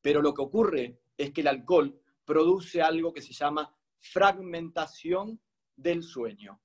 Pero 0.00 0.22
lo 0.22 0.32
que 0.32 0.42
ocurre 0.42 1.00
es 1.16 1.32
que 1.32 1.42
el 1.42 1.48
alcohol 1.48 2.00
produce 2.24 2.82
algo 2.82 3.12
que 3.12 3.22
se 3.22 3.32
llama 3.32 3.74
fragmentación 4.00 5.40
del 5.78 6.02
sueño. 6.02 6.60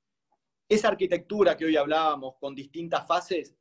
Esa 0.67 0.89
arquitectura 0.89 1.55
que 1.55 1.65
hoy 1.65 1.77
hablábamos 1.77 2.35
con 2.39 2.55
distintas 2.55 3.07
fases, 3.07 3.55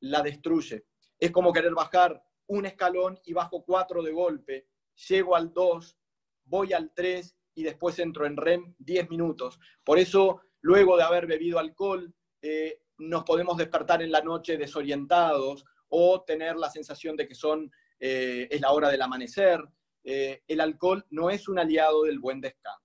la 0.00 0.22
destruye. 0.22 0.86
Es 1.18 1.30
como 1.30 1.52
querer 1.52 1.74
bajar 1.74 2.22
un 2.46 2.66
escalón 2.66 3.18
y 3.24 3.32
bajo 3.32 3.64
cuatro 3.64 4.02
de 4.02 4.12
golpe, 4.12 4.68
llego 5.08 5.36
al 5.36 5.52
dos, 5.52 5.96
voy 6.44 6.72
al 6.72 6.92
tres 6.94 7.36
y 7.54 7.62
después 7.62 7.98
entro 7.98 8.26
en 8.26 8.36
REM 8.36 8.74
10 8.78 9.10
minutos. 9.10 9.58
Por 9.84 9.98
eso, 9.98 10.40
luego 10.60 10.96
de 10.96 11.04
haber 11.04 11.26
bebido 11.26 11.58
alcohol, 11.58 12.12
eh, 12.42 12.82
nos 12.98 13.24
podemos 13.24 13.56
despertar 13.56 14.02
en 14.02 14.10
la 14.10 14.20
noche 14.20 14.56
desorientados 14.56 15.64
o 15.88 16.22
tener 16.22 16.56
la 16.56 16.70
sensación 16.70 17.16
de 17.16 17.26
que 17.26 17.34
son, 17.34 17.70
eh, 17.98 18.48
es 18.50 18.60
la 18.60 18.72
hora 18.72 18.90
del 18.90 19.02
amanecer. 19.02 19.60
Eh, 20.02 20.42
el 20.46 20.60
alcohol 20.60 21.06
no 21.10 21.30
es 21.30 21.48
un 21.48 21.58
aliado 21.58 22.04
del 22.04 22.18
buen 22.18 22.40
descanso. 22.40 22.79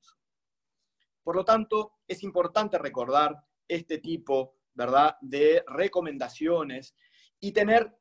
Por 1.26 1.36
lo 1.36 1.44
tanto, 1.44 1.94
es 2.08 2.22
importante 2.22 2.78
recordar 2.78 3.36
este 3.68 3.98
tipo 3.98 4.58
¿verdad? 4.76 5.18
de 5.22 5.64
recomendaciones 5.68 6.96
y 7.40 7.52
tener, 7.52 7.98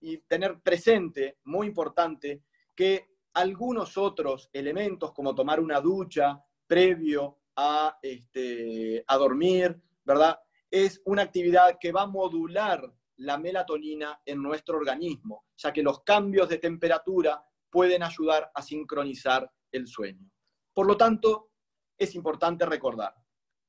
y 0.00 0.18
tener 0.26 0.60
presente, 0.60 1.38
muy 1.44 1.68
importante, 1.68 2.42
que 2.74 3.14
algunos 3.34 3.96
otros 3.96 4.50
elementos, 4.52 5.12
como 5.12 5.36
tomar 5.36 5.60
una 5.60 5.80
ducha 5.80 6.42
previo 6.66 7.38
a, 7.54 7.96
este, 8.02 9.04
a 9.06 9.16
dormir, 9.18 9.80
¿verdad? 10.04 10.36
Es 10.68 11.00
una 11.04 11.22
actividad 11.22 11.78
que 11.80 11.92
va 11.92 12.02
a 12.02 12.06
modular 12.08 12.92
la 13.18 13.38
melatonina 13.38 14.20
en 14.26 14.42
nuestro 14.42 14.78
organismo, 14.78 15.44
ya 15.56 15.72
que 15.72 15.84
los 15.84 16.02
cambios 16.02 16.48
de 16.48 16.58
temperatura 16.58 17.40
pueden 17.70 18.02
ayudar 18.02 18.50
a 18.52 18.62
sincronizar 18.62 19.48
el 19.70 19.86
sueño. 19.86 20.28
Por 20.74 20.88
lo 20.88 20.96
tanto, 20.96 21.50
es 21.98 22.14
importante 22.14 22.66
recordar 22.66 23.14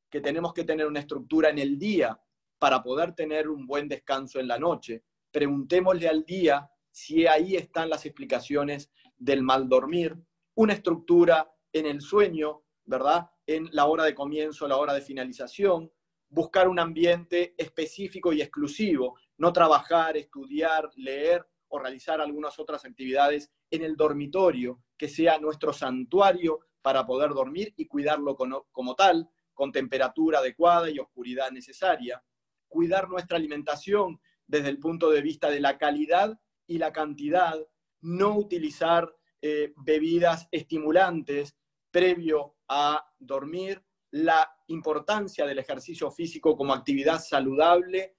que 0.10 0.22
tenemos 0.22 0.54
que 0.54 0.64
tener 0.64 0.88
una 0.88 1.00
estructura 1.00 1.50
en 1.50 1.60
el 1.60 1.78
día 1.78 2.20
para 2.60 2.82
poder 2.82 3.14
tener 3.14 3.50
un 3.50 3.68
buen 3.68 3.88
descanso 3.88 4.40
en 4.40 4.48
la 4.48 4.58
noche. 4.58 5.04
Preguntémosle 5.32 6.08
al 6.08 6.24
día 6.24 6.70
si 6.92 7.28
ahí 7.28 7.56
están 7.56 7.90
las 7.90 8.06
explicaciones 8.06 8.92
del 9.18 9.44
mal 9.44 9.68
dormir, 9.70 10.18
una 10.56 10.74
estructura 10.74 11.52
en 11.72 11.86
el 11.86 12.02
sueño, 12.02 12.64
¿verdad? 12.86 13.30
En 13.46 13.70
la 13.72 13.86
hora 13.86 14.06
de 14.06 14.16
comienzo, 14.16 14.68
la 14.68 14.78
hora 14.78 14.94
de 14.94 15.02
finalización, 15.02 15.92
buscar 16.30 16.68
un 16.68 16.80
ambiente 16.80 17.54
específico 17.58 18.34
y 18.34 18.42
exclusivo, 18.42 19.18
no 19.38 19.54
trabajar, 19.54 20.18
estudiar, 20.18 20.90
leer 20.96 21.46
o 21.70 21.80
realizar 21.80 22.22
algunas 22.22 22.58
otras 22.60 22.86
actividades 22.86 23.52
en 23.70 23.84
el 23.84 23.96
dormitorio, 23.96 24.82
que 24.98 25.10
sea 25.10 25.38
nuestro 25.38 25.74
santuario 25.74 26.60
para 26.88 27.06
poder 27.06 27.32
dormir 27.32 27.74
y 27.76 27.86
cuidarlo 27.86 28.38
como 28.72 28.96
tal, 28.96 29.30
con 29.54 29.74
temperatura 29.74 30.40
adecuada 30.40 30.90
y 30.90 31.00
oscuridad 31.00 31.52
necesaria. 31.52 32.24
Cuidar 32.70 33.10
nuestra 33.10 33.36
alimentación 33.36 34.22
desde 34.46 34.70
el 34.70 34.80
punto 34.80 35.10
de 35.10 35.22
vista 35.22 35.50
de 35.50 35.60
la 35.60 35.78
calidad 35.78 36.40
y 36.66 36.78
la 36.78 36.94
cantidad, 36.94 37.60
no 38.00 38.38
utilizar 38.38 39.14
eh, 39.42 39.74
bebidas 39.76 40.48
estimulantes 40.50 41.58
previo 41.92 42.56
a 42.70 43.06
dormir, 43.20 43.84
la 44.12 44.50
importancia 44.68 45.46
del 45.46 45.60
ejercicio 45.60 46.10
físico 46.10 46.56
como 46.56 46.74
actividad 46.74 47.20
saludable 47.20 48.16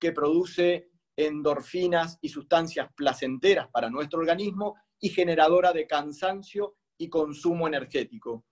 que 0.00 0.10
produce 0.10 0.90
endorfinas 1.14 2.18
y 2.20 2.28
sustancias 2.28 2.88
placenteras 2.92 3.68
para 3.68 3.88
nuestro 3.88 4.18
organismo 4.18 4.74
y 4.98 5.10
generadora 5.10 5.72
de 5.72 5.86
cansancio 5.86 6.74
y 7.00 7.08
consumo 7.08 7.66
energético. 7.66 8.44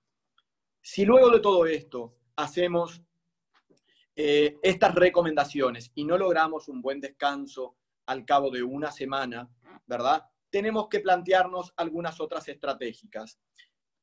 Si 0.80 1.04
luego 1.04 1.30
de 1.30 1.40
todo 1.40 1.66
esto 1.66 2.16
hacemos 2.36 3.02
eh, 4.16 4.56
estas 4.62 4.94
recomendaciones 4.94 5.92
y 5.94 6.04
no 6.04 6.16
logramos 6.16 6.66
un 6.68 6.80
buen 6.80 6.98
descanso 6.98 7.76
al 8.06 8.24
cabo 8.24 8.50
de 8.50 8.62
una 8.62 8.90
semana, 8.90 9.50
¿verdad? 9.86 10.24
Tenemos 10.48 10.88
que 10.88 11.00
plantearnos 11.00 11.74
algunas 11.76 12.20
otras 12.20 12.48
estratégicas, 12.48 13.38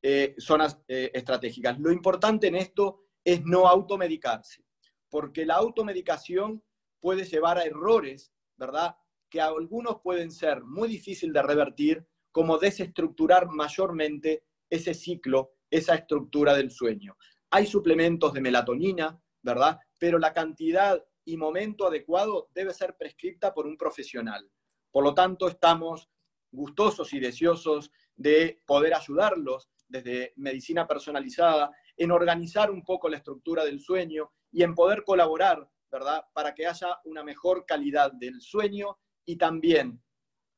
eh, 0.04 0.36
zonas 0.38 0.80
eh, 0.88 1.10
estratégicas. 1.12 1.80
Lo 1.80 1.92
importante 1.92 2.48
en 2.48 2.56
esto 2.56 3.08
es 3.24 3.44
no 3.44 3.68
automedicarse, 3.68 4.64
porque 5.10 5.44
la 5.44 5.56
automedicación 5.56 6.64
puede 7.00 7.26
llevar 7.26 7.58
a 7.58 7.64
errores, 7.64 8.32
¿verdad? 8.58 8.96
Que 9.28 9.42
algunos 9.42 10.02
pueden 10.04 10.32
ser 10.32 10.64
muy 10.64 10.88
difíciles 10.88 11.34
de 11.34 11.42
revertir, 11.42 12.08
como 12.36 12.58
desestructurar 12.58 13.48
mayormente 13.48 14.44
ese 14.70 14.94
ciclo, 14.94 15.54
esa 15.70 15.96
estructura 15.96 16.54
del 16.54 16.70
sueño. 16.70 17.16
Hay 17.50 17.66
suplementos 17.66 18.34
de 18.34 18.42
melatonina, 18.42 19.18
¿verdad? 19.42 19.80
Pero 19.98 20.20
la 20.20 20.34
cantidad 20.34 21.02
y 21.24 21.38
momento 21.38 21.88
adecuado 21.88 22.50
debe 22.54 22.74
ser 22.74 22.98
prescripta 22.98 23.54
por 23.54 23.66
un 23.66 23.78
profesional. 23.78 24.52
Por 24.92 25.06
lo 25.06 25.14
tanto, 25.14 25.48
estamos 25.48 26.10
gustosos 26.52 27.14
y 27.14 27.22
deseosos 27.22 27.90
de 28.18 28.62
poder 28.66 28.96
ayudarlos 28.96 29.70
desde 29.88 30.34
medicina 30.36 30.86
personalizada 30.86 31.72
en 31.96 32.12
organizar 32.12 32.70
un 32.70 32.84
poco 32.84 33.08
la 33.08 33.16
estructura 33.16 33.64
del 33.64 33.80
sueño 33.80 34.34
y 34.52 34.62
en 34.62 34.76
poder 34.76 35.06
colaborar, 35.06 35.70
¿verdad? 35.90 36.26
Para 36.34 36.54
que 36.54 36.68
haya 36.68 37.00
una 37.06 37.24
mejor 37.24 37.66
calidad 37.66 38.12
del 38.12 38.42
sueño 38.42 38.98
y 39.24 39.38
también 39.38 40.04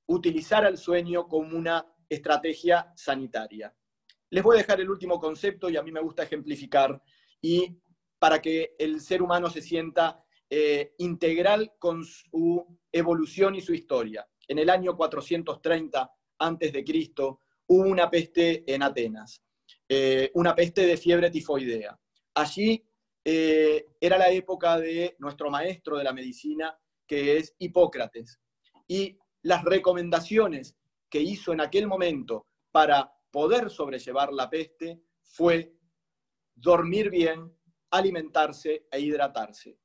utilizar 0.08 0.66
el 0.66 0.78
sueño 0.78 1.28
como 1.28 1.58
una 1.58 1.86
estrategia 2.10 2.92
sanitaria. 2.96 3.74
Les 4.30 4.44
voy 4.44 4.56
a 4.56 4.60
dejar 4.60 4.82
el 4.82 4.90
último 4.90 5.20
concepto 5.20 5.70
y 5.70 5.78
a 5.78 5.84
mí 5.84 5.92
me 5.92 6.02
gusta 6.02 6.24
ejemplificar 6.24 7.02
y 7.42 7.78
para 8.20 8.42
que 8.42 8.76
el 8.78 9.00
ser 9.02 9.22
humano 9.22 9.50
se 9.50 9.62
sienta 9.62 10.24
eh, 10.50 10.94
integral 10.98 11.74
con 11.78 12.04
su 12.04 12.66
evolución 12.92 13.56
y 13.56 13.62
su 13.62 13.74
historia. 13.74 14.28
En 14.48 14.60
el 14.60 14.70
año 14.70 14.96
430 14.96 16.12
a.C. 16.40 16.86
hubo 17.68 17.84
una 17.84 18.10
peste 18.10 18.64
en 18.74 18.82
Atenas, 18.82 19.44
eh, 19.88 20.32
una 20.34 20.56
peste 20.56 20.86
de 20.86 20.98
fiebre 20.98 21.30
tifoidea. 21.30 22.00
Allí 22.34 22.84
eh, 23.26 23.88
era 24.00 24.18
la 24.18 24.30
época 24.30 24.80
de 24.80 25.16
nuestro 25.20 25.50
maestro 25.50 25.98
de 25.98 26.04
la 26.06 26.14
medicina, 26.14 26.78
que 27.06 27.38
es 27.38 27.54
Hipócrates. 27.60 28.40
Y 28.88 29.18
las 29.48 29.64
recomendaciones 29.64 30.76
que 31.10 31.22
hizo 31.22 31.54
en 31.54 31.62
aquel 31.62 31.88
momento 31.88 32.46
para 32.70 33.10
poder 33.32 33.70
sobrellevar 33.70 34.34
la 34.34 34.50
peste 34.50 35.02
fue 35.22 35.74
dormir 36.54 37.10
bien, 37.10 37.50
alimentarse 37.92 38.88
e 38.92 39.00
hidratarse. 39.00 39.80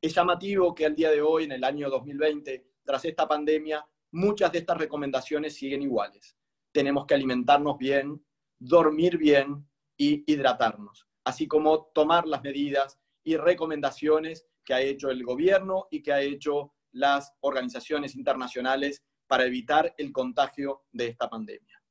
Es 0.00 0.12
llamativo 0.12 0.74
que 0.74 0.86
al 0.86 0.96
día 0.96 1.12
de 1.12 1.22
hoy, 1.22 1.44
en 1.44 1.52
el 1.52 1.62
año 1.62 1.88
2020, 1.88 2.66
tras 2.82 3.04
esta 3.04 3.28
pandemia, 3.28 3.86
muchas 4.10 4.50
de 4.50 4.58
estas 4.58 4.76
recomendaciones 4.76 5.54
siguen 5.54 5.82
iguales. 5.82 6.36
Tenemos 6.72 7.06
que 7.06 7.14
alimentarnos 7.14 7.78
bien, 7.78 8.20
dormir 8.58 9.18
bien 9.18 9.68
y 9.96 10.24
hidratarnos, 10.26 11.06
así 11.22 11.46
como 11.46 11.92
tomar 11.94 12.26
las 12.26 12.42
medidas 12.42 12.98
y 13.22 13.36
recomendaciones 13.36 14.48
que 14.64 14.74
ha 14.74 14.80
hecho 14.80 15.10
el 15.10 15.22
gobierno 15.22 15.86
y 15.92 16.02
que 16.02 16.12
ha 16.12 16.20
hecho 16.22 16.72
las 16.96 17.34
organizaciones 17.40 18.16
internacionales 18.16 19.04
para 19.26 19.44
evitar 19.44 19.94
el 19.98 20.12
contagio 20.12 20.84
de 20.92 21.08
esta 21.08 21.28
pandemia. 21.28 21.82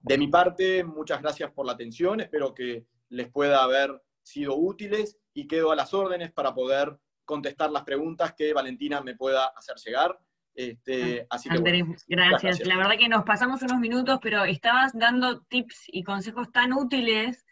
De 0.00 0.18
mi 0.18 0.26
parte, 0.26 0.82
muchas 0.82 1.22
gracias 1.22 1.52
por 1.52 1.64
la 1.64 1.72
atención, 1.72 2.20
espero 2.20 2.52
que 2.52 2.86
les 3.10 3.30
pueda 3.30 3.62
haber 3.62 4.02
sido 4.22 4.56
útiles 4.56 5.18
y 5.32 5.46
quedo 5.46 5.70
a 5.70 5.76
las 5.76 5.94
órdenes 5.94 6.32
para 6.32 6.52
poder 6.54 6.98
contestar 7.24 7.70
las 7.70 7.84
preguntas 7.84 8.34
que 8.34 8.52
Valentina 8.52 9.00
me 9.00 9.14
pueda 9.14 9.46
hacer 9.46 9.76
llegar. 9.76 10.18
Este, 10.54 11.26
así 11.30 11.48
que, 11.48 11.56
Andrés, 11.56 11.84
gracias. 12.08 12.66
La 12.66 12.76
verdad 12.76 12.98
que 12.98 13.08
nos 13.08 13.24
pasamos 13.24 13.62
unos 13.62 13.78
minutos, 13.78 14.18
pero 14.20 14.44
estabas 14.44 14.92
dando 14.94 15.42
tips 15.42 15.84
y 15.86 16.02
consejos 16.02 16.50
tan 16.50 16.72
útiles 16.72 17.46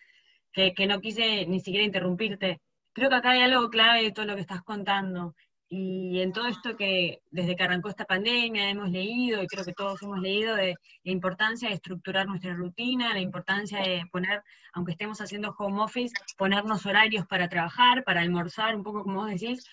que, 0.53 0.75
que 0.75 0.87
no 0.89 1.01
quise 1.01 1.47
ni 1.47 1.61
siquiera 1.61 1.87
interrumpirte. 1.87 2.61
Creo 2.93 3.09
que 3.09 3.15
acá 3.15 3.31
hay 3.31 3.43
algo 3.43 3.71
clave 3.71 4.03
de 4.03 4.13
todo 4.13 4.27
lo 4.27 4.35
que 4.35 4.41
estás 4.41 4.63
contando. 4.63 5.35
Y 5.73 6.21
en 6.21 6.33
todo 6.33 6.49
esto 6.49 6.77
que 6.77 7.23
desde 7.31 7.55
que 7.55 7.63
arrancó 7.63 7.89
esta 7.89 8.05
pandemia 8.05 8.69
hemos 8.71 8.91
leído, 8.91 9.41
y 9.41 9.47
creo 9.47 9.65
que 9.65 9.73
todos 9.73 10.03
hemos 10.03 10.19
leído, 10.19 10.57
de 10.57 10.75
la 11.05 11.13
importancia 11.13 11.69
de 11.69 11.77
estructurar 11.77 12.27
nuestra 12.27 12.55
rutina, 12.55 13.15
la 13.15 13.21
importancia 13.21 13.79
de 13.81 14.03
poner, 14.11 14.43
aunque 14.73 14.93
estemos 14.93 15.21
haciendo 15.21 15.55
home 15.57 15.81
office, 15.81 16.13
ponernos 16.37 16.87
horarios 16.87 17.25
para 17.29 17.49
trabajar, 17.49 18.03
para 18.03 18.21
almorzar, 18.23 18.75
un 18.75 18.83
poco 18.83 19.05
como 19.05 19.21
vos 19.21 19.31
decís, 19.31 19.65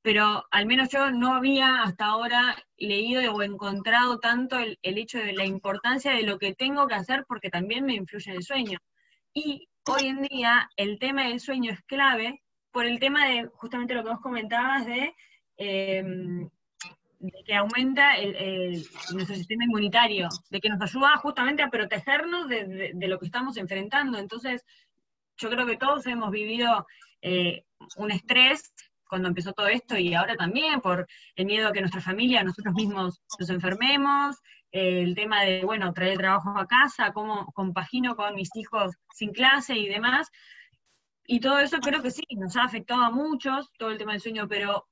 pero 0.00 0.44
al 0.52 0.66
menos 0.66 0.90
yo 0.90 1.10
no 1.10 1.34
había 1.34 1.82
hasta 1.82 2.06
ahora 2.06 2.56
leído 2.76 3.34
o 3.34 3.42
encontrado 3.42 4.20
tanto 4.20 4.60
el, 4.60 4.78
el 4.82 4.96
hecho 4.96 5.18
de 5.18 5.32
la 5.32 5.44
importancia 5.44 6.12
de 6.12 6.22
lo 6.22 6.38
que 6.38 6.54
tengo 6.54 6.86
que 6.86 6.94
hacer 6.94 7.24
porque 7.26 7.50
también 7.50 7.84
me 7.84 7.94
influye 7.94 8.30
el 8.30 8.44
sueño. 8.44 8.78
Y 9.34 9.68
hoy 9.86 10.06
en 10.06 10.22
día 10.22 10.70
el 10.76 11.00
tema 11.00 11.24
del 11.24 11.40
sueño 11.40 11.72
es 11.72 11.82
clave 11.82 12.42
por 12.70 12.86
el 12.86 13.00
tema 13.00 13.26
de 13.26 13.48
justamente 13.54 13.94
lo 13.94 14.04
que 14.04 14.10
vos 14.10 14.20
comentabas 14.20 14.86
de 14.86 15.14
De 15.62 17.44
que 17.46 17.54
aumenta 17.54 18.16
el, 18.16 18.84
nuestro 19.12 19.36
sistema 19.36 19.64
inmunitario, 19.64 20.28
de 20.50 20.60
que 20.60 20.68
nos 20.68 20.80
ayuda 20.80 21.16
justamente 21.18 21.62
a 21.62 21.70
protegernos 21.70 22.48
de, 22.48 22.92
lo 22.94 23.18
que 23.18 23.26
estamos 23.26 23.56
enfrentando. 23.56 24.18
Entonces, 24.18 24.64
yo 25.36 25.48
creo 25.48 25.64
que 25.64 25.76
todos 25.76 26.04
hemos 26.06 26.32
vivido 26.32 26.84
eh, 27.20 27.64
un 27.96 28.10
estrés 28.10 28.72
cuando 29.08 29.28
empezó 29.28 29.52
todo 29.52 29.68
esto 29.68 29.96
y 29.96 30.14
ahora 30.14 30.36
también 30.36 30.80
por 30.80 31.06
el 31.36 31.46
miedo 31.46 31.68
a 31.68 31.72
que 31.72 31.80
nuestra 31.80 32.00
familia, 32.00 32.42
nosotros 32.42 32.74
mismos 32.74 33.20
nos 33.38 33.50
enfermemos, 33.50 34.36
el 34.72 35.14
tema 35.14 35.42
de, 35.42 35.62
bueno, 35.64 35.92
traer 35.92 36.12
el 36.12 36.18
trabajo 36.18 36.58
a 36.58 36.66
casa, 36.66 37.12
cómo 37.12 37.52
compagino 37.52 38.16
con 38.16 38.34
mis 38.34 38.48
hijos 38.56 38.94
sin 39.14 39.32
clase 39.32 39.76
y 39.76 39.86
demás. 39.86 40.30
Y 41.26 41.40
todo 41.40 41.58
eso 41.58 41.78
creo 41.80 42.02
que 42.02 42.10
sí, 42.10 42.22
nos 42.36 42.56
ha 42.56 42.64
afectado 42.64 43.02
a 43.04 43.10
muchos, 43.10 43.70
todo 43.78 43.90
el 43.90 43.98
tema 43.98 44.12
del 44.12 44.22
sueño, 44.22 44.48
pero 44.48 44.88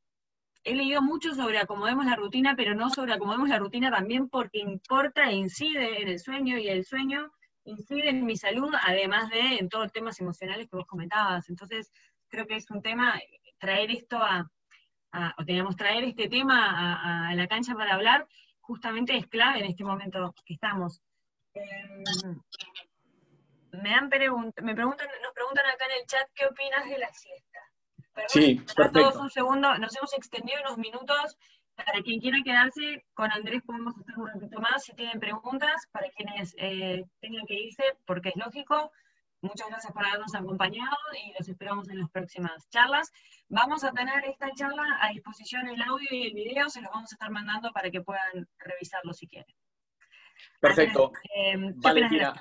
he 0.65 0.75
leído 0.75 1.03
mucho 1.03 1.35
sobre 1.35 1.59
acomodemos 1.59 2.07
la 2.07 2.17
rutina, 2.17 2.55
pero 2.57 2.75
no 2.75 2.91
sobre 2.91 3.13
acomodemos 3.13 3.49
la 3.49 3.59
rutina 3.59 3.91
también 3.91 4.29
porque 4.29 4.59
importa 4.59 5.31
e 5.31 5.35
incide 5.35 6.03
en 6.03 6.09
el 6.09 6.19
sueño 6.19 6.59
y 6.59 6.69
el 6.69 6.85
sueño 6.85 7.31
incide 7.65 8.11
en 8.11 8.25
mi 8.25 8.37
salud, 8.37 8.73
además 8.87 9.31
de 9.31 9.59
en 9.59 9.69
todos 9.69 9.85
los 9.85 9.93
temas 9.93 10.21
emocionales 10.21 10.69
que 10.69 10.77
vos 10.77 10.87
comentabas. 10.87 11.49
Entonces, 11.49 11.93
creo 12.29 12.47
que 12.47 12.57
es 12.57 12.71
un 12.71 12.83
tema, 12.83 13.19
traer 13.59 13.91
esto 13.91 14.19
a, 14.19 14.51
o 15.39 15.45
teníamos 15.45 15.77
traer 15.77 16.05
este 16.05 16.29
tema 16.29 17.29
a, 17.29 17.35
la 17.35 17.47
cancha 17.47 17.75
para 17.75 17.95
hablar, 17.95 18.27
justamente 18.61 19.17
es 19.17 19.27
clave 19.27 19.61
en 19.61 19.67
este 19.67 19.85
momento 19.85 20.35
que 20.45 20.55
estamos. 20.55 21.03
Em, 21.55 22.41
me, 23.73 23.95
han 23.95 24.09
me 24.09 24.75
preguntan, 24.75 25.09
nos 25.23 25.33
preguntan 25.33 25.67
acá 25.67 25.87
en 25.87 26.01
el 26.01 26.07
chat 26.07 26.29
qué 26.35 26.47
opinas 26.47 26.89
de 26.89 26.99
la 26.99 27.13
siesta 27.13 27.50
sí, 28.29 28.61
perfecto. 28.77 29.21
un 29.21 29.31
segundo, 29.31 29.77
nos 29.79 29.97
hemos 29.97 30.15
extendido 30.15 30.61
unos 30.63 30.79
minutos. 30.79 31.37
Para 31.75 32.03
quien 32.03 32.21
quiera 32.21 32.39
quedarse 32.45 33.07
con 33.15 33.31
Andrés 33.33 33.63
podemos 33.65 33.97
estar 33.97 34.19
un 34.19 34.29
ratito 34.29 34.61
más 34.61 34.85
si 34.85 34.93
tienen 34.95 35.19
preguntas, 35.19 35.89
para 35.93 36.11
quienes 36.11 36.55
eh, 36.59 37.05
tengan 37.21 37.47
que 37.47 37.55
irse, 37.55 37.85
porque 38.05 38.31
es 38.31 38.37
lógico. 38.37 38.93
Muchas 39.41 39.69
gracias 39.69 39.93
por 39.95 40.05
habernos 40.05 40.35
acompañado 40.35 40.97
y 41.25 41.33
los 41.39 41.49
esperamos 41.49 41.89
en 41.89 42.01
las 42.01 42.11
próximas 42.11 42.69
charlas. 42.69 43.11
Vamos 43.49 43.83
a 43.85 43.93
tener 43.93 44.23
esta 44.27 44.51
charla 44.55 44.85
a 45.01 45.09
disposición 45.11 45.69
el 45.69 45.81
audio 45.81 46.09
y 46.11 46.27
el 46.27 46.35
video, 46.35 46.69
se 46.69 46.83
los 46.83 46.91
vamos 46.93 47.11
a 47.13 47.15
estar 47.15 47.31
mandando 47.31 47.73
para 47.73 47.91
que 47.91 48.03
puedan 48.03 48.47
revisarlo 48.59 49.15
si 49.15 49.27
quieren. 49.27 49.55
Perfecto. 50.61 51.13
Eh, 51.35 51.57
Valentina. 51.77 52.35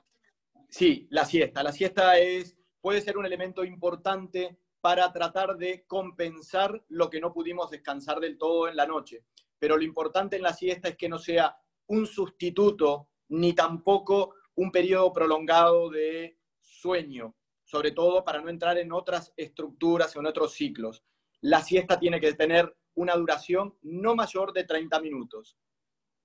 Sí, 0.69 1.07
la 1.09 1.23
siesta. 1.23 1.63
La 1.63 1.71
siesta 1.71 2.17
es, 2.17 2.57
puede 2.81 3.01
ser 3.01 3.17
un 3.17 3.25
elemento 3.25 3.63
importante 3.63 4.57
para 4.81 5.11
tratar 5.11 5.57
de 5.57 5.85
compensar 5.85 6.83
lo 6.89 7.09
que 7.09 7.19
no 7.19 7.33
pudimos 7.33 7.69
descansar 7.69 8.19
del 8.19 8.37
todo 8.37 8.67
en 8.67 8.75
la 8.75 8.85
noche. 8.85 9.25
Pero 9.57 9.77
lo 9.77 9.83
importante 9.83 10.37
en 10.37 10.43
la 10.43 10.53
siesta 10.53 10.89
es 10.89 10.97
que 10.97 11.09
no 11.09 11.19
sea 11.19 11.57
un 11.87 12.05
sustituto 12.05 13.09
ni 13.29 13.53
tampoco 13.53 14.35
un 14.55 14.71
periodo 14.71 15.11
prolongado 15.11 15.89
de 15.89 16.37
sueño, 16.61 17.35
sobre 17.63 17.91
todo 17.91 18.23
para 18.23 18.41
no 18.41 18.49
entrar 18.49 18.77
en 18.77 18.91
otras 18.91 19.33
estructuras 19.35 20.15
o 20.15 20.19
en 20.19 20.27
otros 20.27 20.53
ciclos. 20.53 21.03
La 21.41 21.61
siesta 21.61 21.99
tiene 21.99 22.19
que 22.19 22.33
tener 22.33 22.75
una 22.95 23.15
duración 23.15 23.77
no 23.81 24.15
mayor 24.15 24.53
de 24.53 24.65
30 24.65 24.99
minutos. 24.99 25.57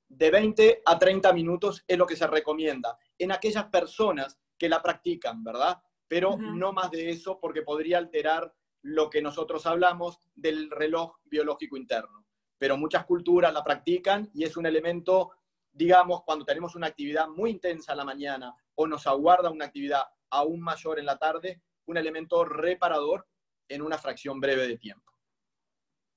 De 0.08 0.30
20 0.30 0.82
a 0.84 0.98
30 0.98 1.32
minutos 1.32 1.84
es 1.86 1.98
lo 1.98 2.06
que 2.06 2.16
se 2.16 2.26
recomienda 2.26 2.98
en 3.18 3.32
aquellas 3.32 3.66
personas 3.66 4.38
que 4.58 4.68
la 4.68 4.82
practican, 4.82 5.42
¿verdad? 5.42 5.80
Pero 6.08 6.36
no 6.36 6.72
más 6.72 6.90
de 6.90 7.10
eso 7.10 7.38
porque 7.40 7.62
podría 7.62 7.98
alterar 7.98 8.52
lo 8.82 9.08
que 9.08 9.22
nosotros 9.22 9.66
hablamos 9.66 10.18
del 10.34 10.70
reloj 10.70 11.16
biológico 11.24 11.76
interno. 11.76 12.26
Pero 12.58 12.76
muchas 12.76 13.04
culturas 13.06 13.52
la 13.52 13.64
practican 13.64 14.30
y 14.34 14.44
es 14.44 14.56
un 14.56 14.66
elemento, 14.66 15.32
digamos, 15.72 16.22
cuando 16.24 16.44
tenemos 16.44 16.76
una 16.76 16.88
actividad 16.88 17.28
muy 17.28 17.50
intensa 17.50 17.92
en 17.92 17.98
la 17.98 18.04
mañana 18.04 18.54
o 18.74 18.86
nos 18.86 19.06
aguarda 19.06 19.50
una 19.50 19.64
actividad 19.64 20.02
aún 20.30 20.60
mayor 20.60 20.98
en 20.98 21.06
la 21.06 21.18
tarde, 21.18 21.62
un 21.86 21.96
elemento 21.96 22.44
reparador 22.44 23.26
en 23.68 23.82
una 23.82 23.98
fracción 23.98 24.40
breve 24.40 24.66
de 24.66 24.76
tiempo. 24.76 25.12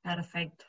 Perfecto. 0.01 0.65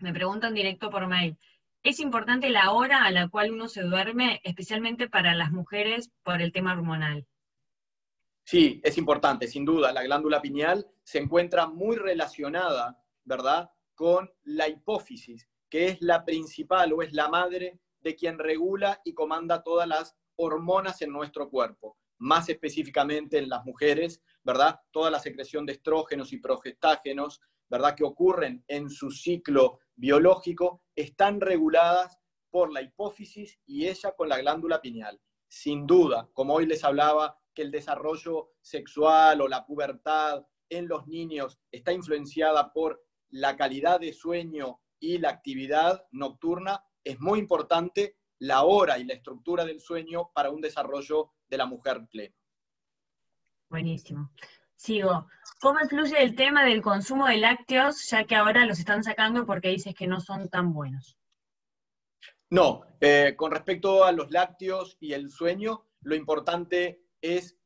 Me 0.00 0.12
preguntan 0.12 0.54
directo 0.54 0.90
por 0.90 1.06
mail. 1.06 1.36
¿Es 1.82 2.00
importante 2.00 2.50
la 2.50 2.72
hora 2.72 3.04
a 3.04 3.10
la 3.10 3.28
cual 3.28 3.52
uno 3.52 3.68
se 3.68 3.82
duerme, 3.82 4.40
especialmente 4.42 5.08
para 5.08 5.34
las 5.34 5.52
mujeres 5.52 6.10
por 6.22 6.42
el 6.42 6.52
tema 6.52 6.72
hormonal? 6.72 7.26
Sí, 8.50 8.80
es 8.82 8.96
importante, 8.96 9.46
sin 9.46 9.66
duda. 9.66 9.92
La 9.92 10.02
glándula 10.02 10.40
pineal 10.40 10.90
se 11.04 11.18
encuentra 11.18 11.66
muy 11.66 11.96
relacionada, 11.96 12.98
¿verdad?, 13.24 13.70
con 13.94 14.32
la 14.42 14.66
hipófisis, 14.68 15.46
que 15.68 15.88
es 15.88 16.00
la 16.00 16.24
principal 16.24 16.94
o 16.94 17.02
es 17.02 17.12
la 17.12 17.28
madre 17.28 17.78
de 18.00 18.16
quien 18.16 18.38
regula 18.38 19.02
y 19.04 19.12
comanda 19.12 19.62
todas 19.62 19.86
las 19.86 20.16
hormonas 20.36 21.02
en 21.02 21.12
nuestro 21.12 21.50
cuerpo, 21.50 21.98
más 22.16 22.48
específicamente 22.48 23.36
en 23.36 23.50
las 23.50 23.66
mujeres, 23.66 24.22
¿verdad? 24.42 24.80
Toda 24.92 25.10
la 25.10 25.18
secreción 25.18 25.66
de 25.66 25.74
estrógenos 25.74 26.32
y 26.32 26.38
progestágenos, 26.38 27.42
¿verdad? 27.68 27.94
Que 27.94 28.04
ocurren 28.04 28.64
en 28.66 28.88
su 28.88 29.10
ciclo 29.10 29.80
biológico, 29.94 30.80
están 30.96 31.42
reguladas 31.42 32.18
por 32.48 32.72
la 32.72 32.80
hipófisis 32.80 33.60
y 33.66 33.88
ella 33.88 34.12
con 34.12 34.30
la 34.30 34.38
glándula 34.38 34.80
pineal. 34.80 35.20
Sin 35.48 35.86
duda, 35.86 36.30
como 36.32 36.54
hoy 36.54 36.64
les 36.64 36.82
hablaba 36.82 37.38
que 37.58 37.62
el 37.64 37.72
desarrollo 37.72 38.52
sexual 38.60 39.40
o 39.40 39.48
la 39.48 39.66
pubertad 39.66 40.46
en 40.68 40.86
los 40.86 41.08
niños 41.08 41.58
está 41.72 41.92
influenciada 41.92 42.72
por 42.72 43.04
la 43.30 43.56
calidad 43.56 43.98
de 43.98 44.12
sueño 44.12 44.78
y 45.00 45.18
la 45.18 45.30
actividad 45.30 46.04
nocturna, 46.12 46.84
es 47.02 47.18
muy 47.18 47.40
importante 47.40 48.16
la 48.38 48.62
hora 48.62 49.00
y 49.00 49.04
la 49.04 49.14
estructura 49.14 49.64
del 49.64 49.80
sueño 49.80 50.30
para 50.32 50.50
un 50.50 50.60
desarrollo 50.60 51.32
de 51.48 51.56
la 51.56 51.66
mujer 51.66 52.06
pleno. 52.08 52.36
Buenísimo. 53.68 54.30
Sigo. 54.76 55.26
¿Cómo 55.60 55.80
influye 55.80 56.22
el 56.22 56.36
tema 56.36 56.64
del 56.64 56.80
consumo 56.80 57.26
de 57.26 57.38
lácteos, 57.38 58.08
ya 58.08 58.22
que 58.24 58.36
ahora 58.36 58.66
los 58.66 58.78
están 58.78 59.02
sacando 59.02 59.46
porque 59.46 59.70
dices 59.70 59.96
que 59.96 60.06
no 60.06 60.20
son 60.20 60.48
tan 60.48 60.72
buenos? 60.72 61.18
No, 62.50 62.84
eh, 63.00 63.34
con 63.36 63.50
respecto 63.50 64.04
a 64.04 64.12
los 64.12 64.30
lácteos 64.30 64.96
y 65.00 65.12
el 65.12 65.28
sueño, 65.32 65.86
lo 66.02 66.14
importante 66.14 67.07
es 67.20 67.58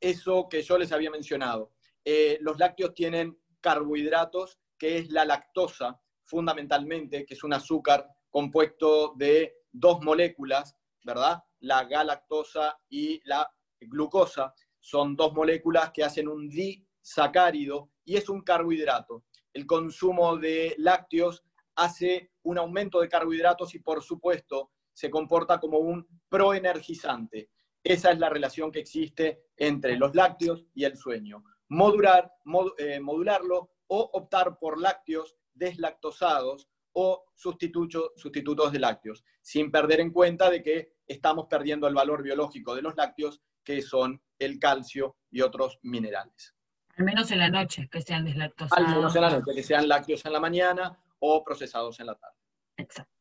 eso 0.00 0.48
que 0.48 0.62
yo 0.62 0.78
les 0.78 0.92
había 0.92 1.10
mencionado. 1.10 1.72
Eh, 2.04 2.38
los 2.40 2.58
lácteos 2.58 2.94
tienen 2.94 3.38
carbohidratos, 3.60 4.58
que 4.78 4.98
es 4.98 5.10
la 5.10 5.24
lactosa, 5.24 6.00
fundamentalmente, 6.24 7.26
que 7.26 7.34
es 7.34 7.44
un 7.44 7.52
azúcar 7.52 8.08
compuesto 8.30 9.14
de 9.16 9.56
dos 9.72 10.02
moléculas, 10.02 10.76
¿verdad? 11.04 11.42
La 11.60 11.84
galactosa 11.84 12.78
y 12.88 13.20
la 13.24 13.50
glucosa. 13.80 14.54
Son 14.78 15.14
dos 15.16 15.34
moléculas 15.34 15.90
que 15.90 16.04
hacen 16.04 16.28
un 16.28 16.48
disacárido 16.48 17.90
y 18.04 18.16
es 18.16 18.28
un 18.28 18.42
carbohidrato. 18.42 19.24
El 19.52 19.66
consumo 19.66 20.36
de 20.36 20.74
lácteos 20.78 21.42
hace 21.74 22.30
un 22.42 22.58
aumento 22.58 23.00
de 23.00 23.08
carbohidratos 23.08 23.74
y, 23.74 23.80
por 23.80 24.02
supuesto, 24.02 24.70
se 24.92 25.10
comporta 25.10 25.58
como 25.58 25.78
un 25.78 26.06
proenergizante. 26.28 27.50
Esa 27.82 28.10
es 28.10 28.18
la 28.18 28.28
relación 28.28 28.70
que 28.70 28.80
existe 28.80 29.44
entre 29.56 29.96
los 29.96 30.14
lácteos 30.14 30.66
y 30.74 30.84
el 30.84 30.96
sueño. 30.96 31.44
Modular, 31.68 32.32
eh, 32.78 33.00
modularlo 33.00 33.70
o 33.86 34.10
optar 34.12 34.58
por 34.58 34.80
lácteos 34.80 35.36
deslactosados 35.54 36.68
o 36.92 37.24
sustitutos 37.34 38.72
de 38.72 38.78
lácteos, 38.78 39.24
sin 39.40 39.70
perder 39.70 40.00
en 40.00 40.12
cuenta 40.12 40.50
de 40.50 40.62
que 40.62 40.94
estamos 41.06 41.46
perdiendo 41.48 41.86
el 41.86 41.94
valor 41.94 42.22
biológico 42.22 42.74
de 42.74 42.82
los 42.82 42.96
lácteos, 42.96 43.40
que 43.64 43.80
son 43.82 44.20
el 44.38 44.58
calcio 44.58 45.16
y 45.30 45.40
otros 45.40 45.78
minerales. 45.82 46.54
Al 46.96 47.04
menos 47.04 47.30
en 47.30 47.38
la 47.38 47.48
noche, 47.48 47.88
que 47.90 48.02
sean 48.02 48.24
deslactosados. 48.24 48.86
Al 48.86 48.94
menos 48.94 49.14
en 49.14 49.22
la 49.22 49.30
noche, 49.30 49.52
que 49.54 49.62
sean 49.62 49.88
lácteos 49.88 50.24
en 50.26 50.32
la 50.32 50.40
mañana 50.40 51.02
o 51.20 51.42
procesados 51.44 51.98
en 52.00 52.06
la 52.06 52.14
tarde. 52.16 52.36
Exacto. 52.76 53.12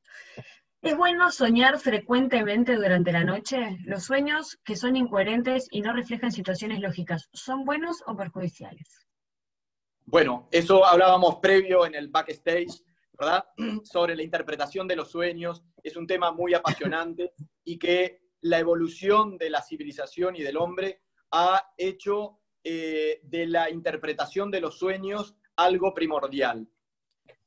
¿Es 0.82 0.96
bueno 0.96 1.30
soñar 1.30 1.78
frecuentemente 1.78 2.76
durante 2.76 3.12
la 3.12 3.26
noche? 3.26 3.78
¿Los 3.84 4.06
sueños 4.06 4.58
que 4.64 4.78
son 4.78 4.96
incoherentes 4.96 5.68
y 5.72 5.82
no 5.82 5.92
reflejan 5.92 6.32
situaciones 6.32 6.80
lógicas, 6.80 7.28
¿son 7.34 7.66
buenos 7.66 8.02
o 8.08 8.16
perjudiciales? 8.16 9.06
Bueno, 10.06 10.48
eso 10.52 10.86
hablábamos 10.86 11.36
previo 11.42 11.86
en 11.86 11.96
el 11.96 12.08
backstage, 12.08 12.82
¿verdad? 13.20 13.44
Sobre 13.84 14.16
la 14.16 14.24
interpretación 14.24 14.88
de 14.88 14.96
los 14.96 15.12
sueños. 15.12 15.64
Es 15.84 15.98
un 15.98 16.08
tema 16.08 16.32
muy 16.32 16.54
apasionante 16.54 17.34
y 17.66 17.78
que 17.78 18.22
la 18.42 18.60
evolución 18.60 19.38
de 19.38 19.50
la 19.50 19.62
civilización 19.62 20.38
y 20.38 20.44
del 20.44 20.56
hombre 20.56 21.02
ha 21.32 21.74
hecho 21.78 22.40
eh, 22.64 23.20
de 23.24 23.48
la 23.48 23.70
interpretación 23.70 24.50
de 24.50 24.62
los 24.62 24.80
sueños 24.80 25.36
algo 25.58 25.94
primordial. 25.94 26.66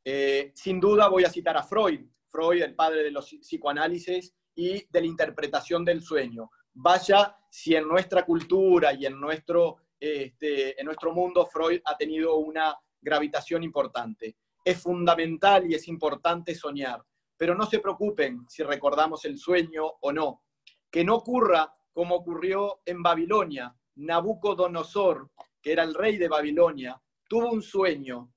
Eh, 0.04 0.52
sin 0.54 0.78
duda 0.78 1.08
voy 1.08 1.24
a 1.24 1.30
citar 1.30 1.56
a 1.56 1.62
Freud, 1.62 2.02
Freud, 2.32 2.62
el 2.62 2.74
padre 2.74 3.04
de 3.04 3.10
los 3.10 3.26
psicoanálisis 3.26 4.34
y 4.54 4.86
de 4.90 5.00
la 5.00 5.06
interpretación 5.06 5.84
del 5.84 6.02
sueño. 6.02 6.50
Vaya 6.74 7.36
si 7.50 7.76
en 7.76 7.86
nuestra 7.86 8.24
cultura 8.24 8.94
y 8.94 9.04
en 9.04 9.20
nuestro, 9.20 9.76
este, 10.00 10.80
en 10.80 10.86
nuestro 10.86 11.12
mundo 11.12 11.46
Freud 11.46 11.80
ha 11.84 11.96
tenido 11.96 12.36
una 12.36 12.74
gravitación 13.00 13.62
importante. 13.62 14.36
Es 14.64 14.80
fundamental 14.80 15.70
y 15.70 15.74
es 15.74 15.86
importante 15.88 16.54
soñar, 16.54 17.02
pero 17.36 17.54
no 17.54 17.66
se 17.66 17.80
preocupen 17.80 18.46
si 18.48 18.62
recordamos 18.62 19.24
el 19.26 19.36
sueño 19.38 19.84
o 20.00 20.12
no. 20.12 20.44
Que 20.90 21.04
no 21.04 21.16
ocurra 21.16 21.74
como 21.92 22.16
ocurrió 22.16 22.80
en 22.86 23.02
Babilonia. 23.02 23.76
Nabucodonosor, 23.96 25.30
que 25.60 25.72
era 25.72 25.82
el 25.82 25.94
rey 25.94 26.16
de 26.16 26.28
Babilonia, 26.28 27.00
tuvo 27.28 27.50
un 27.50 27.62
sueño 27.62 28.32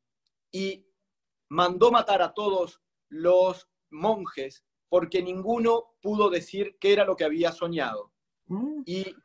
y 0.51 0.85
mandó 1.49 1.91
matar 1.91 2.21
a 2.21 2.33
todos 2.33 2.81
los 3.09 3.69
monjes 3.95 4.63
porque 4.89 5.21
ninguno 5.21 5.95
pudo 6.01 6.29
decir 6.29 6.77
qué 6.79 6.93
era 6.93 7.05
lo 7.05 7.15
que 7.15 7.25
había 7.25 7.51
soñado. 7.51 8.13
Mm. 8.47 8.83
Y 8.85 9.15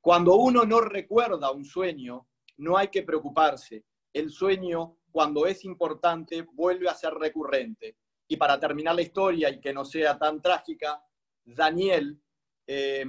cuando 0.00 0.36
uno 0.36 0.64
no 0.64 0.80
recuerda 0.80 1.50
un 1.50 1.64
sueño, 1.64 2.26
no 2.56 2.76
hay 2.76 2.88
que 2.88 3.02
preocuparse. 3.02 3.84
El 4.12 4.30
sueño, 4.30 4.96
cuando 5.10 5.46
es 5.46 5.64
importante, 5.64 6.46
vuelve 6.52 6.88
a 6.88 6.94
ser 6.94 7.14
recurrente. 7.14 7.96
Y 8.26 8.36
para 8.36 8.58
terminar 8.58 8.94
la 8.94 9.02
historia 9.02 9.50
y 9.50 9.60
que 9.60 9.72
no 9.72 9.84
sea 9.84 10.18
tan 10.18 10.40
trágica, 10.40 11.02
Daniel, 11.44 12.20
eh, 12.66 13.04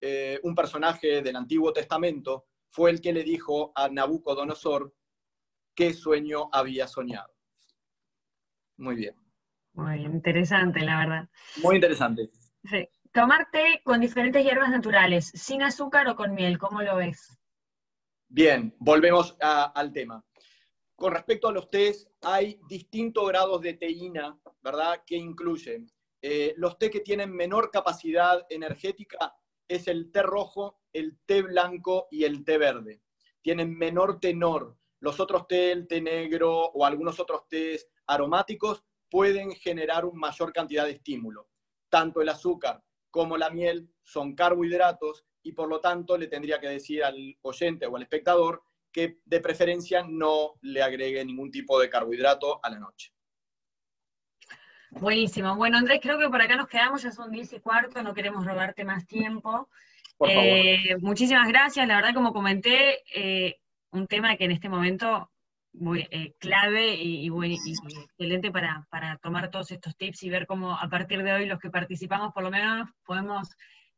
eh, 0.00 0.38
un 0.42 0.54
personaje 0.54 1.22
del 1.22 1.36
Antiguo 1.36 1.72
Testamento, 1.72 2.46
fue 2.70 2.90
el 2.90 3.00
que 3.00 3.12
le 3.12 3.24
dijo 3.24 3.72
a 3.74 3.88
Nabucodonosor 3.88 4.94
qué 5.74 5.92
sueño 5.94 6.48
había 6.52 6.86
soñado. 6.86 7.34
Muy 8.76 8.96
bien. 8.96 9.25
Muy 9.76 10.04
interesante, 10.04 10.80
la 10.80 10.98
verdad. 10.98 11.28
Muy 11.62 11.76
interesante. 11.76 12.30
Sí. 12.64 12.88
Tomar 13.12 13.48
té 13.50 13.80
con 13.84 14.00
diferentes 14.00 14.42
hierbas 14.42 14.70
naturales, 14.70 15.30
sin 15.34 15.62
azúcar 15.62 16.08
o 16.08 16.16
con 16.16 16.34
miel, 16.34 16.58
¿cómo 16.58 16.82
lo 16.82 16.96
ves? 16.96 17.38
Bien, 18.28 18.74
volvemos 18.78 19.36
al 19.40 19.92
tema. 19.92 20.24
Con 20.94 21.12
respecto 21.12 21.48
a 21.48 21.52
los 21.52 21.70
tés, 21.70 22.08
hay 22.22 22.58
distintos 22.68 23.28
grados 23.28 23.60
de 23.60 23.74
teína, 23.74 24.38
¿verdad?, 24.62 25.02
que 25.06 25.16
incluyen. 25.16 25.90
Eh, 26.22 26.54
los 26.56 26.78
té 26.78 26.90
que 26.90 27.00
tienen 27.00 27.30
menor 27.30 27.70
capacidad 27.70 28.44
energética 28.48 29.34
es 29.68 29.88
el 29.88 30.10
té 30.10 30.22
rojo, 30.22 30.80
el 30.92 31.18
té 31.26 31.42
blanco 31.42 32.08
y 32.10 32.24
el 32.24 32.44
té 32.44 32.58
verde. 32.58 33.02
Tienen 33.42 33.76
menor 33.76 34.20
tenor. 34.20 34.76
Los 35.00 35.20
otros 35.20 35.46
té, 35.46 35.70
el 35.72 35.86
té 35.86 36.00
negro 36.00 36.70
o 36.70 36.84
algunos 36.84 37.20
otros 37.20 37.46
tés 37.48 37.88
aromáticos 38.06 38.82
pueden 39.10 39.52
generar 39.52 40.04
una 40.04 40.18
mayor 40.18 40.52
cantidad 40.52 40.84
de 40.84 40.92
estímulo. 40.92 41.48
Tanto 41.88 42.20
el 42.20 42.28
azúcar 42.28 42.82
como 43.10 43.36
la 43.36 43.50
miel 43.50 43.88
son 44.02 44.34
carbohidratos 44.34 45.24
y 45.42 45.52
por 45.52 45.68
lo 45.68 45.80
tanto 45.80 46.18
le 46.18 46.26
tendría 46.26 46.60
que 46.60 46.68
decir 46.68 47.04
al 47.04 47.36
oyente 47.42 47.86
o 47.86 47.96
al 47.96 48.02
espectador 48.02 48.62
que 48.92 49.18
de 49.24 49.40
preferencia 49.40 50.04
no 50.08 50.54
le 50.62 50.82
agregue 50.82 51.24
ningún 51.24 51.50
tipo 51.50 51.78
de 51.78 51.88
carbohidrato 51.90 52.60
a 52.64 52.70
la 52.70 52.78
noche. 52.78 53.12
Buenísimo. 54.90 55.54
Bueno, 55.56 55.76
Andrés, 55.76 56.00
creo 56.02 56.18
que 56.18 56.28
por 56.28 56.40
acá 56.40 56.56
nos 56.56 56.68
quedamos, 56.68 57.02
ya 57.02 57.10
son 57.10 57.30
10 57.30 57.52
y 57.52 57.60
cuarto, 57.60 58.02
no 58.02 58.14
queremos 58.14 58.46
robarte 58.46 58.84
más 58.84 59.06
tiempo. 59.06 59.68
Eh, 60.26 60.96
muchísimas 61.00 61.46
gracias, 61.48 61.86
la 61.86 61.96
verdad, 61.96 62.14
como 62.14 62.32
comenté, 62.32 63.02
eh, 63.14 63.60
un 63.90 64.06
tema 64.06 64.36
que 64.36 64.44
en 64.44 64.52
este 64.52 64.68
momento 64.68 65.30
muy 65.78 66.06
eh, 66.10 66.34
clave 66.38 66.94
y, 66.94 67.28
excelente 67.28 68.50
para, 68.50 68.86
tomar 69.22 69.50
todos 69.50 69.70
estos 69.70 69.96
tips 69.96 70.22
y 70.22 70.30
ver 70.30 70.46
cómo 70.46 70.72
a 70.76 70.88
partir 70.88 71.22
de 71.22 71.32
hoy 71.32 71.46
los 71.46 71.58
que 71.58 71.70
participamos 71.70 72.32
por 72.32 72.42
lo 72.42 72.50
menos 72.50 72.88
podemos 73.04 73.48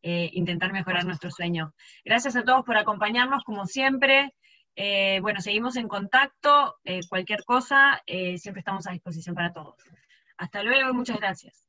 eh, 0.02 0.30
intentar 0.32 0.72
mejorar 0.72 1.04
nuestro 1.04 1.30
sueño. 1.30 1.74
Gracias 2.04 2.36
a 2.36 2.44
todos 2.44 2.64
por 2.64 2.76
acompañarnos 2.76 3.44
como 3.44 3.66
siempre. 3.66 4.34
Eh, 4.76 5.18
bueno, 5.22 5.40
seguimos 5.40 5.76
en 5.76 5.88
contacto. 5.88 6.76
cualquier 7.08 7.44
cosa, 7.44 8.00
siempre 8.06 8.60
estamos 8.60 8.86
a 8.86 8.92
disposición 8.92 9.34
para 9.34 9.52
todos. 9.52 9.76
Hasta 10.36 10.62
luego 10.62 10.90
y 10.90 10.94
muchas 10.94 11.18
gracias. 11.18 11.67